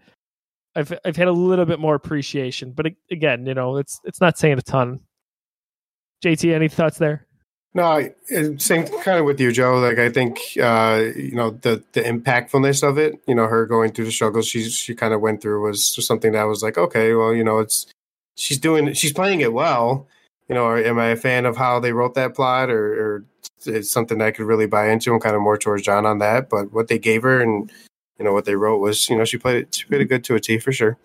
I've 0.78 0.92
I've 1.04 1.16
had 1.16 1.28
a 1.28 1.32
little 1.32 1.64
bit 1.64 1.80
more 1.80 1.94
appreciation, 1.96 2.72
but 2.72 2.86
again, 3.10 3.46
you 3.46 3.54
know, 3.54 3.76
it's 3.76 4.00
it's 4.04 4.20
not 4.20 4.38
saying 4.38 4.58
a 4.58 4.62
ton. 4.62 5.00
JT, 6.24 6.54
any 6.54 6.68
thoughts 6.68 6.98
there? 6.98 7.26
No, 7.74 7.84
I- 7.84 8.14
uh, 8.34 8.56
same 8.58 8.86
kind 9.02 9.18
of 9.18 9.24
with 9.24 9.40
you, 9.40 9.52
Joe. 9.52 9.78
Like 9.78 9.98
I 9.98 10.08
think 10.08 10.38
uh, 10.62 11.02
you 11.16 11.34
know 11.34 11.50
the 11.50 11.82
the 11.92 12.02
impactfulness 12.02 12.88
of 12.88 12.96
it. 12.96 13.20
You 13.26 13.34
know, 13.34 13.46
her 13.46 13.66
going 13.66 13.92
through 13.92 14.06
the 14.06 14.12
struggles 14.12 14.46
she 14.46 14.68
she 14.70 14.94
kind 14.94 15.12
of 15.12 15.20
went 15.20 15.42
through 15.42 15.62
was 15.62 15.84
something 16.06 16.32
that 16.32 16.44
was 16.44 16.62
like, 16.62 16.78
okay, 16.78 17.12
well, 17.14 17.34
you 17.34 17.44
know, 17.44 17.58
it's 17.58 17.86
she's 18.36 18.58
doing 18.58 18.92
she's 18.94 19.12
playing 19.12 19.40
it 19.40 19.52
well. 19.52 20.06
You 20.48 20.54
know, 20.54 20.76
am 20.76 20.98
I 20.98 21.08
a 21.08 21.16
fan 21.16 21.44
of 21.44 21.56
how 21.58 21.78
they 21.78 21.92
wrote 21.92 22.14
that 22.14 22.34
plot, 22.34 22.70
or, 22.70 23.16
or 23.16 23.24
it's 23.66 23.90
something 23.90 24.16
that 24.18 24.28
I 24.28 24.30
could 24.30 24.46
really 24.46 24.66
buy 24.66 24.90
into? 24.90 25.12
I'm 25.12 25.20
kind 25.20 25.36
of 25.36 25.42
more 25.42 25.58
towards 25.58 25.82
John 25.82 26.06
on 26.06 26.18
that. 26.20 26.48
But 26.48 26.72
what 26.72 26.88
they 26.88 26.98
gave 26.98 27.22
her 27.22 27.42
and 27.42 27.70
you 28.18 28.24
know 28.24 28.32
what 28.32 28.44
they 28.44 28.54
wrote 28.54 28.78
was, 28.78 29.08
you 29.08 29.16
know, 29.16 29.24
she 29.24 29.38
played 29.38 29.56
it 29.56 29.74
she 29.74 29.84
played 29.86 30.00
it 30.00 30.06
good 30.06 30.24
to 30.24 30.34
a 30.34 30.40
T 30.40 30.58
for 30.58 30.72
sure. 30.72 30.98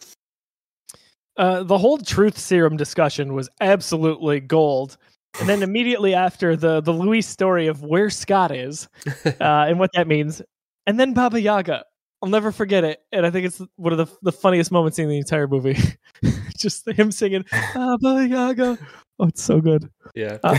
Uh, 1.38 1.64
the 1.64 1.78
whole 1.78 1.98
truth 1.98 2.38
serum 2.38 2.78
discussion 2.78 3.34
was 3.34 3.50
absolutely 3.62 4.40
gold. 4.40 4.98
And 5.40 5.50
then 5.50 5.64
immediately 5.64 6.14
after 6.14 6.56
the 6.56 6.82
the 6.82 6.94
Luis 6.94 7.28
story 7.28 7.68
of 7.68 7.84
where 7.84 8.10
Scott 8.10 8.52
is 8.52 8.88
uh, 9.26 9.32
and 9.40 9.80
what 9.80 9.92
that 9.94 10.08
means, 10.08 10.42
and 10.86 11.00
then 11.00 11.14
Baba 11.14 11.40
Yaga. 11.40 11.86
I'll 12.22 12.30
never 12.30 12.54
forget 12.54 12.86
it, 12.86 13.02
and 13.12 13.26
I 13.26 13.32
think 13.32 13.46
it's 13.46 13.62
one 13.76 13.92
of 13.92 13.98
the 13.98 14.08
the 14.22 14.32
funniest 14.32 14.72
moments 14.72 14.98
in 14.98 15.10
the 15.10 15.18
entire 15.18 15.48
movie. 15.48 15.78
Just 16.58 16.88
him 16.88 17.12
singing 17.12 17.44
Baba 17.74 18.26
Yaga. 18.26 18.78
Oh, 19.20 19.28
it's 19.28 19.44
so 19.44 19.60
good. 19.60 19.90
Yeah. 20.16 20.38
Uh, 20.42 20.58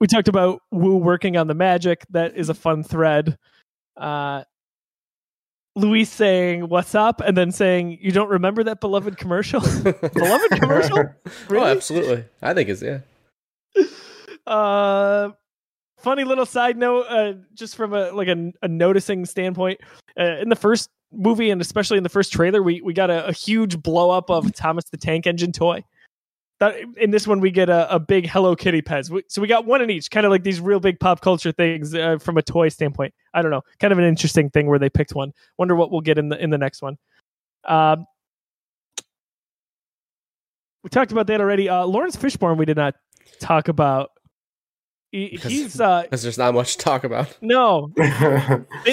we 0.00 0.06
talked 0.06 0.28
about 0.28 0.62
Woo 0.70 0.96
working 0.96 1.36
on 1.36 1.48
the 1.48 1.54
magic. 1.54 2.06
That 2.10 2.34
is 2.34 2.48
a 2.48 2.54
fun 2.54 2.82
thread. 2.82 3.36
Uh, 3.96 4.44
Luis 5.76 6.10
saying 6.10 6.68
"What's 6.68 6.94
up?" 6.94 7.20
and 7.20 7.36
then 7.36 7.52
saying, 7.52 7.98
"You 8.00 8.10
don't 8.10 8.28
remember 8.28 8.64
that 8.64 8.80
beloved 8.80 9.16
commercial?" 9.16 9.60
beloved 10.14 10.50
commercial. 10.52 11.14
Oh, 11.50 11.64
absolutely. 11.64 12.24
I 12.42 12.54
think 12.54 12.68
it's 12.68 12.82
yeah. 12.82 13.00
Uh, 14.46 15.30
funny 15.98 16.24
little 16.24 16.46
side 16.46 16.76
note, 16.76 17.06
uh, 17.08 17.34
just 17.54 17.76
from 17.76 17.92
a 17.92 18.10
like 18.10 18.28
a, 18.28 18.52
a 18.62 18.68
noticing 18.68 19.26
standpoint. 19.26 19.80
Uh, 20.18 20.38
in 20.40 20.48
the 20.48 20.56
first 20.56 20.90
movie, 21.12 21.50
and 21.50 21.60
especially 21.60 21.98
in 21.98 22.02
the 22.02 22.08
first 22.08 22.32
trailer, 22.32 22.62
we 22.62 22.80
we 22.80 22.92
got 22.92 23.10
a, 23.10 23.26
a 23.26 23.32
huge 23.32 23.80
blow 23.80 24.10
up 24.10 24.30
of 24.30 24.52
Thomas 24.54 24.84
the 24.90 24.96
Tank 24.96 25.26
Engine 25.26 25.52
toy. 25.52 25.84
That, 26.60 26.74
in 26.98 27.10
this 27.10 27.26
one, 27.26 27.40
we 27.40 27.50
get 27.50 27.70
a, 27.70 27.92
a 27.94 27.98
big 27.98 28.28
Hello 28.28 28.54
Kitty 28.54 28.82
Pez. 28.82 29.08
We- 29.08 29.24
So 29.28 29.40
we 29.40 29.48
got 29.48 29.64
one 29.64 29.80
in 29.80 29.88
each, 29.90 30.10
kind 30.10 30.26
of 30.26 30.30
like 30.30 30.42
these 30.42 30.60
real 30.60 30.78
big 30.78 31.00
pop 31.00 31.22
culture 31.22 31.52
things 31.52 31.94
uh, 31.94 32.18
from 32.18 32.36
a 32.36 32.42
toy 32.42 32.68
standpoint. 32.68 33.14
I 33.32 33.40
don't 33.40 33.50
know, 33.50 33.62
kind 33.78 33.92
of 33.92 33.98
an 33.98 34.04
interesting 34.04 34.50
thing 34.50 34.66
where 34.66 34.78
they 34.78 34.90
picked 34.90 35.14
one. 35.14 35.32
Wonder 35.56 35.74
what 35.74 35.90
we'll 35.90 36.02
get 36.02 36.18
in 36.18 36.28
the 36.28 36.38
in 36.42 36.50
the 36.50 36.58
next 36.58 36.82
one. 36.82 36.98
Um, 37.64 38.04
we 40.82 40.90
talked 40.90 41.12
about 41.12 41.26
that 41.28 41.40
already. 41.40 41.68
Uh, 41.68 41.84
Laurence 41.84 42.16
Fishburne, 42.16 42.56
we 42.56 42.64
did 42.64 42.76
not 42.76 42.94
talk 43.38 43.68
about. 43.68 44.10
He, 45.12 45.30
Because- 45.30 45.50
he's 45.50 45.80
uh 45.80 46.02
Because 46.02 46.22
there's 46.22 46.38
not 46.38 46.54
much 46.54 46.76
to 46.76 46.84
talk 46.84 47.04
about. 47.04 47.36
no 47.40 47.90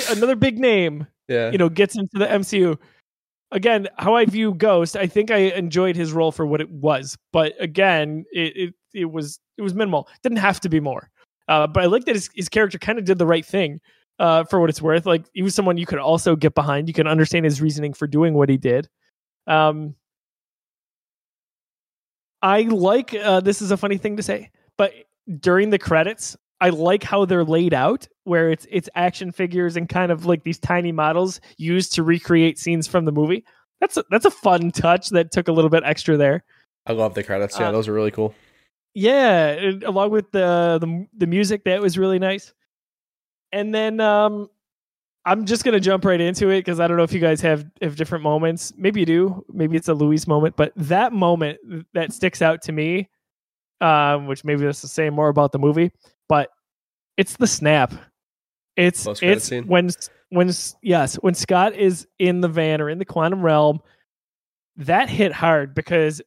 another 0.10 0.36
big 0.36 0.58
name 0.58 1.06
Yeah. 1.28 1.52
you 1.52 1.58
know 1.60 1.70
gets 1.70 1.96
into 1.98 2.18
the 2.18 2.26
MCU. 2.26 2.78
Again, 3.52 3.88
how 3.98 4.16
I 4.16 4.26
view 4.26 4.54
Ghost, 4.54 4.98
I 4.98 5.08
think 5.08 5.32
I 5.32 5.38
enjoyed 5.38 5.96
his 5.96 6.12
role 6.12 6.32
for 6.32 6.46
what 6.46 6.60
it 6.60 6.70
was, 6.70 7.18
but 7.32 7.54
again, 7.60 8.26
it 8.32 8.58
it, 8.58 8.74
it 8.94 9.06
was 9.06 9.40
it 9.58 9.62
was 9.62 9.74
minimal. 9.74 10.10
Didn't 10.22 10.40
have 10.40 10.60
to 10.62 10.70
be 10.70 10.80
more. 10.80 11.10
Uh, 11.48 11.66
but 11.66 11.84
I 11.84 11.86
like 11.86 12.06
that 12.06 12.16
his, 12.16 12.30
his 12.36 12.50
character 12.50 12.78
kind 12.78 13.00
of 13.00 13.06
did 13.06 13.18
the 13.18 13.26
right 13.26 13.46
thing 13.46 13.80
uh, 14.20 14.44
for 14.44 14.60
what 14.60 14.70
it's 14.70 14.82
worth. 14.82 15.06
Like 15.06 15.26
he 15.34 15.42
was 15.42 15.56
someone 15.56 15.78
you 15.78 15.86
could 15.86 16.00
also 16.00 16.36
get 16.36 16.56
behind. 16.56 16.88
You 16.88 16.94
can 16.94 17.08
understand 17.08 17.46
his 17.46 17.62
reasoning 17.62 17.94
for 17.94 18.06
doing 18.06 18.34
what 18.34 18.50
he 18.50 18.58
did. 18.58 18.90
Um, 19.46 19.96
I 22.42 22.64
like 22.64 23.14
uh, 23.14 23.40
this 23.40 23.62
is 23.62 23.72
a 23.72 23.78
funny 23.78 23.98
thing 23.98 24.18
to 24.18 24.24
say, 24.24 24.52
but 24.78 24.94
during 25.40 25.70
the 25.70 25.80
credits, 25.80 26.36
I 26.60 26.70
like 26.70 27.04
how 27.04 27.26
they're 27.26 27.44
laid 27.46 27.74
out, 27.74 28.08
where 28.24 28.50
it's 28.50 28.66
it's 28.70 28.90
action 28.96 29.32
figures 29.32 29.78
and 29.78 29.88
kind 29.88 30.12
of 30.12 30.26
like 30.26 30.44
these 30.44 30.60
tiny 30.60 30.92
models 30.92 31.40
used 31.58 31.94
to 31.94 32.04
recreate 32.04 32.58
scenes 32.58 32.88
from 32.88 33.06
the 33.06 33.12
movie. 33.12 33.46
that's 33.80 33.98
a, 33.98 34.04
that's 34.10 34.26
a 34.26 34.32
fun 34.32 34.72
touch 34.72 35.10
that 35.10 35.32
took 35.32 35.48
a 35.48 35.52
little 35.52 35.70
bit 35.70 35.84
extra 35.86 36.18
there. 36.18 36.44
I 36.88 36.94
love 36.94 37.14
the 37.14 37.24
credits. 37.24 37.60
Yeah, 37.60 37.70
Uh, 37.70 37.72
those 37.74 37.88
are 37.88 37.94
really 37.94 38.12
cool. 38.12 38.34
Yeah, 38.96 39.72
along 39.86 40.10
with 40.12 40.32
the 40.32 40.78
the 40.82 41.06
the 41.16 41.28
music 41.28 41.64
that 41.66 41.82
was 41.82 41.98
really 41.98 42.18
nice. 42.20 42.54
And 43.52 43.74
then 43.74 44.00
um 44.00 44.50
I'm 45.26 45.46
just 45.46 45.64
gonna 45.64 45.80
jump 45.80 46.06
right 46.06 46.20
into 46.20 46.50
it 46.50 46.60
because 46.60 46.80
I 46.80 46.88
don't 46.88 46.98
know 46.98 47.04
if 47.04 47.14
you 47.14 47.20
guys 47.20 47.42
have 47.42 47.66
have 47.82 47.96
different 47.98 48.24
moments. 48.24 48.74
Maybe 48.78 49.02
you 49.02 49.06
do. 49.06 49.46
Maybe 49.54 49.78
it's 49.78 49.90
a 49.90 49.94
Luis 49.94 50.26
moment, 50.26 50.56
but 50.56 50.72
that 50.78 51.14
moment 51.14 51.60
that 51.94 52.14
sticks 52.14 52.42
out 52.42 52.62
to 52.64 52.72
me, 52.72 53.10
um, 53.82 54.26
which 54.26 54.44
maybe 54.44 54.64
that's 54.66 54.82
to 54.82 54.88
say 54.88 55.10
more 55.12 55.28
about 55.30 55.52
the 55.52 55.60
movie, 55.60 55.92
but 56.30 56.50
it's 57.18 57.38
the 57.38 57.48
snap. 57.48 57.94
It's 58.76 59.04
Post-credit 59.04 59.52
it's 59.52 59.68
when 59.68 59.90
when 60.30 60.52
yes 60.82 61.16
when 61.16 61.34
Scott 61.34 61.74
is 61.74 62.08
in 62.20 62.42
the 62.42 62.48
van 62.48 62.82
or 62.82 62.90
in 62.90 63.00
the 63.00 63.06
quantum 63.06 63.42
realm, 63.42 63.80
that 64.78 65.10
hit 65.10 65.32
hard 65.32 65.74
because 65.74 66.22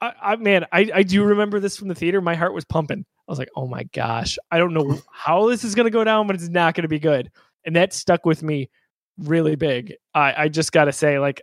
I, 0.00 0.12
I 0.22 0.36
man, 0.36 0.64
I, 0.72 0.90
I 0.94 1.02
do 1.02 1.24
remember 1.24 1.60
this 1.60 1.76
from 1.76 1.88
the 1.88 1.94
theater. 1.94 2.20
My 2.20 2.34
heart 2.34 2.54
was 2.54 2.64
pumping. 2.64 3.04
I 3.28 3.32
was 3.32 3.38
like, 3.38 3.50
oh 3.56 3.66
my 3.66 3.82
gosh, 3.84 4.38
I 4.50 4.58
don't 4.58 4.72
know 4.72 4.98
how 5.12 5.48
this 5.48 5.64
is 5.64 5.74
gonna 5.74 5.90
go 5.90 6.04
down, 6.04 6.26
but 6.26 6.36
it's 6.36 6.48
not 6.48 6.74
gonna 6.74 6.88
be 6.88 6.98
good. 6.98 7.30
And 7.64 7.76
that 7.76 7.92
stuck 7.92 8.24
with 8.24 8.42
me 8.42 8.70
really 9.18 9.56
big. 9.56 9.94
I, 10.14 10.44
I 10.44 10.48
just 10.48 10.72
gotta 10.72 10.92
say, 10.92 11.18
like, 11.18 11.42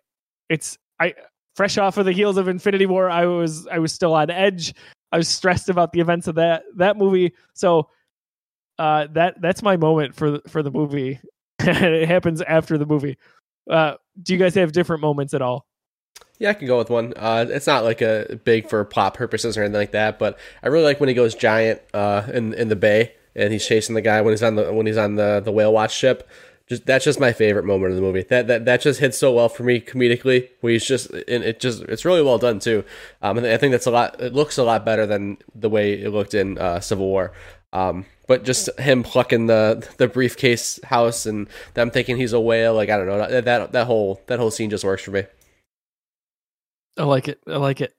it's 0.50 0.78
I 1.00 1.14
fresh 1.56 1.78
off 1.78 1.98
of 1.98 2.06
the 2.06 2.12
heels 2.12 2.38
of 2.38 2.48
Infinity 2.48 2.86
War, 2.86 3.10
I 3.10 3.26
was 3.26 3.68
I 3.68 3.80
was 3.80 3.94
still 3.94 4.14
on 4.14 4.30
edge. 4.30 4.74
I 5.14 5.18
was 5.18 5.30
stressed 5.30 5.70
about 5.70 5.94
the 5.94 6.00
events 6.00 6.28
of 6.28 6.36
that 6.36 6.64
that 6.78 6.98
movie. 6.98 7.34
So 7.54 7.90
uh 8.80 9.08
that 9.12 9.40
that's 9.40 9.62
my 9.62 9.78
moment 9.78 10.16
for 10.16 10.40
for 10.48 10.64
the 10.64 10.72
movie. 10.72 11.20
it 11.60 12.08
happens 12.08 12.42
after 12.42 12.78
the 12.78 12.88
movie. 12.88 13.18
Uh 13.70 13.94
do 14.22 14.34
you 14.34 14.40
guys 14.40 14.56
have 14.56 14.72
different 14.72 15.02
moments 15.02 15.36
at 15.36 15.42
all? 15.44 15.68
Yeah, 16.40 16.50
I 16.50 16.54
can 16.56 16.68
go 16.68 16.80
with 16.80 16.90
one. 16.90 17.14
Uh, 17.16 17.46
it's 17.48 17.68
not 17.68 17.84
like 17.84 18.02
a 18.02 18.40
big 18.44 18.68
for 18.68 18.84
plot 18.84 19.14
purposes 19.14 19.56
or 19.56 19.62
anything 19.62 19.80
like 19.80 19.92
that, 19.92 20.20
but 20.20 20.38
I 20.62 20.68
really 20.68 20.84
like 20.84 21.00
when 21.00 21.08
he 21.08 21.16
goes 21.16 21.36
giant 21.36 21.82
uh, 21.94 22.24
in 22.34 22.54
in 22.56 22.70
the 22.70 22.76
bay 22.76 23.14
and 23.36 23.54
he's 23.54 23.66
chasing 23.66 23.96
the 23.96 24.02
guy 24.02 24.22
when 24.22 24.34
he's 24.34 24.44
on 24.44 24.56
the 24.56 24.74
when 24.74 24.86
he's 24.86 24.98
on 24.98 25.16
the 25.16 25.42
the 25.44 25.52
whale 25.52 25.72
watch 25.72 25.94
ship. 25.96 26.28
Just 26.74 26.86
that's 26.88 27.06
just 27.06 27.20
my 27.20 27.34
favorite 27.34 27.66
moment 27.66 27.92
of 27.92 27.96
the 27.96 28.02
movie. 28.02 28.24
That 28.24 28.48
that 28.48 28.66
that 28.66 28.82
just 28.82 29.00
hits 29.00 29.18
so 29.18 29.32
well 29.32 29.50
for 29.50 29.64
me 29.64 29.80
comedically. 29.80 30.50
He's 30.62 30.86
just 30.86 31.12
and 31.12 31.44
it 31.44 31.60
just 31.60 31.84
it's 31.84 32.04
really 32.04 32.24
well 32.24 32.40
done 32.40 32.60
too. 32.60 32.84
Um, 33.22 33.38
and 33.38 33.46
I 33.46 33.58
think 33.58 33.72
that's 33.72 33.86
a 33.86 33.92
lot. 33.92 34.20
It 34.20 34.34
looks 34.34 34.58
a 34.58 34.64
lot 34.64 34.84
better 34.84 35.06
than 35.06 35.38
the 35.54 35.70
way 35.70 35.94
it 35.94 36.10
looked 36.10 36.34
in 36.34 36.58
uh, 36.58 36.80
Civil 36.80 37.06
War. 37.06 37.32
Um, 37.74 38.06
but 38.28 38.44
just 38.44 38.70
him 38.80 39.04
plucking 39.04 39.46
the 39.48 39.88
the 39.98 40.08
briefcase 40.08 40.80
house 40.84 41.26
and 41.26 41.48
them 41.76 41.92
thinking 41.92 42.18
he's 42.18 42.34
a 42.34 42.40
whale. 42.40 42.74
Like 42.74 42.90
I 42.90 42.98
don't 42.98 43.08
know 43.08 43.18
that 43.18 43.46
that 43.46 43.72
that 43.72 43.88
whole 43.88 44.22
that 44.28 44.40
whole 44.40 44.52
scene 44.52 44.70
just 44.70 44.84
works 44.84 45.04
for 45.04 45.12
me. 45.12 45.24
I 46.98 47.04
like 47.04 47.28
it. 47.28 47.40
I 47.48 47.58
like 47.58 47.82
it. 47.82 47.94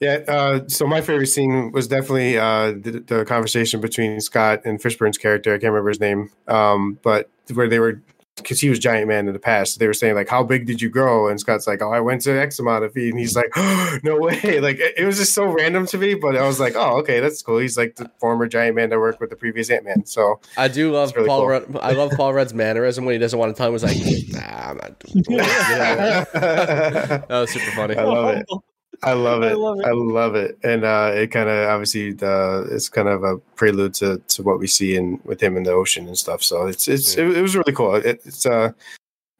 Yeah. 0.00 0.18
Uh, 0.28 0.60
so 0.68 0.86
my 0.86 1.00
favorite 1.00 1.26
scene 1.28 1.72
was 1.72 1.88
definitely 1.88 2.38
uh, 2.38 2.72
the, 2.72 3.02
the 3.06 3.24
conversation 3.24 3.80
between 3.80 4.20
Scott 4.20 4.62
and 4.64 4.80
Fishburne's 4.80 5.18
character. 5.18 5.50
I 5.50 5.58
can't 5.58 5.72
remember 5.72 5.90
his 5.90 6.00
name, 6.00 6.30
um, 6.48 6.98
but 7.02 7.30
where 7.52 7.68
they 7.68 7.78
were 7.78 8.02
because 8.36 8.60
he 8.60 8.68
was 8.68 8.78
giant 8.78 9.08
man 9.08 9.26
in 9.26 9.32
the 9.32 9.38
past. 9.38 9.78
They 9.78 9.86
were 9.86 9.94
saying 9.94 10.14
like, 10.14 10.28
"How 10.28 10.42
big 10.42 10.66
did 10.66 10.82
you 10.82 10.90
grow?" 10.90 11.28
And 11.28 11.40
Scott's 11.40 11.66
like, 11.66 11.82
"Oh, 11.82 11.90
I 11.90 12.00
went 12.00 12.22
to 12.22 12.38
X 12.38 12.58
amount 12.58 12.84
of 12.84 12.92
feet," 12.92 13.10
and 13.10 13.18
he's 13.18 13.34
like, 13.34 13.50
oh, 13.56 13.98
"No 14.04 14.18
way!" 14.18 14.60
Like 14.66 14.78
it, 14.78 14.94
it 14.98 15.04
was 15.04 15.16
just 15.16 15.32
so 15.32 15.46
random 15.46 15.86
to 15.86 15.98
me, 15.98 16.14
but 16.14 16.36
I 16.36 16.46
was 16.46 16.60
like, 16.60 16.74
"Oh, 16.76 16.98
okay, 16.98 17.20
that's 17.20 17.42
cool." 17.42 17.58
He's 17.58 17.76
like 17.76 17.96
the 17.96 18.10
former 18.18 18.46
giant 18.46 18.76
man 18.76 18.90
that 18.90 18.98
worked 18.98 19.20
with 19.20 19.30
the 19.30 19.36
previous 19.36 19.70
Ant 19.70 19.84
Man. 19.84 20.04
So 20.06 20.40
I 20.56 20.68
do 20.68 20.92
love 20.92 21.14
really 21.16 21.28
Paul. 21.28 21.40
cool. 21.40 21.48
Rudd, 21.48 21.78
I 21.80 21.92
love 21.92 22.12
Paul 22.12 22.34
Rudd's 22.34 22.54
mannerism 22.54 23.04
when 23.04 23.14
he 23.14 23.18
doesn't 23.18 23.38
want 23.38 23.54
to 23.54 23.58
tell 23.58 23.68
him. 23.68 23.72
He's 23.74 23.84
like, 23.84 24.42
"Nah, 24.42 24.70
I'm 24.70 24.76
not." 24.76 24.98
doing 24.98 25.24
it." 25.24 25.30
You 25.30 25.36
know? 25.36 25.42
I 25.42 26.24
that 26.34 27.28
was 27.30 27.50
super 27.50 27.70
funny. 27.72 27.96
I 27.96 28.04
love 28.04 28.36
it. 28.36 28.46
love 29.12 29.42
I 29.42 29.52
love 29.52 29.80
it. 29.80 29.86
I 29.86 29.90
love 29.92 30.34
it. 30.34 30.58
And 30.62 30.84
uh, 30.84 31.12
it 31.14 31.28
kind 31.28 31.48
of 31.48 31.68
obviously 31.68 32.12
the 32.12 32.68
it's 32.70 32.88
kind 32.88 33.08
of 33.08 33.24
a 33.24 33.38
prelude 33.56 33.94
to, 33.94 34.18
to 34.28 34.42
what 34.42 34.58
we 34.58 34.66
see 34.66 34.96
in 34.96 35.20
with 35.24 35.42
him 35.42 35.56
in 35.56 35.64
the 35.64 35.72
ocean 35.72 36.06
and 36.06 36.16
stuff. 36.16 36.42
So 36.42 36.66
it's 36.66 36.88
it's 36.88 37.16
it, 37.16 37.36
it 37.36 37.42
was 37.42 37.56
really 37.56 37.72
cool. 37.72 37.94
It, 37.94 38.20
it's 38.24 38.46
a 38.46 38.74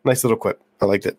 nice 0.04 0.24
little 0.24 0.36
quip. 0.36 0.60
I 0.80 0.86
liked 0.86 1.06
it. 1.06 1.18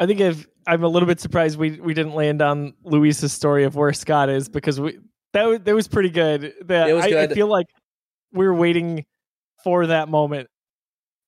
I 0.00 0.06
think 0.06 0.20
if 0.20 0.46
I'm 0.66 0.84
a 0.84 0.88
little 0.88 1.06
bit 1.06 1.20
surprised 1.20 1.58
we 1.58 1.80
we 1.80 1.94
didn't 1.94 2.14
land 2.14 2.42
on 2.42 2.74
Luis's 2.84 3.32
story 3.32 3.64
of 3.64 3.76
where 3.76 3.92
Scott 3.92 4.28
is 4.28 4.48
because 4.48 4.80
we 4.80 4.98
that 5.32 5.44
was, 5.44 5.60
that 5.60 5.74
was 5.74 5.88
pretty 5.88 6.10
good. 6.10 6.54
That 6.66 6.88
I, 6.88 7.22
I 7.22 7.26
feel 7.28 7.48
like 7.48 7.66
we 8.32 8.46
are 8.46 8.54
waiting 8.54 9.04
for 9.64 9.86
that 9.86 10.08
moment 10.08 10.48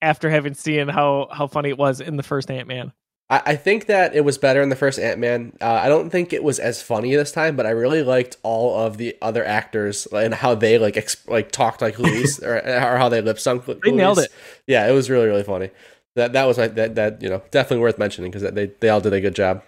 after 0.03 0.31
having 0.31 0.55
seen 0.55 0.89
how 0.89 1.29
how 1.33 1.47
funny 1.47 1.69
it 1.69 1.79
was 1.79 2.01
in 2.01 2.17
the 2.17 2.23
first 2.23 2.51
Ant 2.51 2.69
Man. 2.69 2.93
I, 3.31 3.43
I 3.47 3.57
think 3.57 3.87
that 3.87 4.15
it 4.15 4.25
was 4.25 4.37
better 4.37 4.61
in 4.61 4.69
the 4.69 4.77
first 4.77 4.99
Ant 4.99 5.19
Man. 5.19 5.53
Uh, 5.61 5.73
I 5.73 5.89
don't 5.89 6.11
think 6.11 6.33
it 6.33 6.43
was 6.43 6.59
as 6.59 6.83
funny 6.83 7.15
this 7.15 7.33
time, 7.33 7.57
but 7.57 7.65
I 7.65 7.71
really 7.71 8.03
liked 8.03 8.37
all 8.43 8.85
of 8.85 8.99
the 8.99 9.17
other 9.23 9.45
actors 9.45 10.07
and 10.07 10.35
how 10.35 10.55
they 10.55 10.79
like 10.79 10.95
exp- 10.95 11.29
like 11.29 11.53
talked 11.53 11.81
like 11.81 11.99
Luis 11.99 12.39
or, 12.43 12.57
or 12.57 12.99
how 12.99 13.09
they 13.09 13.23
lip 13.23 13.39
sung. 13.39 13.63
They 13.85 13.93
nailed 13.93 14.19
it. 14.19 14.31
Yeah, 14.67 14.89
it 14.89 14.93
was 14.93 15.09
really 15.09 15.27
really 15.27 15.45
funny. 15.45 15.71
That 16.17 16.33
that 16.33 16.45
was 16.45 16.59
my 16.59 16.69
that 16.69 16.97
that 16.97 17.23
you 17.23 17.31
know 17.31 17.41
definitely 17.51 17.83
worth 17.83 17.99
mentioning 17.99 18.31
because 18.31 18.53
they 18.53 18.67
they 18.81 18.89
all 18.89 19.01
did 19.01 19.13
a 19.13 19.21
good 19.21 19.37
job 19.37 19.63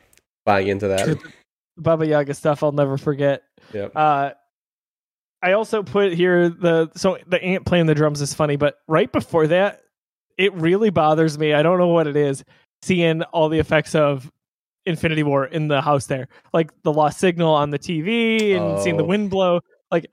buying 0.45 0.69
into 0.69 0.89
that. 0.89 1.19
Baba 1.79 2.07
Yaga 2.07 2.35
stuff 2.35 2.63
I'll 2.63 2.73
never 2.73 2.99
forget. 2.99 3.45
Yep. 3.73 3.93
Uh, 3.95 4.31
I 5.43 5.53
also 5.53 5.83
put 5.83 6.13
here 6.13 6.49
the 6.49 6.91
so 6.95 7.19
the 7.27 7.43
ant 7.43 7.65
playing 7.65 7.87
the 7.87 7.95
drums 7.95 8.21
is 8.21 8.35
funny, 8.35 8.57
but 8.57 8.77
right 8.87 9.11
before 9.11 9.47
that, 9.49 9.83
it 10.37 10.53
really 10.55 10.91
bothers 10.91 11.39
me. 11.39 11.53
I 11.53 11.63
don't 11.63 11.79
know 11.79 11.89
what 11.89 12.07
it 12.07 12.17
is. 12.17 12.45
Seeing 12.83 13.23
all 13.25 13.49
the 13.49 13.59
effects 13.59 13.95
of 13.95 14.31
Infinity 14.87 15.23
War 15.23 15.45
in 15.47 15.69
the 15.69 15.81
house 15.81 16.07
there, 16.07 16.29
like 16.53 16.71
the 16.83 16.93
lost 16.93 17.19
signal 17.19 17.55
on 17.55 17.71
the 17.71 17.79
TV 17.79 18.57
and 18.57 18.81
seeing 18.83 18.97
the 18.97 19.05
Oh. 19.05 19.07
wind 19.07 19.31
blow, 19.31 19.61
like 19.91 20.07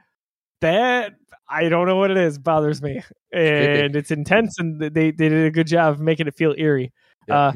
that. 0.61 1.13
I 1.49 1.67
don't 1.67 1.87
know 1.87 1.95
what 1.95 2.11
it 2.11 2.17
is. 2.17 2.37
Bothers 2.37 2.79
me, 2.81 3.01
and 3.33 3.95
it's 3.95 4.11
intense, 4.11 4.59
and 4.59 4.79
they 4.79 4.89
they 4.89 5.11
did 5.11 5.47
a 5.47 5.49
good 5.51 5.65
job 5.65 5.95
of 5.95 5.99
making 5.99 6.27
it 6.27 6.35
feel 6.35 6.53
eerie. 6.57 6.91
Uh, 7.27 7.51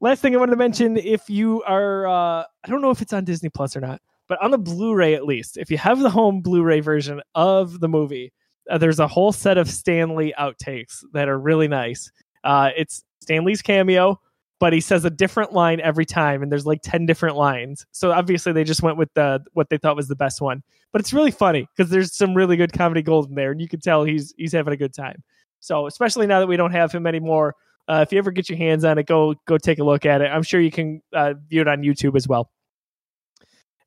last 0.00 0.22
thing 0.22 0.34
I 0.34 0.38
wanted 0.38 0.52
to 0.52 0.56
mention, 0.58 0.96
if 0.96 1.28
you 1.28 1.62
are, 1.64 2.06
uh, 2.06 2.42
I 2.42 2.68
don't 2.68 2.80
know 2.82 2.90
if 2.90 3.02
it's 3.02 3.12
on 3.12 3.24
Disney 3.24 3.48
Plus 3.48 3.76
or 3.76 3.80
not, 3.80 4.00
but 4.28 4.40
on 4.42 4.52
the 4.52 4.58
Blu-ray 4.58 5.14
at 5.14 5.24
least, 5.24 5.56
if 5.56 5.70
you 5.72 5.78
have 5.78 5.98
the 5.98 6.10
home 6.10 6.40
Blu-ray 6.40 6.78
version 6.80 7.20
of 7.34 7.80
the 7.80 7.88
movie, 7.88 8.32
uh, 8.70 8.78
there's 8.78 9.00
a 9.00 9.08
whole 9.08 9.32
set 9.32 9.58
of 9.58 9.68
Stan 9.68 10.14
Lee 10.14 10.32
outtakes 10.38 11.02
that 11.12 11.28
are 11.28 11.38
really 11.38 11.66
nice. 11.66 12.12
Uh, 12.44 12.70
it's 12.76 13.02
Stan 13.20 13.44
Lee's 13.44 13.62
cameo, 13.62 14.20
but 14.58 14.72
he 14.72 14.80
says 14.80 15.04
a 15.04 15.10
different 15.10 15.52
line 15.52 15.80
every 15.80 16.06
time, 16.06 16.42
and 16.42 16.50
there's 16.50 16.66
like 16.66 16.80
ten 16.82 17.06
different 17.06 17.36
lines. 17.36 17.86
So 17.92 18.12
obviously 18.12 18.52
they 18.52 18.64
just 18.64 18.82
went 18.82 18.96
with 18.96 19.12
the 19.14 19.44
what 19.52 19.68
they 19.68 19.78
thought 19.78 19.96
was 19.96 20.08
the 20.08 20.16
best 20.16 20.40
one. 20.40 20.62
But 20.92 21.00
it's 21.00 21.12
really 21.12 21.30
funny 21.30 21.68
because 21.76 21.90
there's 21.90 22.14
some 22.14 22.34
really 22.34 22.56
good 22.56 22.72
comedy 22.72 23.02
gold 23.02 23.28
in 23.28 23.34
there, 23.34 23.50
and 23.52 23.60
you 23.60 23.68
can 23.68 23.80
tell 23.80 24.04
he's 24.04 24.34
he's 24.36 24.52
having 24.52 24.72
a 24.72 24.76
good 24.76 24.94
time. 24.94 25.22
So 25.60 25.86
especially 25.86 26.26
now 26.26 26.40
that 26.40 26.46
we 26.46 26.56
don't 26.56 26.72
have 26.72 26.92
him 26.92 27.06
anymore, 27.06 27.54
uh, 27.88 28.04
if 28.06 28.12
you 28.12 28.18
ever 28.18 28.30
get 28.30 28.48
your 28.48 28.58
hands 28.58 28.84
on 28.84 28.98
it, 28.98 29.06
go 29.06 29.34
go 29.46 29.58
take 29.58 29.78
a 29.78 29.84
look 29.84 30.06
at 30.06 30.20
it. 30.20 30.26
I'm 30.26 30.42
sure 30.42 30.60
you 30.60 30.70
can 30.70 31.02
uh, 31.12 31.34
view 31.48 31.60
it 31.60 31.68
on 31.68 31.82
YouTube 31.82 32.16
as 32.16 32.26
well. 32.26 32.50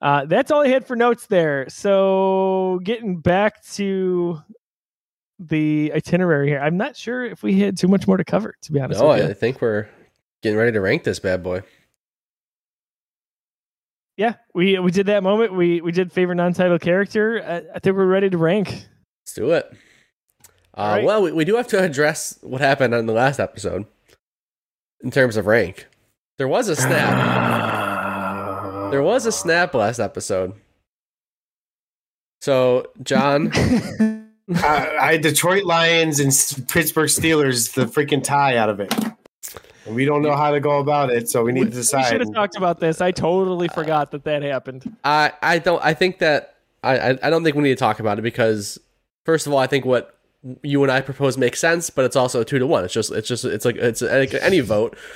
Uh, 0.01 0.25
that's 0.25 0.49
all 0.51 0.61
I 0.61 0.67
had 0.67 0.85
for 0.85 0.95
notes 0.95 1.25
there. 1.25 1.67
So 1.67 2.79
getting 2.83 3.19
back 3.19 3.63
to 3.73 4.39
the 5.39 5.91
itinerary 5.93 6.47
here, 6.49 6.59
I'm 6.59 6.77
not 6.77 6.95
sure 6.95 7.25
if 7.25 7.43
we 7.43 7.59
had 7.59 7.77
too 7.77 7.87
much 7.87 8.07
more 8.07 8.17
to 8.17 8.23
cover. 8.23 8.55
To 8.61 8.71
be 8.71 8.79
honest, 8.79 9.01
No, 9.01 9.09
with 9.09 9.23
you. 9.23 9.29
I 9.29 9.33
think 9.33 9.61
we're 9.61 9.89
getting 10.41 10.57
ready 10.57 10.71
to 10.71 10.81
rank 10.81 11.03
this 11.03 11.19
bad 11.19 11.43
boy. 11.43 11.61
yeah, 14.17 14.35
we 14.53 14.77
we 14.79 14.91
did 14.91 15.05
that 15.07 15.23
moment. 15.23 15.53
We 15.53 15.79
we 15.81 15.91
did 15.91 16.11
favorite 16.11 16.35
non-title 16.35 16.79
character. 16.79 17.41
I, 17.41 17.75
I 17.75 17.79
think 17.79 17.95
we're 17.95 18.05
ready 18.05 18.29
to 18.29 18.37
rank. 18.37 18.69
Let's 18.69 19.33
do 19.33 19.51
it. 19.51 19.71
Uh, 20.77 20.81
All 20.81 20.95
right. 20.95 21.05
Well, 21.05 21.21
we, 21.23 21.31
we 21.31 21.45
do 21.45 21.55
have 21.55 21.67
to 21.67 21.81
address 21.83 22.37
what 22.41 22.61
happened 22.61 22.93
on 22.93 23.05
the 23.05 23.13
last 23.13 23.39
episode 23.39 23.85
in 25.01 25.11
terms 25.11 25.37
of 25.37 25.45
rank. 25.45 25.87
There 26.37 26.47
was 26.47 26.67
a 26.69 26.75
snap. 26.75 27.77
There 28.89 29.03
was 29.03 29.27
a 29.27 29.31
snap 29.31 29.75
last 29.75 29.99
episode. 29.99 30.55
So, 32.41 32.87
John, 33.03 33.51
I, 33.53 34.97
I 34.99 35.11
had 35.11 35.21
Detroit 35.21 35.63
Lions 35.63 36.19
and 36.19 36.31
Pittsburgh 36.67 37.07
Steelers 37.07 37.75
the 37.75 37.85
freaking 37.85 38.23
tie 38.23 38.57
out 38.57 38.69
of 38.69 38.79
it. 38.79 38.91
And 39.85 39.95
we 39.95 40.05
don't 40.05 40.21
know 40.21 40.35
how 40.35 40.51
to 40.51 40.59
go 40.59 40.79
about 40.79 41.09
it, 41.09 41.29
so 41.29 41.43
we 41.43 41.51
need 41.51 41.65
to 41.65 41.69
decide. 41.71 42.03
we 42.03 42.09
should 42.09 42.21
have 42.21 42.33
talked 42.33 42.55
about 42.55 42.79
this. 42.79 43.01
I 43.01 43.11
totally 43.11 43.67
forgot 43.69 44.11
that 44.11 44.23
that 44.25 44.43
happened. 44.43 44.95
I 45.03 45.31
I 45.41 45.59
don't 45.59 45.83
I 45.83 45.93
think 45.93 46.19
that 46.19 46.55
I 46.83 46.97
I 46.97 47.09
I 47.23 47.29
don't 47.29 47.43
think 47.43 47.55
we 47.55 47.63
need 47.63 47.69
to 47.69 47.75
talk 47.75 47.99
about 47.99 48.19
it 48.19 48.21
because 48.21 48.79
first 49.25 49.47
of 49.47 49.53
all, 49.53 49.59
I 49.59 49.67
think 49.67 49.85
what 49.85 50.15
you 50.63 50.83
and 50.83 50.91
I 50.91 51.01
propose 51.01 51.37
makes 51.37 51.59
sense, 51.59 51.89
but 51.89 52.05
it's 52.05 52.15
also 52.15 52.43
two 52.43 52.59
to 52.59 52.67
one. 52.67 52.85
It's 52.85 52.93
just 52.93 53.11
it's 53.11 53.27
just 53.27 53.45
it's 53.45 53.65
like 53.65 53.75
it's 53.75 54.01
like 54.01 54.33
any 54.33 54.59
vote. 54.59 54.97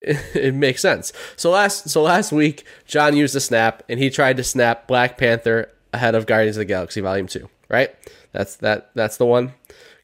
It, 0.00 0.54
makes 0.54 0.80
sense. 0.80 1.12
So 1.34 1.50
last 1.50 1.88
so 1.88 2.02
last 2.02 2.30
week, 2.30 2.64
John 2.86 3.16
used 3.16 3.34
a 3.34 3.40
snap 3.40 3.82
and 3.88 3.98
he 3.98 4.10
tried 4.10 4.36
to 4.36 4.44
snap 4.44 4.86
Black 4.86 5.18
Panther 5.18 5.72
ahead 5.92 6.14
of 6.14 6.24
Guardians 6.24 6.56
of 6.56 6.60
the 6.60 6.66
Galaxy 6.66 7.00
Volume 7.00 7.26
Two. 7.26 7.50
Right? 7.68 7.92
That's 8.30 8.54
that 8.58 8.90
that's 8.94 9.16
the 9.16 9.26
one 9.26 9.54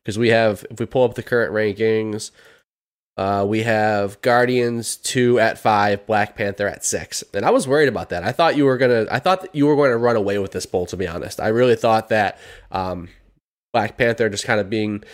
because 0.03 0.19
we 0.19 0.31
have 0.31 0.67
if 0.69 0.81
we 0.81 0.87
pull 0.87 1.05
up 1.05 1.15
the 1.15 1.23
current 1.23 1.53
rankings, 1.53 2.33
Uh, 3.17 3.45
we 3.49 3.63
have 3.63 4.21
Guardians 4.23 4.97
two 4.97 5.39
at 5.39 5.59
five, 5.59 6.05
Black 6.07 6.37
Panther 6.37 6.67
at 6.67 6.85
six, 6.85 7.23
and 7.33 7.45
I 7.45 7.51
was 7.51 7.69
worried 7.69 7.89
about 7.89 8.09
that. 8.09 8.25
I 8.25 8.33
thought 8.33 8.57
you 8.57 8.65
were 8.65 8.77
gonna, 8.77 9.07
I 9.11 9.21
thought 9.21 9.55
you 9.55 9.67
were 9.67 9.77
going 9.77 9.93
to 9.93 9.97
run 9.97 10.17
away 10.17 10.39
with 10.39 10.51
this 10.51 10.67
poll. 10.67 10.87
To 10.87 10.97
be 10.97 11.07
honest, 11.07 11.39
I 11.39 11.49
really 11.49 11.77
thought 11.77 12.09
that 12.09 12.39
um, 12.73 13.09
Black 13.73 13.97
Panther 13.97 14.29
just 14.29 14.45
kind 14.45 14.59
of 14.59 14.69
being 14.69 15.05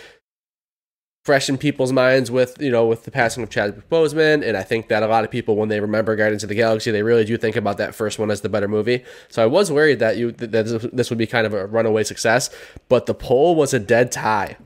fresh 1.27 1.51
in 1.51 1.59
people's 1.59 1.93
minds 1.93 2.31
with 2.31 2.61
you 2.61 2.71
know 2.71 2.87
with 2.87 3.05
the 3.05 3.11
passing 3.11 3.43
of 3.43 3.51
Chadwick 3.51 3.91
Boseman, 3.91 4.43
and 4.47 4.57
I 4.57 4.63
think 4.63 4.89
that 4.89 5.03
a 5.03 5.07
lot 5.07 5.25
of 5.25 5.31
people 5.31 5.57
when 5.57 5.69
they 5.69 5.81
remember 5.81 6.17
Guardians 6.17 6.43
of 6.43 6.49
the 6.49 6.55
Galaxy, 6.55 6.91
they 6.91 7.03
really 7.03 7.27
do 7.27 7.37
think 7.37 7.55
about 7.55 7.77
that 7.77 7.95
first 7.95 8.19
one 8.19 8.31
as 8.31 8.41
the 8.41 8.49
better 8.49 8.69
movie. 8.69 9.05
So 9.29 9.43
I 9.43 9.47
was 9.47 9.71
worried 9.71 9.99
that 9.99 10.17
you 10.17 10.33
that 10.33 10.91
this 10.95 11.11
would 11.11 11.19
be 11.19 11.27
kind 11.27 11.47
of 11.47 11.53
a 11.53 11.67
runaway 11.67 12.05
success, 12.05 12.49
but 12.89 13.05
the 13.05 13.15
poll 13.15 13.55
was 13.55 13.75
a 13.75 13.79
dead 13.79 14.11
tie. 14.11 14.57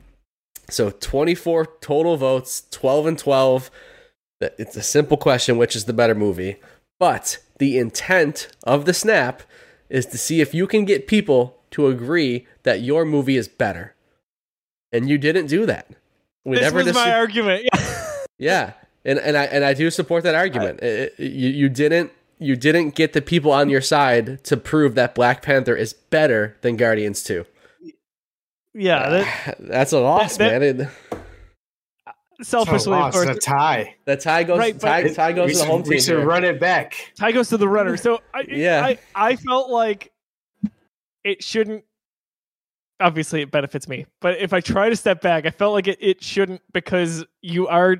So 0.69 0.89
24 0.89 1.65
total 1.81 2.17
votes, 2.17 2.63
12 2.71 3.05
and 3.05 3.19
12. 3.19 3.71
It's 4.41 4.75
a 4.75 4.83
simple 4.83 5.17
question 5.17 5.57
which 5.57 5.75
is 5.75 5.85
the 5.85 5.93
better 5.93 6.15
movie. 6.15 6.57
But 6.99 7.39
the 7.59 7.77
intent 7.77 8.47
of 8.63 8.85
the 8.85 8.93
snap 8.93 9.43
is 9.89 10.05
to 10.07 10.17
see 10.17 10.41
if 10.41 10.53
you 10.53 10.67
can 10.67 10.85
get 10.85 11.07
people 11.07 11.57
to 11.71 11.87
agree 11.87 12.47
that 12.63 12.81
your 12.81 13.05
movie 13.05 13.37
is 13.37 13.47
better. 13.47 13.95
And 14.91 15.09
you 15.09 15.17
didn't 15.17 15.47
do 15.47 15.65
that. 15.65 15.87
We 16.45 16.55
this 16.57 16.63
never 16.63 16.77
was 16.77 16.85
dis- 16.87 16.95
my 16.95 17.11
argument. 17.11 17.67
yeah, 18.37 18.73
and 19.03 19.19
and 19.19 19.35
I 19.35 19.45
and 19.45 19.65
I 19.65 19.73
do 19.73 19.89
support 19.89 20.23
that 20.23 20.35
argument. 20.35 20.79
It- 20.81 21.13
it- 21.17 21.23
you 21.31 21.49
you 21.49 21.69
didn't 21.69 22.11
you 22.39 22.55
didn't 22.55 22.95
get 22.95 23.13
the 23.13 23.21
people 23.21 23.51
on 23.51 23.69
your 23.69 23.81
side 23.81 24.43
to 24.45 24.55
prove 24.57 24.95
that 24.95 25.15
Black 25.15 25.41
Panther 25.41 25.75
is 25.75 25.93
better 25.93 26.55
than 26.61 26.77
Guardians 26.77 27.23
Two. 27.23 27.45
Yeah, 28.75 29.09
that, 29.09 29.55
That's 29.59 29.91
a 29.93 29.99
loss, 29.99 30.37
that- 30.37 30.61
man. 30.61 30.81
It- 30.81 30.89
selfishly, 32.41 32.93
of 32.93 33.07
It's 33.07 33.17
a 33.17 33.25
course, 33.25 33.45
tie. 33.45 33.95
the 34.03 34.17
tie 34.17 34.43
goes 34.43 34.59
Right, 34.59 34.77
tie, 34.77 34.99
It- 35.01 35.15
tie 35.15 35.31
goes 35.31 35.51
to 35.51 35.57
the 35.57 35.63
should- 35.63 35.69
home 35.69 35.81
We 35.83 35.89
team. 35.95 35.99
should 36.01 36.17
here. 36.17 36.25
run 36.25 36.43
it 36.43 36.59
back. 36.59 37.13
tie 37.17 37.31
goes 37.31 37.47
to 37.49 37.57
the 37.57 37.67
runner. 37.67 37.95
So 37.97 38.21
I, 38.33 38.43
Yeah. 38.47 38.83
I, 38.85 38.97
I 39.15 39.35
felt 39.37 39.69
like 39.69 40.11
it 41.23 41.41
shouldn't. 41.43 41.83
Obviously, 42.99 43.41
it 43.41 43.51
benefits 43.51 43.87
me, 43.89 44.05
but 44.21 44.37
if 44.39 44.53
I 44.53 44.61
try 44.61 44.89
to 44.89 44.95
step 44.95 45.21
back, 45.21 45.45
I 45.45 45.49
felt 45.49 45.73
like 45.73 45.87
it, 45.87 45.97
it 45.99 46.23
shouldn't 46.23 46.61
because 46.73 47.25
you 47.41 47.67
are. 47.67 47.97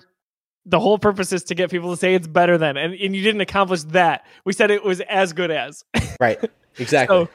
The 0.67 0.79
whole 0.79 0.97
purpose 0.97 1.31
is 1.33 1.43
to 1.45 1.55
get 1.55 1.69
people 1.69 1.91
to 1.91 1.97
say 1.97 2.15
it's 2.15 2.27
better 2.27 2.57
than, 2.57 2.75
and, 2.77 2.93
and 2.93 3.15
you 3.15 3.21
didn't 3.21 3.41
accomplish 3.41 3.83
that. 3.83 4.25
We 4.45 4.53
said 4.53 4.71
it 4.71 4.83
was 4.83 4.99
as 5.01 5.31
good 5.33 5.51
as. 5.51 5.83
Right, 6.19 6.39
exactly. 6.79 7.25
So 7.25 7.29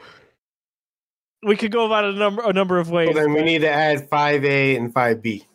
we 1.43 1.55
could 1.55 1.71
go 1.71 1.85
about 1.85 2.05
a 2.05 2.13
number 2.13 2.43
a 2.43 2.53
number 2.53 2.79
of 2.79 2.89
ways. 2.91 3.07
Well, 3.13 3.23
then 3.23 3.33
we 3.33 3.41
need 3.43 3.59
to 3.59 3.69
add 3.71 4.09
five 4.09 4.43
A 4.45 4.75
and 4.75 4.93
five 4.93 5.21
B. 5.21 5.45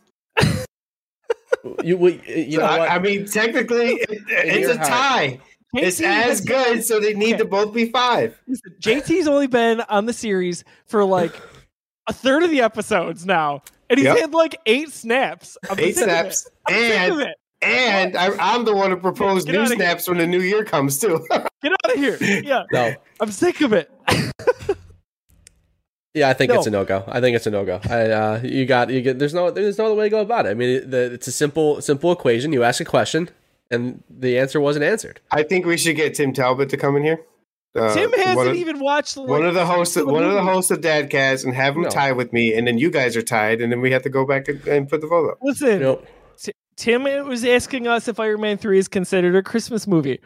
you 1.82 1.97
we, 1.97 2.20
you 2.26 2.59
know 2.59 2.64
I, 2.64 2.78
what? 2.78 2.91
I 2.91 2.99
mean, 2.99 3.26
technically, 3.26 3.93
it, 3.95 4.09
it's 4.28 4.68
a 4.68 4.76
heart. 4.76 4.89
tie. 4.89 5.41
It's 5.74 6.01
as 6.01 6.41
good, 6.41 6.84
so 6.84 7.01
they 7.01 7.12
need 7.12 7.34
Okay. 7.34 7.39
to 7.39 7.45
both 7.45 7.74
be 7.74 7.91
five. 7.91 8.39
Listen, 8.47 8.74
JT's 8.80 9.28
only 9.28 9.47
been 9.47 9.80
on 9.82 10.07
the 10.07 10.12
series 10.12 10.64
for 10.87 11.05
like 11.05 11.34
a 12.07 12.12
third 12.12 12.43
of 12.45 12.51
the 12.51 12.61
episodes 12.62 13.26
now, 13.26 13.62
and 13.91 13.99
he's 13.99 14.07
Yep. 14.07 14.16
had 14.18 14.32
like 14.32 14.59
eight 14.66 14.91
snaps. 14.91 15.59
I'm 15.68 15.78
Eight 15.78 15.97
of 15.99 16.05
snaps, 16.05 16.47
it. 16.47 16.53
I'm 16.66 16.74
sick 16.74 17.11
of 17.12 17.18
and 17.18 17.34
and 17.62 18.16
I, 18.16 18.55
I'm 18.55 18.64
the 18.64 18.74
one 18.74 18.91
who 18.91 18.97
proposed 18.97 19.47
Get 19.47 19.53
new 19.53 19.61
outta 19.62 19.68
here. 19.74 19.76
snaps 19.76 20.09
when 20.09 20.18
the 20.18 20.26
new 20.26 20.41
year 20.41 20.64
comes 20.64 20.99
too. 20.99 21.26
Get 21.30 21.72
out 21.72 21.93
of 21.93 21.95
here. 21.95 22.16
Yeah, 22.20 22.62
no, 22.72 22.95
I'm 23.20 23.30
sick 23.32 23.61
of 23.61 23.72
it. 23.74 23.91
yeah, 26.16 26.28
I 26.28 26.32
think 26.32 26.50
No. 26.50 26.58
it's 26.58 26.66
a 26.66 26.70
no 26.70 26.84
go. 26.84 27.04
I 27.06 27.20
think 27.20 27.36
it's 27.36 27.46
a 27.46 27.50
no 27.50 27.64
go. 27.64 27.80
I 27.88 28.10
uh, 28.10 28.40
you 28.42 28.66
got 28.66 28.90
you 28.90 29.02
get. 29.02 29.18
There's 29.18 29.34
no 29.34 29.50
there's 29.50 29.78
no 29.78 29.86
other 29.86 29.94
way 29.94 30.06
to 30.06 30.10
go 30.10 30.20
about 30.20 30.46
it. 30.46 30.50
I 30.50 30.54
mean, 30.54 30.90
the, 30.90 31.12
it's 31.12 31.28
a 31.28 31.32
simple 31.32 31.80
simple 31.80 32.10
equation. 32.12 32.52
You 32.52 32.62
ask 32.64 32.80
a 32.80 32.84
question, 32.84 33.28
and 33.70 34.02
the 34.10 34.38
answer 34.38 34.60
wasn't 34.60 34.84
answered. 34.84 35.20
I 35.30 35.42
think 35.44 35.66
we 35.66 35.76
should 35.76 35.96
get 35.96 36.14
Tim 36.14 36.32
Talbot 36.32 36.68
to 36.70 36.76
come 36.76 36.96
in 36.96 37.04
here. 37.04 37.20
Uh, 37.74 37.92
Tim 37.92 38.10
hasn't 38.14 38.48
of, 38.48 38.56
even 38.56 38.78
watched 38.80 39.18
like, 39.18 39.28
one 39.28 39.44
of 39.44 39.52
the 39.54 39.66
hosts. 39.66 39.96
of 39.96 40.06
the 40.06 40.12
One 40.12 40.24
of 40.24 40.32
the 40.32 40.42
hosts 40.42 40.70
of 40.70 40.80
Dadcast, 40.80 41.44
and 41.44 41.54
have 41.54 41.76
him 41.76 41.82
No. 41.82 41.88
tie 41.90 42.12
with 42.12 42.32
me, 42.32 42.54
and 42.54 42.66
then 42.66 42.78
you 42.78 42.90
guys 42.90 43.16
are 43.18 43.22
tied, 43.22 43.60
and 43.60 43.70
then 43.70 43.82
we 43.82 43.90
have 43.92 44.02
to 44.04 44.08
go 44.08 44.24
back 44.26 44.48
and, 44.48 44.66
and 44.66 44.88
put 44.88 45.02
the 45.02 45.06
vote 45.06 45.30
up. 45.32 45.38
Listen, 45.42 45.72
You 45.72 45.78
know, 45.80 46.02
Tim 46.76 47.04
was 47.26 47.44
asking 47.44 47.86
us 47.86 48.08
if 48.08 48.18
Iron 48.20 48.40
Man 48.40 48.56
three 48.58 48.78
is 48.78 48.88
considered 48.88 49.34
a 49.36 49.42
Christmas 49.42 49.86
movie. 49.86 50.20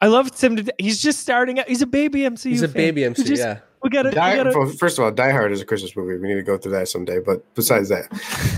I 0.00 0.08
love 0.08 0.30
Tim. 0.34 0.56
To, 0.56 0.74
he's 0.78 1.00
just 1.02 1.20
starting 1.20 1.58
out. 1.58 1.68
He's 1.68 1.80
a 1.82 1.86
baby 1.86 2.20
MCU. 2.20 2.50
he's 2.50 2.62
a 2.62 2.68
fan. 2.68 2.74
baby 2.74 3.00
We 3.02 3.06
MC. 3.06 3.24
just- 3.24 3.42
yeah, 3.42 3.58
We 3.82 3.90
gotta. 3.90 4.10
Die, 4.10 4.36
gotta 4.36 4.66
first 4.78 4.98
of 4.98 5.04
all, 5.04 5.10
Die 5.12 5.30
Hard 5.30 5.52
is 5.52 5.60
a 5.60 5.64
Christmas 5.64 5.94
movie. 5.96 6.16
We 6.18 6.28
need 6.28 6.34
to 6.34 6.42
go 6.42 6.56
through 6.58 6.72
that 6.72 6.88
someday. 6.88 7.18
But 7.20 7.42
besides 7.54 7.88
that, 7.90 8.06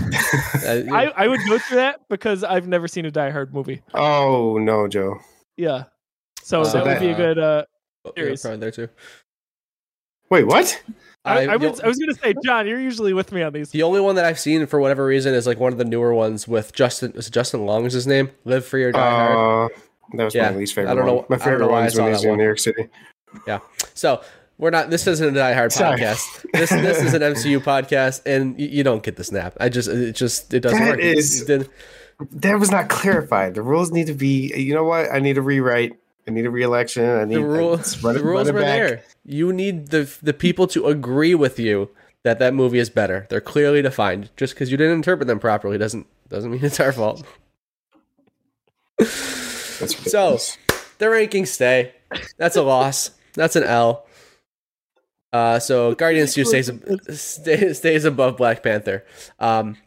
Uh, 0.65 0.93
I, 0.93 1.05
I 1.15 1.27
would 1.27 1.39
go 1.47 1.57
through 1.59 1.77
that 1.77 2.01
because 2.09 2.43
I've 2.43 2.67
never 2.67 2.87
seen 2.87 3.05
a 3.05 3.11
Die 3.11 3.29
Hard 3.29 3.53
movie. 3.53 3.81
oh 3.93 4.57
no, 4.57 4.87
Joe. 4.87 5.19
Yeah, 5.57 5.85
so 6.41 6.61
Uh, 6.61 6.71
that 6.71 6.85
would 6.85 6.99
be 6.99 7.09
a 7.09 7.15
good. 7.15 7.37
Uh, 7.39 7.65
yeah, 8.05 8.11
Serious. 8.15 8.41
probably 8.41 8.59
there 8.59 8.71
too. 8.71 8.87
Wait, 10.29 10.45
what? 10.45 10.81
I, 11.25 11.47
I, 11.47 11.57
the- 11.57 11.69
was, 11.69 11.79
I 11.81 11.87
was 11.87 11.97
gonna 11.97 12.13
say, 12.13 12.33
John, 12.43 12.67
you're 12.67 12.79
usually 12.79 13.13
with 13.13 13.31
me 13.31 13.41
on 13.41 13.51
these. 13.53 13.71
The 13.71 13.83
only 13.83 13.99
one 13.99 14.15
that 14.15 14.25
I've 14.25 14.39
seen 14.39 14.65
for 14.67 14.79
whatever 14.79 15.05
reason 15.05 15.33
is 15.33 15.45
like 15.47 15.59
one 15.59 15.71
of 15.71 15.77
the 15.77 15.85
newer 15.85 16.13
ones 16.13 16.47
with 16.47 16.73
Justin. 16.73 17.11
Is 17.15 17.29
Justin 17.29 17.65
Long? 17.65 17.85
Is 17.85 17.93
his 17.93 18.07
name? 18.07 18.29
Live 18.45 18.65
Free 18.65 18.83
or 18.83 18.91
Die 18.91 18.99
Hard. 18.99 19.71
Uh, 19.71 19.75
that 20.17 20.23
was 20.25 20.35
Yeah, 20.35 20.51
my 20.51 20.57
least 20.57 20.75
favorite. 20.75 20.91
I 20.91 20.95
don't 20.95 21.05
know- 21.05 21.15
One. 21.15 21.25
My 21.29 21.37
favorite 21.37 21.69
one 21.69 21.85
is 21.85 21.93
when 21.95 22.03
saw 22.03 22.05
he 22.05 22.11
was 22.11 22.21
that 22.23 22.29
in. 22.29 22.37
New 22.37 22.43
York 22.43 22.59
City. 22.59 22.89
Yeah. 23.47 23.59
So 23.93 24.21
we're 24.59 24.69
not. 24.69 24.91
This 24.91 25.07
isn't 25.07 25.27
a 25.27 25.31
Die 25.31 25.53
Hard 25.53 25.71
Sorry. 25.71 25.99
podcast. 25.99 26.45
This 26.53 26.69
this 26.69 27.01
is 27.01 27.13
an 27.15 27.21
MCU 27.33 27.59
podcast, 27.63 28.21
and 28.27 28.55
y- 28.57 28.65
you 28.65 28.83
don't 28.83 29.01
get 29.01 29.15
the 29.15 29.23
snap. 29.23 29.57
I 29.59 29.69
just 29.69 29.89
it 29.89 30.13
just 30.13 30.53
it 30.53 30.59
doesn't 30.59 30.77
That 30.79 30.89
work. 30.91 30.99
Is- 30.99 31.47
That 32.31 32.59
was 32.59 32.69
not 32.69 32.89
clarified. 32.89 33.55
The 33.55 33.61
rules 33.63 33.91
need 33.91 34.07
to 34.07 34.13
be. 34.13 34.53
You 34.55 34.75
know 34.75 34.83
what? 34.83 35.09
I 35.11 35.19
need 35.19 35.37
a 35.37 35.41
rewrite. 35.41 35.93
I 36.27 36.31
need 36.31 36.45
a 36.45 36.51
re-election. 36.51 37.03
I 37.05 37.25
need 37.25 37.35
the 37.37 37.43
rules 37.45 37.79
let's 37.79 38.03
run 38.03 38.13
the 38.15 38.23
rules 38.23 38.51
were 38.51 38.59
back. 38.59 38.63
there. 38.65 39.03
You 39.25 39.51
need 39.51 39.87
the 39.87 40.13
the 40.21 40.33
people 40.33 40.67
to 40.67 40.85
agree 40.87 41.33
with 41.33 41.57
you 41.57 41.89
that 42.23 42.37
that 42.39 42.53
movie 42.53 42.77
is 42.77 42.89
better. 42.89 43.25
They're 43.29 43.41
clearly 43.41 43.81
defined. 43.81 44.29
Just 44.37 44.53
because 44.53 44.69
you 44.69 44.77
didn't 44.77 44.93
interpret 44.95 45.27
them 45.27 45.39
properly 45.39 45.77
doesn't 45.79 46.05
doesn't 46.27 46.51
mean 46.51 46.59
it's 46.65 46.79
our 46.79 46.91
fault. 46.91 47.25
So 48.99 50.37
the 50.97 51.05
rankings 51.05 51.47
stay. 51.47 51.93
That's 52.37 52.55
a 52.57 52.61
loss. 52.61 53.11
That's 53.33 53.55
an 53.55 53.63
L. 53.63 54.05
Uh, 55.31 55.59
so 55.59 55.93
Guardians 55.95 56.33
Two 56.33 56.43
stays 56.45 56.71
stays, 57.09 57.77
stays 57.77 58.05
above 58.05 58.37
Black 58.37 58.63
Panther. 58.63 59.05
Um, 59.39 59.77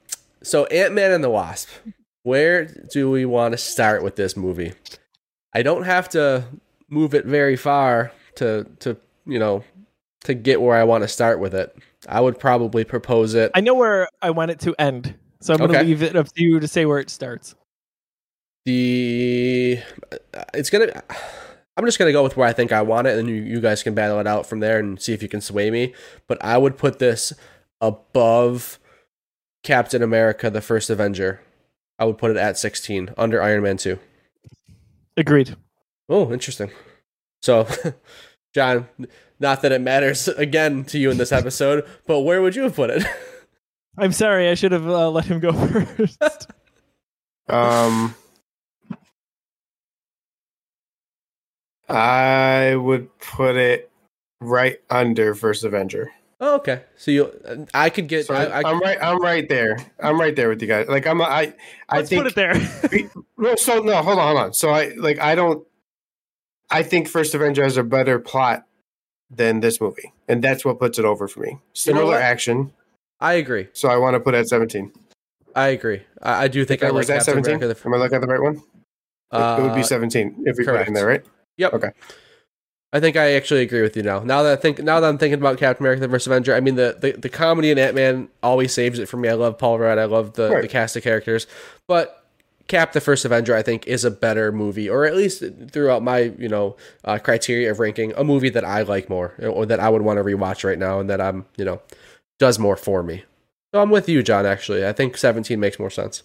so 0.43 0.67
Ant 0.67 0.95
Man 0.95 1.11
and 1.13 1.23
the 1.25 1.31
Wasp. 1.31 1.69
Where 2.25 2.67
do 2.67 3.11
we 3.11 3.25
want 3.25 3.53
to 3.53 3.59
start 3.59 4.05
with 4.05 4.15
this 4.17 4.37
movie? 4.37 4.73
I 5.55 5.63
don't 5.63 5.83
have 5.85 6.09
to 6.11 6.45
move 6.89 7.15
it 7.15 7.25
very 7.27 7.57
far 7.57 8.13
to 8.37 8.65
to 8.81 8.97
you 9.27 9.39
know 9.41 9.65
to 10.25 10.35
get 10.35 10.61
where 10.63 10.77
I 10.77 10.85
want 10.85 11.03
to 11.03 11.09
start 11.09 11.41
with 11.41 11.55
it. 11.55 11.77
I 12.09 12.21
would 12.21 12.39
probably 12.39 12.85
propose 12.85 13.35
it. 13.35 13.51
I 13.55 13.61
know 13.61 13.75
where 13.75 14.09
I 14.21 14.31
want 14.31 14.53
it 14.53 14.61
to 14.61 14.75
end, 14.79 15.15
so 15.41 15.53
I'm 15.55 15.59
gonna 15.59 15.73
Okay. 15.79 15.85
leave 15.85 16.03
it 16.05 16.15
up 16.15 16.27
to 16.29 16.43
you 16.43 16.61
to 16.61 16.69
say 16.69 16.87
where 16.87 16.99
it 17.01 17.11
starts. 17.11 17.57
the 18.65 19.81
it's 20.55 20.71
gonna 20.71 21.03
i'm 21.77 21.85
just 21.85 21.99
gonna 21.99 22.13
go 22.13 22.23
with 22.23 22.37
where 22.37 22.49
i 22.49 22.53
think 22.53 22.73
i 22.73 22.83
want 22.83 23.07
it 23.07 23.19
and 23.19 23.29
you, 23.29 23.37
you 23.37 23.61
guys 23.61 23.83
can 23.83 23.95
battle 23.95 24.19
it 24.21 24.27
out 24.27 24.47
from 24.47 24.61
there 24.61 24.79
and 24.79 25.01
see 25.01 25.13
if 25.13 25.23
you 25.23 25.29
can 25.29 25.41
sway 25.41 25.71
me 25.71 25.95
but 26.27 26.43
i 26.45 26.57
would 26.59 26.77
put 26.77 26.99
this 26.99 27.33
above 27.81 28.79
captain 29.63 30.03
america 30.03 30.51
the 30.51 30.61
first 30.61 30.91
avenger 30.91 31.41
i 31.99 32.05
would 32.05 32.19
put 32.19 32.31
it 32.31 32.37
at 32.37 32.59
16 32.59 33.11
under 33.17 33.43
iron 33.43 33.63
man 33.63 33.77
2 33.77 33.99
Agreed. 35.17 35.57
oh 36.09 36.33
interesting 36.33 36.71
so 37.43 37.67
john 38.55 38.89
not 39.41 39.63
that 39.63 39.73
it 39.73 39.81
matters 39.81 40.29
again 40.29 40.85
to 40.85 40.99
you 40.99 41.11
in 41.11 41.17
this 41.19 41.33
episode 41.33 41.87
but 42.07 42.21
where 42.21 42.43
would 42.43 42.57
you 42.57 42.63
have 42.63 42.75
put 42.77 42.91
it 42.91 43.05
I'm 43.99 44.13
sorry. 44.13 44.49
I 44.49 44.55
should 44.55 44.73
have 44.73 44.89
uh, 44.89 45.11
let 45.11 45.27
him 45.27 45.39
go 45.39 45.53
first. 45.53 46.47
Um, 47.47 48.15
I 51.93 52.77
would 52.77 53.09
put 53.19 53.57
it 53.57 53.91
right 54.41 54.79
under 54.91 55.35
First 55.35 55.63
Avenger. 55.65 56.11
oh, 56.41 56.57
okay 56.57 56.83
so 56.97 57.11
you 57.13 57.31
i 57.75 57.89
could 57.91 58.09
get 58.09 58.27
So 58.27 58.35
I, 58.35 58.45
I, 58.45 58.61
I, 58.63 58.71
am 58.73 58.81
right. 58.81 58.99
I'm 59.01 59.19
right 59.23 59.49
there. 59.49 59.79
I'm 60.01 60.19
right 60.21 60.35
there 60.35 60.49
with 60.49 60.61
you 60.63 60.69
guys. 60.69 60.89
Like 60.89 61.07
I'm. 61.07 61.21
I. 61.23 61.55
I 61.89 61.97
Let's 61.99 62.09
think. 62.09 62.23
put 62.25 62.33
it 62.33 62.35
there. 62.35 62.55
No, 63.39 63.55
so 63.57 63.81
no, 63.81 64.03
hold 64.03 64.19
on, 64.19 64.27
hold 64.29 64.39
on. 64.39 64.53
So 64.55 64.71
I 64.71 64.93
like. 64.97 65.19
I 65.21 65.35
don't. 65.35 65.67
I 66.71 66.83
think 66.83 67.09
First 67.09 67.35
Avenger 67.35 67.63
has 67.65 67.77
a 67.77 67.83
better 67.85 68.19
plot 68.19 68.65
than 69.31 69.61
this 69.61 69.81
movie, 69.81 70.13
and 70.29 70.43
that's 70.43 70.65
what 70.65 70.79
puts 70.79 70.99
it 70.99 71.05
over 71.05 71.27
for 71.29 71.41
me. 71.41 71.59
Similar 71.75 72.07
what? 72.07 72.23
action, 72.23 72.73
I 73.21 73.35
agree 73.35 73.69
so 73.73 73.89
I 73.89 73.97
want 73.97 74.15
to 74.15 74.21
put 74.21 74.35
it 74.35 74.39
at 74.39 74.49
17. 74.49 74.91
i 75.55 75.69
agree 75.69 76.03
i, 76.23 76.45
I 76.45 76.49
do 76.49 76.65
think 76.65 76.83
i 76.83 76.87
Okay, 76.87 76.93
like 76.93 76.99
was 77.01 77.07
that 77.09 77.23
17? 77.25 77.55
america 77.57 77.79
Am 77.87 77.95
I 77.95 77.97
looking 77.99 78.17
at 78.17 78.21
the 78.23 78.27
right 78.27 78.41
one? 78.43 78.57
It- 78.57 79.59
it 79.59 79.63
would 79.63 79.75
be 79.75 79.81
Uh, 79.81 79.85
17 79.85 80.45
if 80.47 80.57
we 80.59 80.65
put 80.65 80.71
it 80.73 80.75
correct. 80.77 80.89
in 80.89 80.95
there, 80.95 81.07
right? 81.07 81.25
Yep. 81.63 81.73
Okay. 81.75 81.91
I 82.93 83.01
think 83.01 83.17
I 83.17 83.33
actually 83.33 83.63
agree 83.63 83.81
with 83.81 83.97
you 83.97 84.03
now. 84.03 84.19
Now 84.21 84.43
that 84.43 84.53
I 84.53 84.57
think, 84.61 84.79
now 84.83 85.01
that 85.01 85.09
I'm 85.09 85.17
thinking 85.17 85.39
about 85.41 85.57
Captain 85.59 85.83
America: 85.83 86.01
The 86.03 86.09
First 86.11 86.27
Avenger, 86.27 86.55
I 86.55 86.61
mean 86.61 86.75
the 86.75 86.97
the, 87.01 87.13
the 87.13 87.29
comedy 87.31 87.71
in 87.71 87.79
Ant 87.79 87.95
Man 87.95 88.29
always 88.43 88.73
saves 88.75 88.99
it 88.99 89.09
for 89.09 89.17
me. 89.17 89.29
I 89.31 89.33
love 89.35 89.57
Paul 89.57 89.79
Rudd. 89.79 89.99
I 89.99 90.05
love 90.05 90.35
the, 90.35 90.51
Right. 90.51 90.61
the 90.63 90.69
cast 90.69 90.95
of 90.97 91.03
characters, 91.03 91.47
but 91.89 92.19
Cap: 92.69 92.93
The 92.93 93.01
First 93.01 93.25
Avenger, 93.25 93.57
I 93.57 93.63
think, 93.63 93.87
is 93.87 94.05
a 94.05 94.11
better 94.11 94.53
movie, 94.53 94.89
or 94.91 95.05
at 95.07 95.17
least 95.17 95.43
throughout 95.71 96.03
my 96.03 96.33
you 96.39 96.49
know 96.49 96.77
uh, 97.05 97.19
criteria 97.19 97.71
of 97.71 97.81
ranking, 97.81 98.13
a 98.17 98.25
movie 98.25 98.51
that 98.51 98.65
I 98.65 98.83
like 98.83 99.09
more, 99.09 99.35
or 99.43 99.65
that 99.67 99.81
I 99.81 99.89
would 99.89 100.03
want 100.03 100.19
to 100.19 100.25
rewatch 100.25 100.63
right 100.63 100.79
now, 100.79 101.01
and 101.01 101.09
that 101.09 101.21
I'm 101.21 101.47
you 101.57 101.65
know 101.65 101.81
does 102.39 102.59
more 102.59 102.77
for 102.77 103.03
me. 103.03 103.25
So 103.75 103.81
I'm 103.81 103.89
with 103.91 104.07
you, 104.09 104.23
John. 104.23 104.45
Actually, 104.45 104.87
I 104.87 104.93
think 104.93 105.17
17 105.17 105.59
makes 105.59 105.79
more 105.79 105.89
sense. 105.91 106.23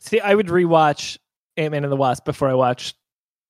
See, 0.00 0.18
I 0.20 0.34
would 0.34 0.46
rewatch 0.48 1.18
Ant 1.56 1.70
Man 1.72 1.84
and 1.84 1.92
the 1.92 1.96
Wasp 1.96 2.24
before 2.24 2.48
I 2.48 2.54
watch 2.54 2.94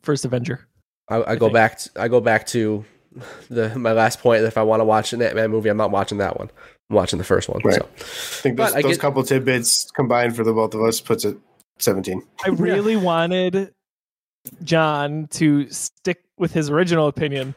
First 0.02 0.24
Avenger. 0.24 0.66
I, 1.08 1.32
I 1.32 1.36
go 1.36 1.46
think. 1.46 1.54
back. 1.54 1.78
To, 1.78 1.90
I 1.96 2.08
go 2.08 2.20
back 2.20 2.46
to 2.48 2.84
the 3.50 3.76
my 3.78 3.92
last 3.92 4.20
point. 4.20 4.42
If 4.44 4.56
I 4.58 4.62
want 4.62 4.80
to 4.80 4.84
watch 4.84 5.12
an 5.12 5.22
Ant 5.22 5.34
Man 5.36 5.50
movie, 5.50 5.68
I'm 5.68 5.76
not 5.76 5.90
watching 5.90 6.18
that 6.18 6.38
one. 6.38 6.50
I'm 6.88 6.96
watching 6.96 7.18
the 7.18 7.24
first 7.24 7.48
one. 7.48 7.60
Right. 7.64 7.74
So 7.76 7.82
I 7.96 8.02
think 8.42 8.56
those, 8.56 8.70
But 8.72 8.78
I 8.78 8.82
those 8.82 8.92
get- 8.92 9.00
couple 9.00 9.22
tidbits 9.22 9.90
combined 9.92 10.36
for 10.36 10.44
the 10.44 10.52
both 10.52 10.74
of 10.74 10.82
us 10.82 11.00
puts 11.00 11.24
it 11.24 11.36
17. 11.78 12.22
I 12.44 12.50
really 12.50 12.96
wanted 12.96 13.72
John 14.64 15.28
to 15.32 15.68
stick 15.70 16.22
with 16.38 16.52
his 16.52 16.70
original 16.70 17.08
opinion. 17.08 17.54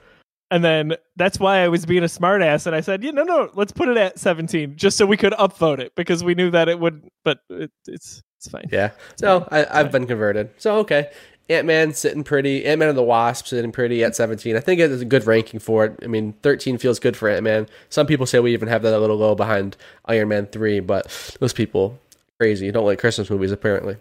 And 0.52 0.64
then 0.64 0.96
that's 1.16 1.39
why 1.39 1.60
I 1.60 1.68
was 1.68 1.84
being 1.86 2.04
a 2.04 2.08
smartass, 2.08 2.68
and 2.68 2.76
I 2.76 2.82
said, 2.82 3.04
"Yeah, 3.04 3.10
no, 3.10 3.24
no, 3.24 3.50
let's 3.56 3.72
put 3.72 3.88
it 3.89 3.98
at 3.98 4.20
17, 4.20 4.76
just 4.76 4.98
so 4.98 5.06
we 5.08 5.18
could 5.18 5.34
upvote 5.34 5.80
it 5.80 5.96
because 5.96 6.24
we 6.24 6.36
knew 6.36 6.52
that 6.52 6.70
it 6.70 6.80
would." 6.80 7.08
But 7.26 7.39
it, 7.50 7.72
it's 7.88 8.22
it's 8.38 8.50
fine. 8.50 8.66
yeah. 8.72 8.91
So 9.16 9.48
I, 9.50 9.66
I've 9.80 9.91
been 9.91 10.06
converted. 10.06 10.52
So 10.58 10.76
okay. 10.80 11.10
Ant 11.50 11.68
Man 11.68 11.94
sitting 11.94 12.24
pretty. 12.24 12.66
Ant 12.66 12.80
Man 12.80 12.89
and 12.89 12.98
the 12.98 13.04
Wasp 13.04 13.48
sitting 13.48 13.72
pretty 13.72 14.04
at 14.04 14.16
17. 14.16 14.56
I 14.56 14.60
think 14.60 14.80
it 14.80 14.91
is 14.91 15.02
a 15.02 15.06
good 15.06 15.26
ranking 15.28 15.60
for 15.60 15.86
it. 15.86 16.00
I 16.02 16.08
mean, 16.08 16.34
13 16.41 16.78
feels 16.78 17.00
good 17.00 17.18
for 17.18 17.28
Ant 17.30 17.44
Man. 17.44 17.68
Some 17.89 18.08
people 18.08 18.26
say 18.26 18.39
we 18.39 18.54
even 18.54 18.70
have 18.70 18.82
that 18.84 18.94
a 18.94 19.00
little 19.00 19.18
low 19.18 19.36
behind 19.36 19.76
Iron 20.06 20.30
Man 20.30 20.46
3, 20.48 20.80
but 20.80 21.36
those 21.39 21.54
people 21.54 22.00
crazy. 22.39 22.72
Don't 22.72 22.86
like 22.86 23.00
Christmas 23.00 23.30
movies 23.30 23.52
apparently. 23.52 23.98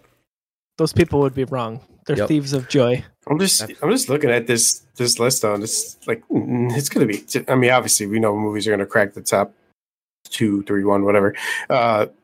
Those 0.79 0.93
people 0.93 1.21
would 1.21 1.35
be 1.35 1.45
wrong. 1.45 1.81
They're 2.07 2.17
Yep. 2.17 2.29
thieves 2.29 2.53
of 2.53 2.69
joy. 2.69 3.05
I'm 3.29 3.39
just 3.39 3.63
I'm 3.83 3.91
just 3.91 4.09
looking 4.09 4.31
at 4.31 4.49
this 4.49 4.83
this 4.97 5.21
list 5.21 5.45
on 5.45 5.61
this 5.61 5.97
like 6.09 6.27
mm, 6.29 6.77
it's 6.77 6.89
gonna 6.89 7.07
be 7.07 7.25
I 7.47 7.55
mean 7.55 7.71
obviously 7.71 8.07
we 8.07 8.19
know 8.19 8.37
movies 8.37 8.67
are 8.67 8.71
gonna 8.73 8.87
crack 8.87 9.13
the 9.15 9.21
top 9.21 9.53
two, 10.29 10.63
three, 10.65 10.83
one, 10.83 11.05
whatever. 11.05 11.35
Uh 11.71 12.07
but 12.07 12.15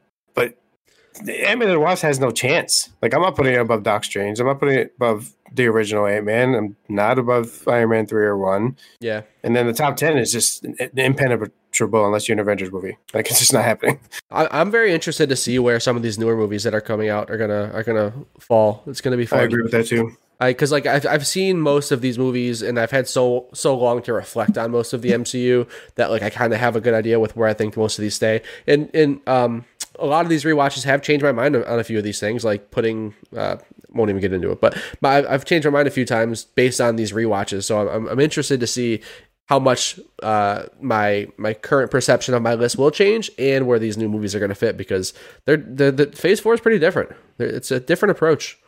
Ant 1.21 1.59
Man 1.59 1.69
and 1.69 1.73
the 1.73 1.81
Wasp 1.81 2.03
has 2.03 2.21
no 2.21 2.31
chance. 2.31 2.91
Like 3.03 3.15
I'm 3.15 3.23
not 3.23 3.37
putting 3.37 3.55
it 3.55 3.61
above 3.61 3.83
Doc 3.83 4.05
Strange. 4.05 4.41
I'm 4.41 4.47
not 4.47 4.59
putting 4.61 4.79
it 4.79 4.93
above 4.97 5.33
the 5.53 5.67
original 5.67 6.07
Ant 6.07 6.25
Man. 6.25 6.55
I'm 6.55 6.77
not 6.89 7.19
above 7.19 7.67
Iron 7.67 7.91
Man 7.91 8.07
three 8.07 8.25
or 8.25 8.37
one. 8.37 8.77
Yeah. 9.01 9.23
And 9.43 9.57
then 9.57 9.67
the 9.67 9.73
top 9.73 9.97
ten 9.97 10.19
is 10.19 10.33
just 10.33 10.67
impenetrable 10.97 12.07
unless 12.07 12.29
you're 12.29 12.35
an 12.35 12.41
Avengers 12.41 12.73
movie. 12.73 12.97
Like 13.15 13.31
it's 13.31 13.39
just 13.39 13.53
not 13.53 13.65
happening. 13.65 14.01
I, 14.31 14.49
I'm 14.51 14.71
very 14.71 14.93
interested 14.93 15.29
to 15.29 15.37
see 15.37 15.59
where 15.59 15.81
some 15.81 15.97
of 15.97 16.03
these 16.03 16.19
newer 16.19 16.37
movies 16.37 16.65
that 16.65 16.75
are 16.75 16.81
coming 16.81 17.09
out 17.09 17.31
are 17.31 17.37
gonna 17.37 17.71
are 17.73 17.83
gonna 17.83 18.13
fall. 18.39 18.83
It's 18.87 19.01
gonna 19.01 19.17
be 19.17 19.27
fun. 19.27 19.41
I 19.41 19.43
agree 19.43 19.63
with 19.63 19.73
that 19.73 19.87
too. 19.87 20.17
I 20.41 20.51
because 20.51 20.71
like 20.71 20.87
I've 20.87 21.07
I've 21.07 21.27
seen 21.27 21.61
most 21.61 21.91
of 21.91 22.01
these 22.01 22.19
movies 22.19 22.63
and 22.63 22.79
I've 22.79 22.93
had 22.93 23.09
so 23.09 23.49
so 23.53 23.77
long 23.77 24.03
to 24.03 24.13
reflect 24.13 24.57
on 24.57 24.71
most 24.71 24.93
of 24.93 25.03
the 25.03 25.11
MCU 25.11 25.69
that 25.97 26.11
like 26.11 26.23
I 26.23 26.31
kind 26.31 26.53
of 26.53 26.61
have 26.61 26.77
a 26.77 26.81
good 26.81 26.95
idea 26.95 27.19
with 27.19 27.37
where 27.37 27.49
I 27.49 27.55
think 27.55 27.77
most 27.77 27.99
of 27.99 28.03
these 28.03 28.15
stay. 28.15 28.43
And 28.67 28.89
and 28.95 29.21
um 29.27 29.65
a 29.99 30.07
lot 30.07 30.25
of 30.25 30.31
these 30.31 30.45
rewatches 30.45 30.85
have 30.85 31.03
changed 31.03 31.25
my 31.25 31.33
mind 31.33 31.57
on, 31.57 31.79
a 31.79 31.85
few 31.85 31.99
of 31.99 32.05
these 32.05 32.21
things, 32.21 32.45
like 32.45 32.71
putting 32.71 33.15
uh 33.37 33.57
won't 33.91 34.11
even 34.11 34.21
get 34.21 34.33
into 34.33 34.51
it, 34.51 34.61
but 34.61 34.77
but 35.01 35.27
I've, 35.27 35.45
changed 35.45 35.67
my 35.67 35.71
mind 35.71 35.89
a 35.89 35.91
few 35.91 36.05
times 36.05 36.45
based 36.45 36.81
on 36.81 36.97
these 36.97 37.13
rewatches. 37.13 37.65
So 37.65 37.89
I'm 37.89 38.07
I'm, 38.07 38.21
interested 38.21 38.61
to 38.61 38.67
see 38.67 39.01
how 39.47 39.59
much 39.59 39.99
uh, 40.23 40.65
my 40.81 41.29
my 41.37 41.55
current 41.55 41.91
perception 41.91 42.35
of 42.35 42.43
my 42.43 42.55
list 42.55 42.77
will 42.77 42.91
change 42.91 43.31
and 43.39 43.67
where 43.67 43.79
these 43.79 43.97
new 43.97 44.09
movies 44.09 44.35
are 44.35 44.39
going 44.39 44.51
to 44.51 44.55
fit 44.55 44.77
because 44.77 45.15
they're, 45.47 45.57
the 45.57 45.91
the 45.91 46.07
Phase 46.13 46.41
Four 46.41 46.55
is 46.55 46.61
pretty 46.61 46.79
different. 46.79 47.13
It's 47.39 47.71
a 47.71 47.81
different 47.81 48.13
approach 48.13 48.59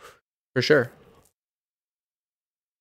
for 0.54 0.62
sure. 0.62 0.90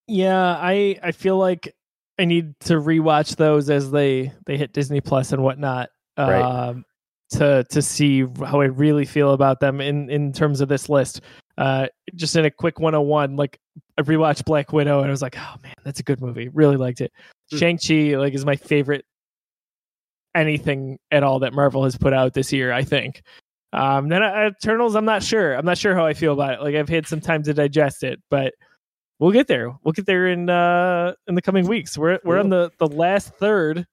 Yeah, 0.08 0.58
I 0.60 0.97
I 1.04 1.12
feel 1.12 1.38
like 1.38 1.76
I 2.18 2.26
need 2.26 2.60
to 2.62 2.76
rewatch 2.76 3.36
those 3.36 3.70
as 3.70 3.91
they 3.91 4.32
they 4.45 4.58
hit 4.58 4.74
Disney 4.74 5.02
Plus 5.02 5.34
and 5.34 5.43
whatnot. 5.43 5.89
Right. 6.18 6.41
Um, 6.41 6.86
to 7.32 7.64
to 7.70 7.82
see 7.82 8.26
how 8.46 8.62
I 8.62 8.66
really 8.66 9.06
feel 9.06 9.34
about 9.34 9.60
them 9.60 9.82
in 9.82 10.10
in 10.10 10.34
terms 10.34 10.62
of 10.62 10.70
this 10.70 10.90
list. 10.90 11.22
Uh, 11.58 11.88
just 12.16 12.38
in 12.38 12.46
a 12.46 12.52
quick 12.52 12.80
101, 12.80 13.36
like 13.36 13.60
I 13.98 14.02
rewatched 14.04 14.46
Black 14.46 14.72
Widow 14.72 15.00
and 15.00 15.08
I 15.08 15.12
was 15.12 15.22
like, 15.22 15.38
oh 15.38 15.56
man, 15.62 15.74
that's 15.84 16.00
a 16.00 16.04
good 16.04 16.22
movie. 16.22 16.48
Really 16.50 16.78
liked 16.78 17.02
it. 17.02 17.12
Hmm. 17.52 17.58
Shang 17.58 17.78
Chi 17.78 18.18
like 18.18 18.34
is 18.34 18.46
my 18.46 18.56
favorite 18.56 19.06
anything 20.36 21.00
at 21.12 21.24
all 21.24 21.40
that 21.40 21.54
Marvel 21.54 21.84
has 21.84 21.98
put 21.98 22.14
out 22.14 22.34
this 22.34 22.54
year. 22.54 22.72
I 22.72 22.84
think. 22.84 23.22
Um, 23.72 24.10
then 24.10 24.24
uh, 24.24 24.50
Eternals, 24.52 24.96
I'm 24.96 25.06
not 25.06 25.22
sure. 25.22 25.54
I'm 25.54 25.66
not 25.66 25.78
sure 25.78 25.94
how 25.94 26.06
I 26.06 26.14
feel 26.14 26.34
about 26.34 26.56
it. 26.56 26.62
Like 26.62 26.76
I've 26.76 26.90
had 26.90 27.08
some 27.08 27.22
time 27.22 27.44
to 27.44 27.54
digest 27.54 28.04
it, 28.04 28.20
but 28.32 28.54
we'll 29.20 29.32
get 29.32 29.48
there. 29.48 29.72
We'll 29.84 29.92
get 29.92 30.06
there 30.06 30.28
in 30.28 30.50
uh 30.50 31.14
in 31.28 31.36
the 31.36 31.42
coming 31.42 31.68
weeks. 31.68 31.98
We're 31.98 32.20
we're 32.24 32.40
on 32.40 32.50
the 32.50 32.72
the 32.80 32.88
last 32.88 33.34
third 33.36 33.86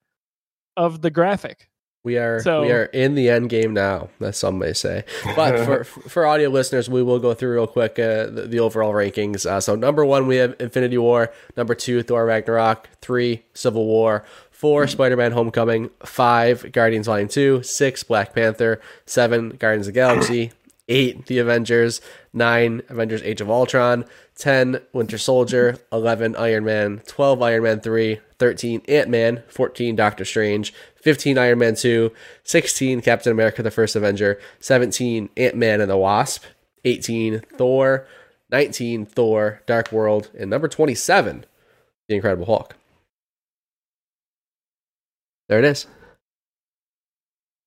of 0.76 1.03
the 1.03 1.11
graphic. 1.11 1.68
We 2.07 2.18
are 2.18 2.38
So- 2.38 2.62
we 2.62 2.70
are 2.70 2.84
in 2.84 3.16
the 3.16 3.28
end 3.28 3.50
game 3.50 3.74
now, 3.74 4.11
as 4.20 4.36
some 4.36 4.59
may 4.61 4.74
say. 4.74 5.02
But 5.34 5.59
for 5.66 5.82
for 5.82 6.24
audio 6.24 6.50
listeners, 6.50 6.88
we 6.88 7.02
will 7.02 7.18
go 7.18 7.34
through 7.34 7.52
real 7.54 7.66
quick 7.66 7.98
uh, 7.98 8.26
the, 8.26 8.46
the 8.48 8.61
overall 8.61 8.92
rankings. 8.92 9.44
Uh, 9.44 9.61
so 9.61 9.74
number 9.74 10.04
one, 10.04 10.28
we 10.28 10.36
have 10.36 10.54
Infinity 10.61 10.98
War. 10.98 11.32
Number 11.57 11.74
two, 11.74 12.04
Thor 12.04 12.24
Ragnarok. 12.24 12.88
Three, 13.02 13.42
Civil 13.54 13.86
War. 13.86 14.24
Four, 14.52 14.86
Spider 14.86 15.16
Man 15.16 15.32
Homecoming. 15.32 15.90
Five, 16.04 16.70
Guardians 16.70 17.07
Volume 17.07 17.26
Two. 17.28 17.64
Six, 17.64 18.04
Black 18.04 18.32
Panther. 18.36 18.80
Seven, 19.04 19.50
Guardians 19.59 19.88
of 19.88 19.94
the 19.94 19.98
Galaxy. 20.00 20.52
Eight, 20.88 21.26
The 21.26 21.38
Avengers. 21.40 22.00
Nine, 22.32 22.82
Avengers: 22.88 23.20
Age 23.24 23.40
of 23.40 23.50
Ultron. 23.50 24.04
Ten, 24.36 24.80
Winter 24.92 25.18
Soldier. 25.18 25.78
Eleven, 25.92 26.36
Iron 26.36 26.64
Man. 26.64 27.00
Twelve, 27.04 27.42
Iron 27.42 27.64
Man 27.64 27.80
Three. 27.80 28.20
Thirteen, 28.39 28.82
Ant 28.89 29.09
Man. 29.09 29.43
Fourteen, 29.49 29.97
Doctor 29.97 30.24
Strange. 30.24 30.72
15 31.07 31.39
Iron 31.39 31.61
Man 31.61 31.76
2, 31.76 32.11
16 32.43 33.01
Captain 33.01 33.30
America 33.30 33.62
the 33.62 33.70
First 33.70 33.95
Avenger, 33.95 34.41
17 34.59 35.28
Ant-Man 35.37 35.80
and 35.80 35.89
the 35.89 35.97
Wasp, 35.97 36.43
18 36.84 37.43
Thor, 37.57 38.09
19 38.51 39.07
Thor 39.07 39.62
Dark 39.66 39.93
World, 39.93 40.30
and 40.37 40.51
number 40.51 40.66
27 40.66 41.45
The 42.09 42.14
Incredible 42.16 42.47
Hulk. 42.47 42.74
There 45.49 45.61
it 45.61 45.64
is. 45.64 45.87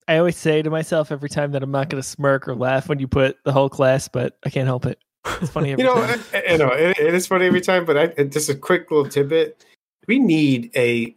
I 0.05 0.17
always 0.17 0.36
say 0.36 0.61
to 0.61 0.70
myself 0.70 1.09
every 1.09 1.30
time 1.30 1.53
that 1.53 1.63
I'm 1.63 1.72
not 1.72 1.89
going 1.89 2.03
to 2.03 2.07
smirk 2.07 2.45
or 2.45 2.55
laugh 2.55 2.89
when 2.89 2.99
you 2.99 3.07
put 3.07 3.38
the 3.45 3.53
whole 3.53 3.70
class, 3.70 4.09
but 4.09 4.38
I 4.45 4.49
can't 4.49 4.67
help 4.67 4.86
it. 4.86 4.99
It's 5.41 5.49
funny 5.49 5.72
every 5.72 5.86
You 5.86 5.89
know, 5.91 6.05
time. 6.05 6.20
I, 6.34 6.43
I 6.49 6.57
know 6.57 6.72
it, 6.72 6.99
it 6.99 7.13
is 7.13 7.26
funny 7.26 7.45
every 7.45 7.61
time, 7.61 7.86
but 7.86 7.97
I, 7.97 8.24
just 8.26 8.49
a 8.49 8.55
quick 8.55 8.91
little 8.91 9.09
tidbit. 9.09 9.63
We 10.07 10.19
need 10.19 10.71
a 10.75 11.15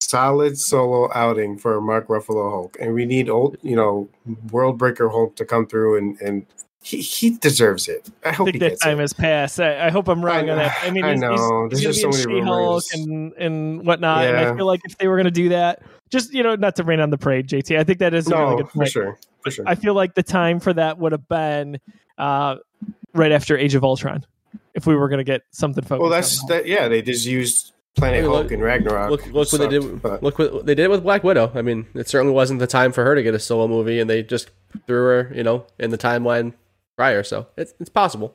solid 0.00 0.58
solo 0.58 1.10
outing 1.14 1.58
for 1.58 1.80
Mark 1.80 2.08
Ruffalo 2.08 2.50
Hulk, 2.50 2.76
and 2.80 2.94
we 2.94 3.04
need 3.04 3.28
old, 3.28 3.56
you 3.62 3.76
know, 3.76 4.08
world 4.50 4.78
breaker 4.78 5.08
Hulk 5.08 5.36
to 5.36 5.44
come 5.44 5.66
through 5.66 5.98
and 5.98 6.20
and 6.20 6.46
he, 6.82 7.00
he 7.00 7.30
deserves 7.30 7.88
it. 7.88 8.08
I 8.24 8.28
I 8.28 8.32
hope 8.32 8.46
he 8.48 8.58
think 8.58 8.78
that 8.78 8.80
time 8.80 8.98
it. 8.98 9.02
has 9.02 9.12
passed. 9.12 9.58
I, 9.60 9.86
I 9.86 9.90
hope 9.90 10.06
I'm 10.06 10.24
wrong 10.24 10.48
I 10.48 10.52
on 10.52 10.58
that. 10.58 10.76
I 10.82 10.90
mean, 10.90 11.04
I 11.04 11.14
he's, 11.14 11.20
he's- 11.20 11.38
know. 11.40 11.68
he's, 11.68 11.82
There's 11.82 12.00
going 12.00 12.12
just 12.12 12.22
so 12.22 12.28
many 12.28 12.40
rumors. 12.40 12.88
and 12.92 13.32
and 13.32 13.84
whatnot. 13.86 14.24
And 14.24 14.36
I 14.36 14.54
feel 14.56 14.66
like 14.66 14.80
if 14.84 14.96
they 14.98 15.08
were 15.08 15.16
going 15.16 15.24
to 15.24 15.30
do 15.32 15.48
that, 15.48 15.82
just 16.10 16.32
you 16.32 16.44
know, 16.44 16.54
not 16.54 16.76
to 16.76 16.84
rain 16.84 17.00
on 17.00 17.10
the 17.10 17.18
parade, 17.18 17.48
JT. 17.48 17.76
I 17.76 17.82
think 17.82 17.98
that 17.98 18.14
is 18.14 18.28
a 18.28 18.30
No, 18.30 18.50
really 18.50 18.62
good 18.62 18.70
for 18.70 18.86
sure, 18.86 19.18
for 19.40 19.50
sure. 19.50 19.64
I 19.68 19.74
feel 19.74 19.94
like 19.94 20.14
the 20.14 20.22
time 20.22 20.60
for 20.60 20.72
that 20.74 20.98
would 20.98 21.10
have 21.12 21.26
been 21.28 21.80
uh, 22.18 22.56
right 23.14 23.32
after 23.32 23.58
Age 23.58 23.74
of 23.74 23.82
Ultron, 23.82 24.24
if 24.74 24.86
we 24.86 24.94
were 24.94 25.08
going 25.08 25.18
to 25.18 25.24
get 25.24 25.42
something 25.50 25.82
focused. 25.82 26.02
well, 26.02 26.10
that's 26.10 26.44
that. 26.46 26.66
Yeah, 26.66 26.86
they 26.86 27.02
just 27.02 27.26
used 27.26 27.72
Planet 27.96 28.20
Hey, 28.20 28.26
look- 28.28 28.36
Hulk 28.42 28.52
and 28.52 28.62
Ragnarok. 28.62 29.10
Look, 29.10 29.26
look 29.32 29.52
what 29.52 29.60
they 29.60 29.68
did. 29.68 30.02
but- 30.02 30.22
Look 30.22 30.38
what 30.38 30.66
they 30.66 30.74
did 30.74 30.88
with 30.88 31.02
Black 31.02 31.24
Widow. 31.24 31.50
I 31.54 31.62
mean, 31.62 31.86
it 31.94 32.08
certainly 32.08 32.34
wasn't 32.34 32.60
the 32.60 32.66
time 32.66 32.92
for 32.92 33.02
her 33.04 33.14
to 33.14 33.22
get 33.22 33.34
a 33.34 33.38
solo 33.38 33.66
movie, 33.66 33.98
and 34.00 34.08
they 34.10 34.22
just 34.22 34.50
threw 34.86 35.04
her, 35.04 35.32
you 35.34 35.42
know, 35.42 35.66
in 35.78 35.90
the 35.90 35.98
timeline 35.98 36.52
prior. 36.96 37.22
So 37.22 37.46
it's 37.56 37.74
it's 37.80 37.90
possible, 37.90 38.34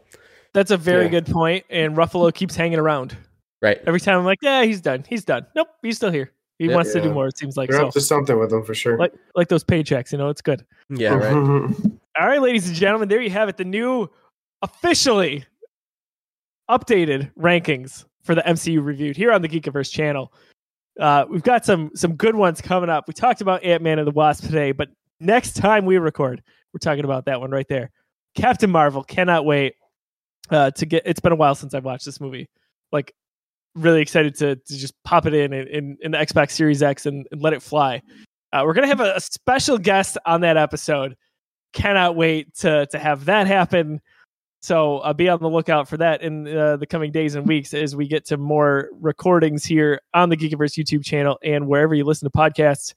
That's 0.54 0.72
a 0.72 0.78
very 0.78 1.04
Yeah. 1.06 1.10
good 1.12 1.26
point, 1.28 1.64
and 1.70 1.96
Ruffalo 1.96 2.34
keeps 2.34 2.56
hanging 2.56 2.80
around. 2.80 3.16
right? 3.62 3.80
Every 3.86 4.00
time 4.00 4.18
I'm 4.18 4.26
like, 4.26 4.40
yeah, 4.42 4.64
he's 4.64 4.82
done. 4.82 5.04
He's 5.08 5.24
done. 5.24 5.46
Nope, 5.56 5.68
he's 5.84 5.96
still 5.98 6.12
here. 6.12 6.32
He 6.58 6.66
Yeah. 6.66 6.74
wants 6.76 6.92
to 6.94 7.00
do 7.02 7.12
more. 7.14 7.28
It 7.28 7.38
seems 7.38 7.56
like 7.56 7.70
They're 7.70 7.80
so. 7.80 7.88
up 7.88 7.94
to 7.94 8.02
something 8.02 8.38
with 8.40 8.50
them 8.50 8.64
for 8.66 8.74
sure. 8.74 8.98
Like 8.98 9.14
like 9.36 9.48
those 9.50 9.64
paychecks, 9.64 10.12
you 10.12 10.18
know, 10.18 10.30
it's 10.30 10.42
good. 10.42 10.66
Yeah, 10.90 11.14
right. 11.14 11.32
All 12.20 12.28
right, 12.28 12.42
ladies 12.42 12.68
and 12.68 12.76
gentlemen, 12.76 13.08
there 13.08 13.22
you 13.22 13.30
have 13.30 13.48
it. 13.50 13.58
The 13.58 13.64
new 13.66 14.10
officially 14.64 15.46
updated 16.70 17.32
rankings 17.40 18.06
for 18.24 18.36
the 18.36 18.42
MCU 18.42 18.84
reviewed 18.84 19.18
here 19.18 19.32
on 19.32 19.42
the 19.42 19.50
Geekiverse 19.50 19.92
channel. 19.92 20.34
Uh, 21.00 21.26
we've 21.30 21.44
got 21.44 21.66
some 21.66 21.92
some 21.96 22.16
good 22.16 22.36
ones 22.36 22.62
coming 22.62 22.90
up. 22.90 23.08
We 23.08 23.14
talked 23.14 23.42
about 23.42 23.64
Ant 23.64 23.82
Man 23.82 24.00
and 24.00 24.08
the 24.08 24.12
Wasp 24.12 24.44
today, 24.44 24.72
but 24.72 24.90
next 25.20 25.56
time 25.56 25.86
we 25.86 25.98
record, 25.98 26.44
we're 26.74 26.80
talking 26.80 27.06
about 27.06 27.26
that 27.26 27.40
one 27.40 27.52
right 27.52 27.68
there. 27.68 27.92
Captain 28.36 28.70
Marvel. 28.70 29.04
Cannot 29.04 29.46
wait 29.46 29.76
uh, 30.50 30.72
to 30.72 30.86
get. 30.86 31.04
It's 31.06 31.20
been 31.20 31.32
a 31.32 31.36
while 31.36 31.56
since 31.56 31.74
I've 31.74 31.86
watched 31.86 32.06
this 32.06 32.20
movie. 32.20 32.50
Like, 32.92 33.14
really 33.76 34.02
excited 34.02 34.36
to 34.36 34.56
to 34.56 34.78
just 34.78 34.94
pop 35.04 35.26
it 35.26 35.34
in 35.34 35.54
in, 35.54 35.98
in 36.02 36.12
the 36.12 36.18
Xbox 36.18 36.52
Series 36.52 36.84
X 36.84 37.06
and, 37.06 37.28
and 37.32 37.42
let 37.42 37.54
it 37.54 37.62
fly. 37.62 38.02
Uh, 38.54 38.64
we're 38.66 38.74
gonna 38.74 38.88
have 38.88 39.00
a, 39.00 39.16
a 39.16 39.22
special 39.22 39.78
guest 39.78 40.18
on 40.26 40.42
that 40.42 40.58
episode. 40.58 41.16
Cannot 41.74 42.16
wait 42.16 42.54
to 42.56 42.86
to 42.88 43.00
have 43.00 43.26
that 43.26 43.48
happen. 43.48 44.02
So 44.62 45.00
uh, 45.00 45.14
be 45.14 45.28
on 45.28 45.40
the 45.40 45.50
lookout 45.50 45.88
for 45.88 45.98
that 45.98 46.22
in 46.22 46.48
uh, 46.48 46.78
the 46.78 46.86
coming 46.86 47.12
days 47.12 47.34
and 47.34 47.48
weeks 47.48 47.74
as 47.74 47.96
we 47.96 48.08
get 48.08 48.26
to 48.26 48.38
more 48.38 48.90
recordings 49.00 49.66
here 49.66 50.02
on 50.14 50.30
the 50.30 50.38
Geekiverse 50.38 50.82
YouTube 50.82 51.04
channel 51.04 51.40
and 51.44 51.68
wherever 51.68 51.96
you 51.96 52.04
listen 52.04 52.30
to 52.30 52.38
podcasts. 52.38 52.94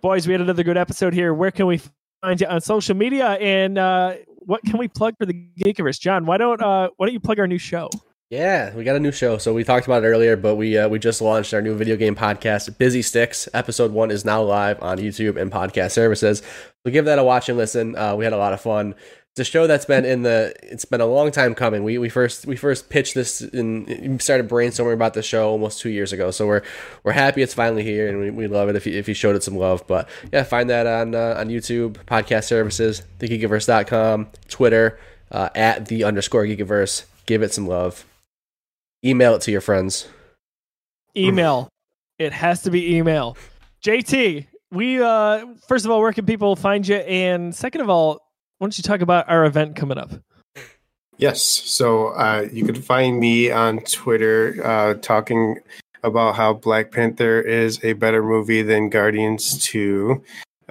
Boys, 0.00 0.26
we 0.26 0.32
had 0.32 0.40
another 0.40 0.62
good 0.62 0.76
episode 0.76 1.12
here. 1.12 1.34
Where 1.34 1.50
can 1.50 1.66
we 1.66 1.80
find 2.22 2.40
you 2.40 2.46
on 2.46 2.60
social 2.60 2.94
media 2.94 3.30
and 3.32 3.78
uh, 3.78 4.14
what 4.46 4.62
can 4.62 4.78
we 4.78 4.86
plug 4.86 5.14
for 5.18 5.26
the 5.26 5.34
Geekiverse? 5.58 5.98
John, 5.98 6.24
why 6.24 6.36
don't 6.36 6.62
uh, 6.62 6.90
why 6.96 7.06
don't 7.06 7.12
you 7.12 7.20
plug 7.20 7.40
our 7.40 7.48
new 7.48 7.58
show? 7.58 7.90
Yeah, 8.30 8.74
we 8.74 8.84
got 8.84 8.96
a 8.96 9.00
new 9.00 9.12
show. 9.12 9.38
So 9.38 9.52
we 9.52 9.64
talked 9.64 9.86
about 9.86 10.02
it 10.02 10.06
earlier, 10.06 10.36
but 10.36 10.56
we 10.56 10.78
uh, 10.78 10.88
we 10.88 10.98
just 10.98 11.20
launched 11.20 11.52
our 11.52 11.62
new 11.62 11.76
video 11.76 11.96
game 11.96 12.14
podcast, 12.14 12.78
Busy 12.78 13.02
Sticks. 13.02 13.48
Episode 13.54 13.92
one 13.92 14.10
is 14.10 14.24
now 14.24 14.42
live 14.42 14.82
on 14.82 14.98
YouTube 14.98 15.36
and 15.40 15.52
podcast 15.52 15.92
services. 15.92 16.42
So 16.84 16.92
give 16.92 17.04
that 17.04 17.18
a 17.18 17.24
watch 17.24 17.48
and 17.48 17.58
listen. 17.58 17.96
Uh, 17.96 18.16
we 18.16 18.24
had 18.24 18.32
a 18.32 18.38
lot 18.38 18.52
of 18.52 18.60
fun. 18.60 18.94
It's 19.36 19.48
a 19.48 19.50
show 19.50 19.66
that's 19.66 19.84
been 19.84 20.04
in 20.04 20.22
the. 20.22 20.54
It's 20.62 20.84
been 20.84 21.00
a 21.00 21.06
long 21.06 21.32
time 21.32 21.56
coming. 21.56 21.82
We 21.82 21.98
we 21.98 22.08
first 22.08 22.46
we 22.46 22.54
first 22.54 22.88
pitched 22.88 23.14
this 23.14 23.40
and 23.40 24.22
started 24.22 24.48
brainstorming 24.48 24.92
about 24.92 25.14
the 25.14 25.24
show 25.24 25.48
almost 25.48 25.80
two 25.80 25.88
years 25.88 26.12
ago. 26.12 26.30
So 26.30 26.46
we're 26.46 26.62
we're 27.02 27.10
happy 27.10 27.42
it's 27.42 27.52
finally 27.52 27.82
here, 27.82 28.08
and 28.08 28.20
we, 28.20 28.30
we 28.30 28.46
love 28.46 28.68
it 28.68 28.76
if 28.76 28.86
you, 28.86 28.96
if 28.96 29.08
you 29.08 29.14
showed 29.14 29.34
it 29.34 29.42
some 29.42 29.56
love. 29.56 29.84
But 29.88 30.08
yeah, 30.32 30.44
find 30.44 30.70
that 30.70 30.86
on 30.86 31.16
uh, 31.16 31.34
on 31.36 31.48
YouTube, 31.48 31.94
podcast 32.06 32.44
services, 32.44 33.02
thegeekiverse.com, 33.18 34.28
Twitter 34.46 35.00
uh, 35.32 35.48
at 35.56 35.86
the 35.86 36.04
underscore 36.04 36.44
geekiverse. 36.44 37.04
Give 37.26 37.42
it 37.42 37.52
some 37.52 37.66
love. 37.66 38.04
Email 39.04 39.34
it 39.34 39.40
to 39.42 39.50
your 39.50 39.60
friends. 39.60 40.06
Email. 41.16 41.68
it 42.20 42.32
has 42.32 42.62
to 42.62 42.70
be 42.70 42.94
email. 42.94 43.36
JT, 43.84 44.46
we 44.70 45.02
uh 45.02 45.44
first 45.66 45.84
of 45.84 45.90
all, 45.90 46.00
where 46.00 46.12
can 46.12 46.24
people 46.24 46.54
find 46.54 46.86
you? 46.86 46.98
And 46.98 47.52
second 47.52 47.80
of 47.80 47.90
all, 47.90 48.23
why 48.58 48.66
don't 48.66 48.78
you 48.78 48.82
talk 48.82 49.00
about 49.00 49.28
our 49.28 49.44
event 49.44 49.76
coming 49.76 49.98
up? 49.98 50.10
Yes. 51.16 51.42
So 51.42 52.08
uh, 52.08 52.48
you 52.52 52.64
can 52.64 52.80
find 52.80 53.20
me 53.20 53.50
on 53.50 53.80
Twitter 53.80 54.60
uh, 54.64 54.94
talking 54.94 55.58
about 56.02 56.34
how 56.34 56.54
Black 56.54 56.90
Panther 56.90 57.40
is 57.40 57.82
a 57.84 57.94
better 57.94 58.22
movie 58.22 58.62
than 58.62 58.90
Guardians 58.90 59.62
2. 59.64 60.22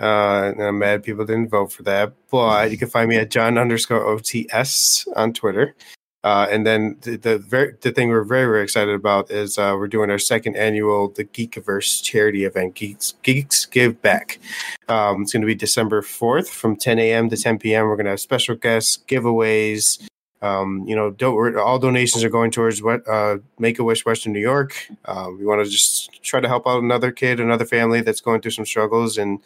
Uh, 0.01 0.53
I'm 0.59 0.79
mad 0.79 1.03
people 1.03 1.25
didn't 1.25 1.49
vote 1.49 1.71
for 1.71 1.83
that. 1.83 2.13
But 2.29 2.71
you 2.71 2.77
can 2.77 2.89
find 2.89 3.09
me 3.09 3.17
at 3.17 3.31
John 3.31 3.57
underscore 3.57 4.05
OTS 4.05 5.07
on 5.15 5.33
Twitter. 5.33 5.75
Uh, 6.23 6.47
and 6.49 6.65
then 6.65 6.95
the 7.01 7.17
the, 7.17 7.37
very, 7.37 7.73
the 7.81 7.91
thing 7.91 8.09
we're 8.09 8.23
very 8.23 8.45
very 8.45 8.63
excited 8.63 8.93
about 8.93 9.29
is 9.29 9.57
uh, 9.57 9.75
we're 9.77 9.87
doing 9.87 10.09
our 10.09 10.19
second 10.19 10.55
annual 10.55 11.09
the 11.09 11.25
Geekiverse 11.25 12.01
charity 12.01 12.45
event, 12.45 12.75
Geeks 12.75 13.13
Geeks 13.23 13.65
Give 13.65 14.01
Back. 14.01 14.39
Um, 14.87 15.23
it's 15.23 15.33
going 15.33 15.41
to 15.41 15.47
be 15.47 15.55
December 15.55 16.01
fourth 16.01 16.49
from 16.49 16.75
10 16.75 16.99
a.m. 16.99 17.29
to 17.29 17.37
10 17.37 17.59
p.m. 17.59 17.87
We're 17.87 17.97
going 17.97 18.05
to 18.05 18.11
have 18.11 18.21
special 18.21 18.55
guests, 18.55 19.03
giveaways. 19.07 20.07
Um, 20.41 20.85
you 20.85 20.95
know, 20.95 21.09
don't, 21.09 21.57
all 21.57 21.79
donations 21.79 22.21
are 22.23 22.29
going 22.29 22.51
towards 22.51 22.83
what 22.83 23.07
uh, 23.07 23.37
Make 23.59 23.79
a 23.79 23.83
Wish 23.83 24.05
Western 24.05 24.33
New 24.33 24.41
York. 24.41 24.75
Um, 25.05 25.39
we 25.39 25.45
want 25.45 25.63
to 25.63 25.69
just 25.71 26.21
try 26.21 26.41
to 26.41 26.49
help 26.49 26.67
out 26.67 26.83
another 26.83 27.13
kid, 27.13 27.39
another 27.39 27.65
family 27.65 28.01
that's 28.01 28.19
going 28.19 28.41
through 28.41 28.51
some 28.51 28.65
struggles, 28.65 29.17
and 29.17 29.39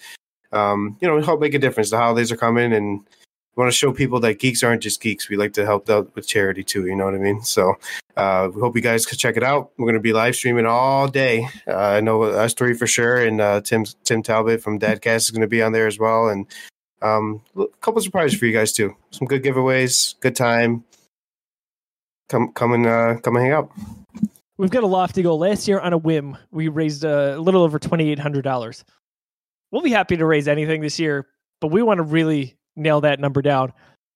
um, 0.51 0.97
you 0.99 1.07
know, 1.07 1.21
help 1.21 1.39
make 1.39 1.53
a 1.53 1.59
difference. 1.59 1.91
The 1.91 1.97
holidays 1.97 2.31
are 2.31 2.37
coming, 2.37 2.73
and 2.73 3.01
we 3.57 3.61
want 3.61 3.73
to 3.73 3.77
show 3.77 3.91
people 3.91 4.19
that 4.19 4.37
geeks 4.37 4.61
aren't 4.61 4.83
just 4.83 5.01
geeks. 5.01 5.29
We 5.29 5.35
like 5.35 5.53
to 5.53 5.65
help 5.65 5.89
out 5.89 6.13
with 6.15 6.27
charity 6.27 6.63
too. 6.63 6.85
You 6.85 6.95
know 6.95 7.05
what 7.05 7.15
I 7.15 7.17
mean? 7.17 7.41
So 7.41 7.73
uh, 8.15 8.49
we 8.53 8.61
hope 8.61 8.75
you 8.75 8.83
guys 8.83 9.03
can 9.07 9.17
check 9.17 9.35
it 9.35 9.41
out. 9.41 9.71
We're 9.77 9.85
going 9.85 9.95
to 9.95 9.99
be 9.99 10.13
live 10.13 10.35
streaming 10.35 10.67
all 10.67 11.07
day. 11.07 11.49
Uh, 11.67 11.75
I 11.75 12.01
know 12.01 12.21
us 12.21 12.53
three 12.53 12.75
for 12.75 12.85
sure, 12.85 13.17
and 13.17 13.41
uh, 13.41 13.61
Tim 13.61 13.85
Tim 14.03 14.21
Talbot 14.21 14.61
from 14.61 14.79
Dadcast 14.79 15.17
is 15.17 15.31
going 15.31 15.41
to 15.41 15.47
be 15.47 15.63
on 15.63 15.71
there 15.71 15.87
as 15.87 15.97
well, 15.97 16.29
and 16.29 16.45
um, 17.01 17.41
a 17.57 17.65
couple 17.81 17.99
surprises 18.01 18.37
for 18.37 18.45
you 18.45 18.53
guys 18.53 18.73
too. 18.73 18.95
Some 19.09 19.27
good 19.27 19.43
giveaways, 19.43 20.19
good 20.19 20.35
time. 20.35 20.83
Come 22.29 22.51
come 22.53 22.73
and 22.73 22.85
uh, 22.85 23.15
come 23.21 23.37
and 23.37 23.45
hang 23.45 23.53
out. 23.53 23.71
We've 24.57 24.69
got 24.69 24.83
a 24.83 24.87
lofty 24.87 25.23
goal. 25.23 25.39
Last 25.39 25.67
year, 25.67 25.79
on 25.79 25.93
a 25.93 25.97
whim, 25.97 26.37
we 26.51 26.67
raised 26.67 27.03
a 27.03 27.39
little 27.39 27.63
over 27.63 27.79
twenty 27.79 28.11
eight 28.11 28.19
hundred 28.19 28.43
dollars. 28.43 28.85
We'll 29.71 29.81
be 29.81 29.89
happy 29.89 30.15
to 30.15 30.25
raise 30.27 30.47
anything 30.47 30.81
this 30.81 30.99
year, 30.99 31.27
but 31.59 31.69
we 31.69 31.81
want 31.81 31.97
to 31.97 32.03
really 32.03 32.56
nail 32.77 33.01
that 33.01 33.19
number 33.19 33.41
down. 33.41 33.73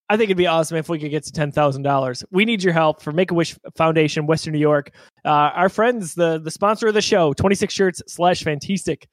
I 0.10 0.18
think 0.18 0.28
it'd 0.28 0.38
be 0.38 0.48
awesome 0.48 0.76
if 0.76 0.90
we 0.90 1.00
could 1.00 1.10
get 1.10 1.24
to 1.24 1.32
ten 1.32 1.52
thousand 1.52 1.84
dollars. 1.84 2.24
We 2.32 2.44
need 2.44 2.62
your 2.62 2.74
help 2.74 3.02
for 3.02 3.14
Make 3.14 3.32
a 3.32 3.34
Wish 3.34 3.56
Foundation, 3.76 4.28
Western 4.28 4.52
New 4.54 4.60
York. 4.60 4.92
Uh, 5.24 5.30
our 5.56 5.70
friends, 5.70 6.16
the 6.16 6.38
the 6.38 6.52
sponsor 6.52 6.88
of 6.88 6.94
the 6.94 7.02
show, 7.02 7.32
Twenty 7.34 7.56
Six 7.56 7.74
Shirts 7.74 8.02
slash 8.08 8.44
Fantastic. 8.44 9.08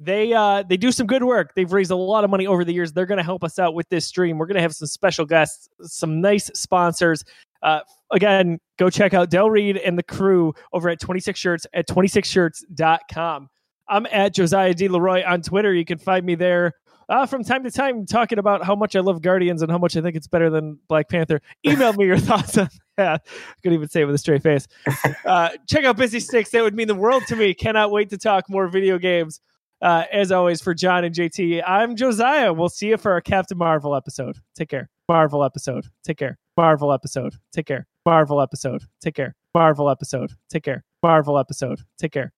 They 0.00 0.32
uh, 0.32 0.64
they 0.68 0.76
do 0.76 0.90
some 0.90 1.06
good 1.06 1.22
work. 1.22 1.54
They've 1.54 1.72
raised 1.72 1.92
a 1.92 1.96
lot 1.96 2.24
of 2.24 2.30
money 2.30 2.48
over 2.48 2.64
the 2.64 2.74
years. 2.74 2.92
They're 2.92 3.06
going 3.06 3.18
to 3.18 3.24
help 3.24 3.44
us 3.44 3.60
out 3.60 3.74
with 3.74 3.88
this 3.90 4.06
stream. 4.06 4.38
We're 4.38 4.46
going 4.46 4.56
to 4.56 4.62
have 4.62 4.74
some 4.74 4.88
special 4.88 5.24
guests, 5.24 5.68
some 5.82 6.20
nice 6.20 6.46
sponsors. 6.54 7.24
Uh, 7.62 7.80
again, 8.10 8.58
go 8.76 8.90
check 8.90 9.14
out 9.14 9.30
Del 9.30 9.50
Reed 9.50 9.76
and 9.76 9.96
the 9.96 10.02
crew 10.02 10.52
over 10.72 10.88
at 10.88 10.98
26 10.98 11.38
Shirts 11.38 11.66
at 11.72 11.88
26shirts.com. 11.88 13.48
I'm 13.88 14.06
at 14.10 14.34
Josiah 14.34 14.74
D. 14.74 14.88
Leroy 14.88 15.22
on 15.24 15.42
Twitter. 15.42 15.72
You 15.72 15.84
can 15.84 15.98
find 15.98 16.26
me 16.26 16.34
there 16.34 16.72
uh, 17.08 17.26
from 17.26 17.44
time 17.44 17.64
to 17.64 17.70
time 17.70 18.06
talking 18.06 18.38
about 18.38 18.64
how 18.64 18.74
much 18.74 18.96
I 18.96 19.00
love 19.00 19.22
Guardians 19.22 19.62
and 19.62 19.70
how 19.70 19.78
much 19.78 19.96
I 19.96 20.00
think 20.00 20.16
it's 20.16 20.26
better 20.26 20.50
than 20.50 20.78
Black 20.88 21.08
Panther. 21.08 21.40
Email 21.66 21.92
me 21.92 22.06
your 22.06 22.18
thoughts 22.18 22.58
on 22.58 22.68
that. 22.96 23.22
I 23.26 23.54
couldn't 23.62 23.76
even 23.76 23.88
say 23.88 24.02
it 24.02 24.04
with 24.04 24.14
a 24.14 24.18
straight 24.18 24.42
face. 24.42 24.66
Uh, 25.24 25.50
check 25.66 25.84
out 25.84 25.96
Busy 25.96 26.20
Sticks. 26.20 26.50
That 26.50 26.62
would 26.62 26.74
mean 26.74 26.86
the 26.86 26.94
world 26.94 27.24
to 27.28 27.36
me. 27.36 27.54
Cannot 27.54 27.90
wait 27.90 28.10
to 28.10 28.18
talk 28.18 28.48
more 28.50 28.68
video 28.68 28.98
games. 28.98 29.40
Uh, 29.80 30.04
as 30.12 30.30
always, 30.30 30.60
for 30.60 30.74
John 30.74 31.04
and 31.04 31.14
JT, 31.14 31.62
I'm 31.66 31.96
Josiah. 31.96 32.52
We'll 32.52 32.68
see 32.68 32.88
you 32.88 32.96
for 32.96 33.12
our 33.12 33.20
Captain 33.20 33.56
Marvel 33.56 33.94
episode. 33.94 34.38
Take 34.54 34.68
care. 34.68 34.90
Marvel 35.08 35.42
episode. 35.42 35.86
Take 36.04 36.18
care. 36.18 36.38
Marvel 36.56 36.92
episode. 36.92 37.34
Take 37.52 37.66
care. 37.66 37.86
Marvel 38.04 38.40
episode. 38.40 38.84
Take 39.02 39.14
care. 39.16 39.34
Marvel 39.54 39.90
episode. 39.90 40.32
Take 40.50 40.64
care. 40.64 40.84
Marvel 41.02 41.38
episode. 41.38 41.80
Take 41.98 42.12
care. 42.12 42.32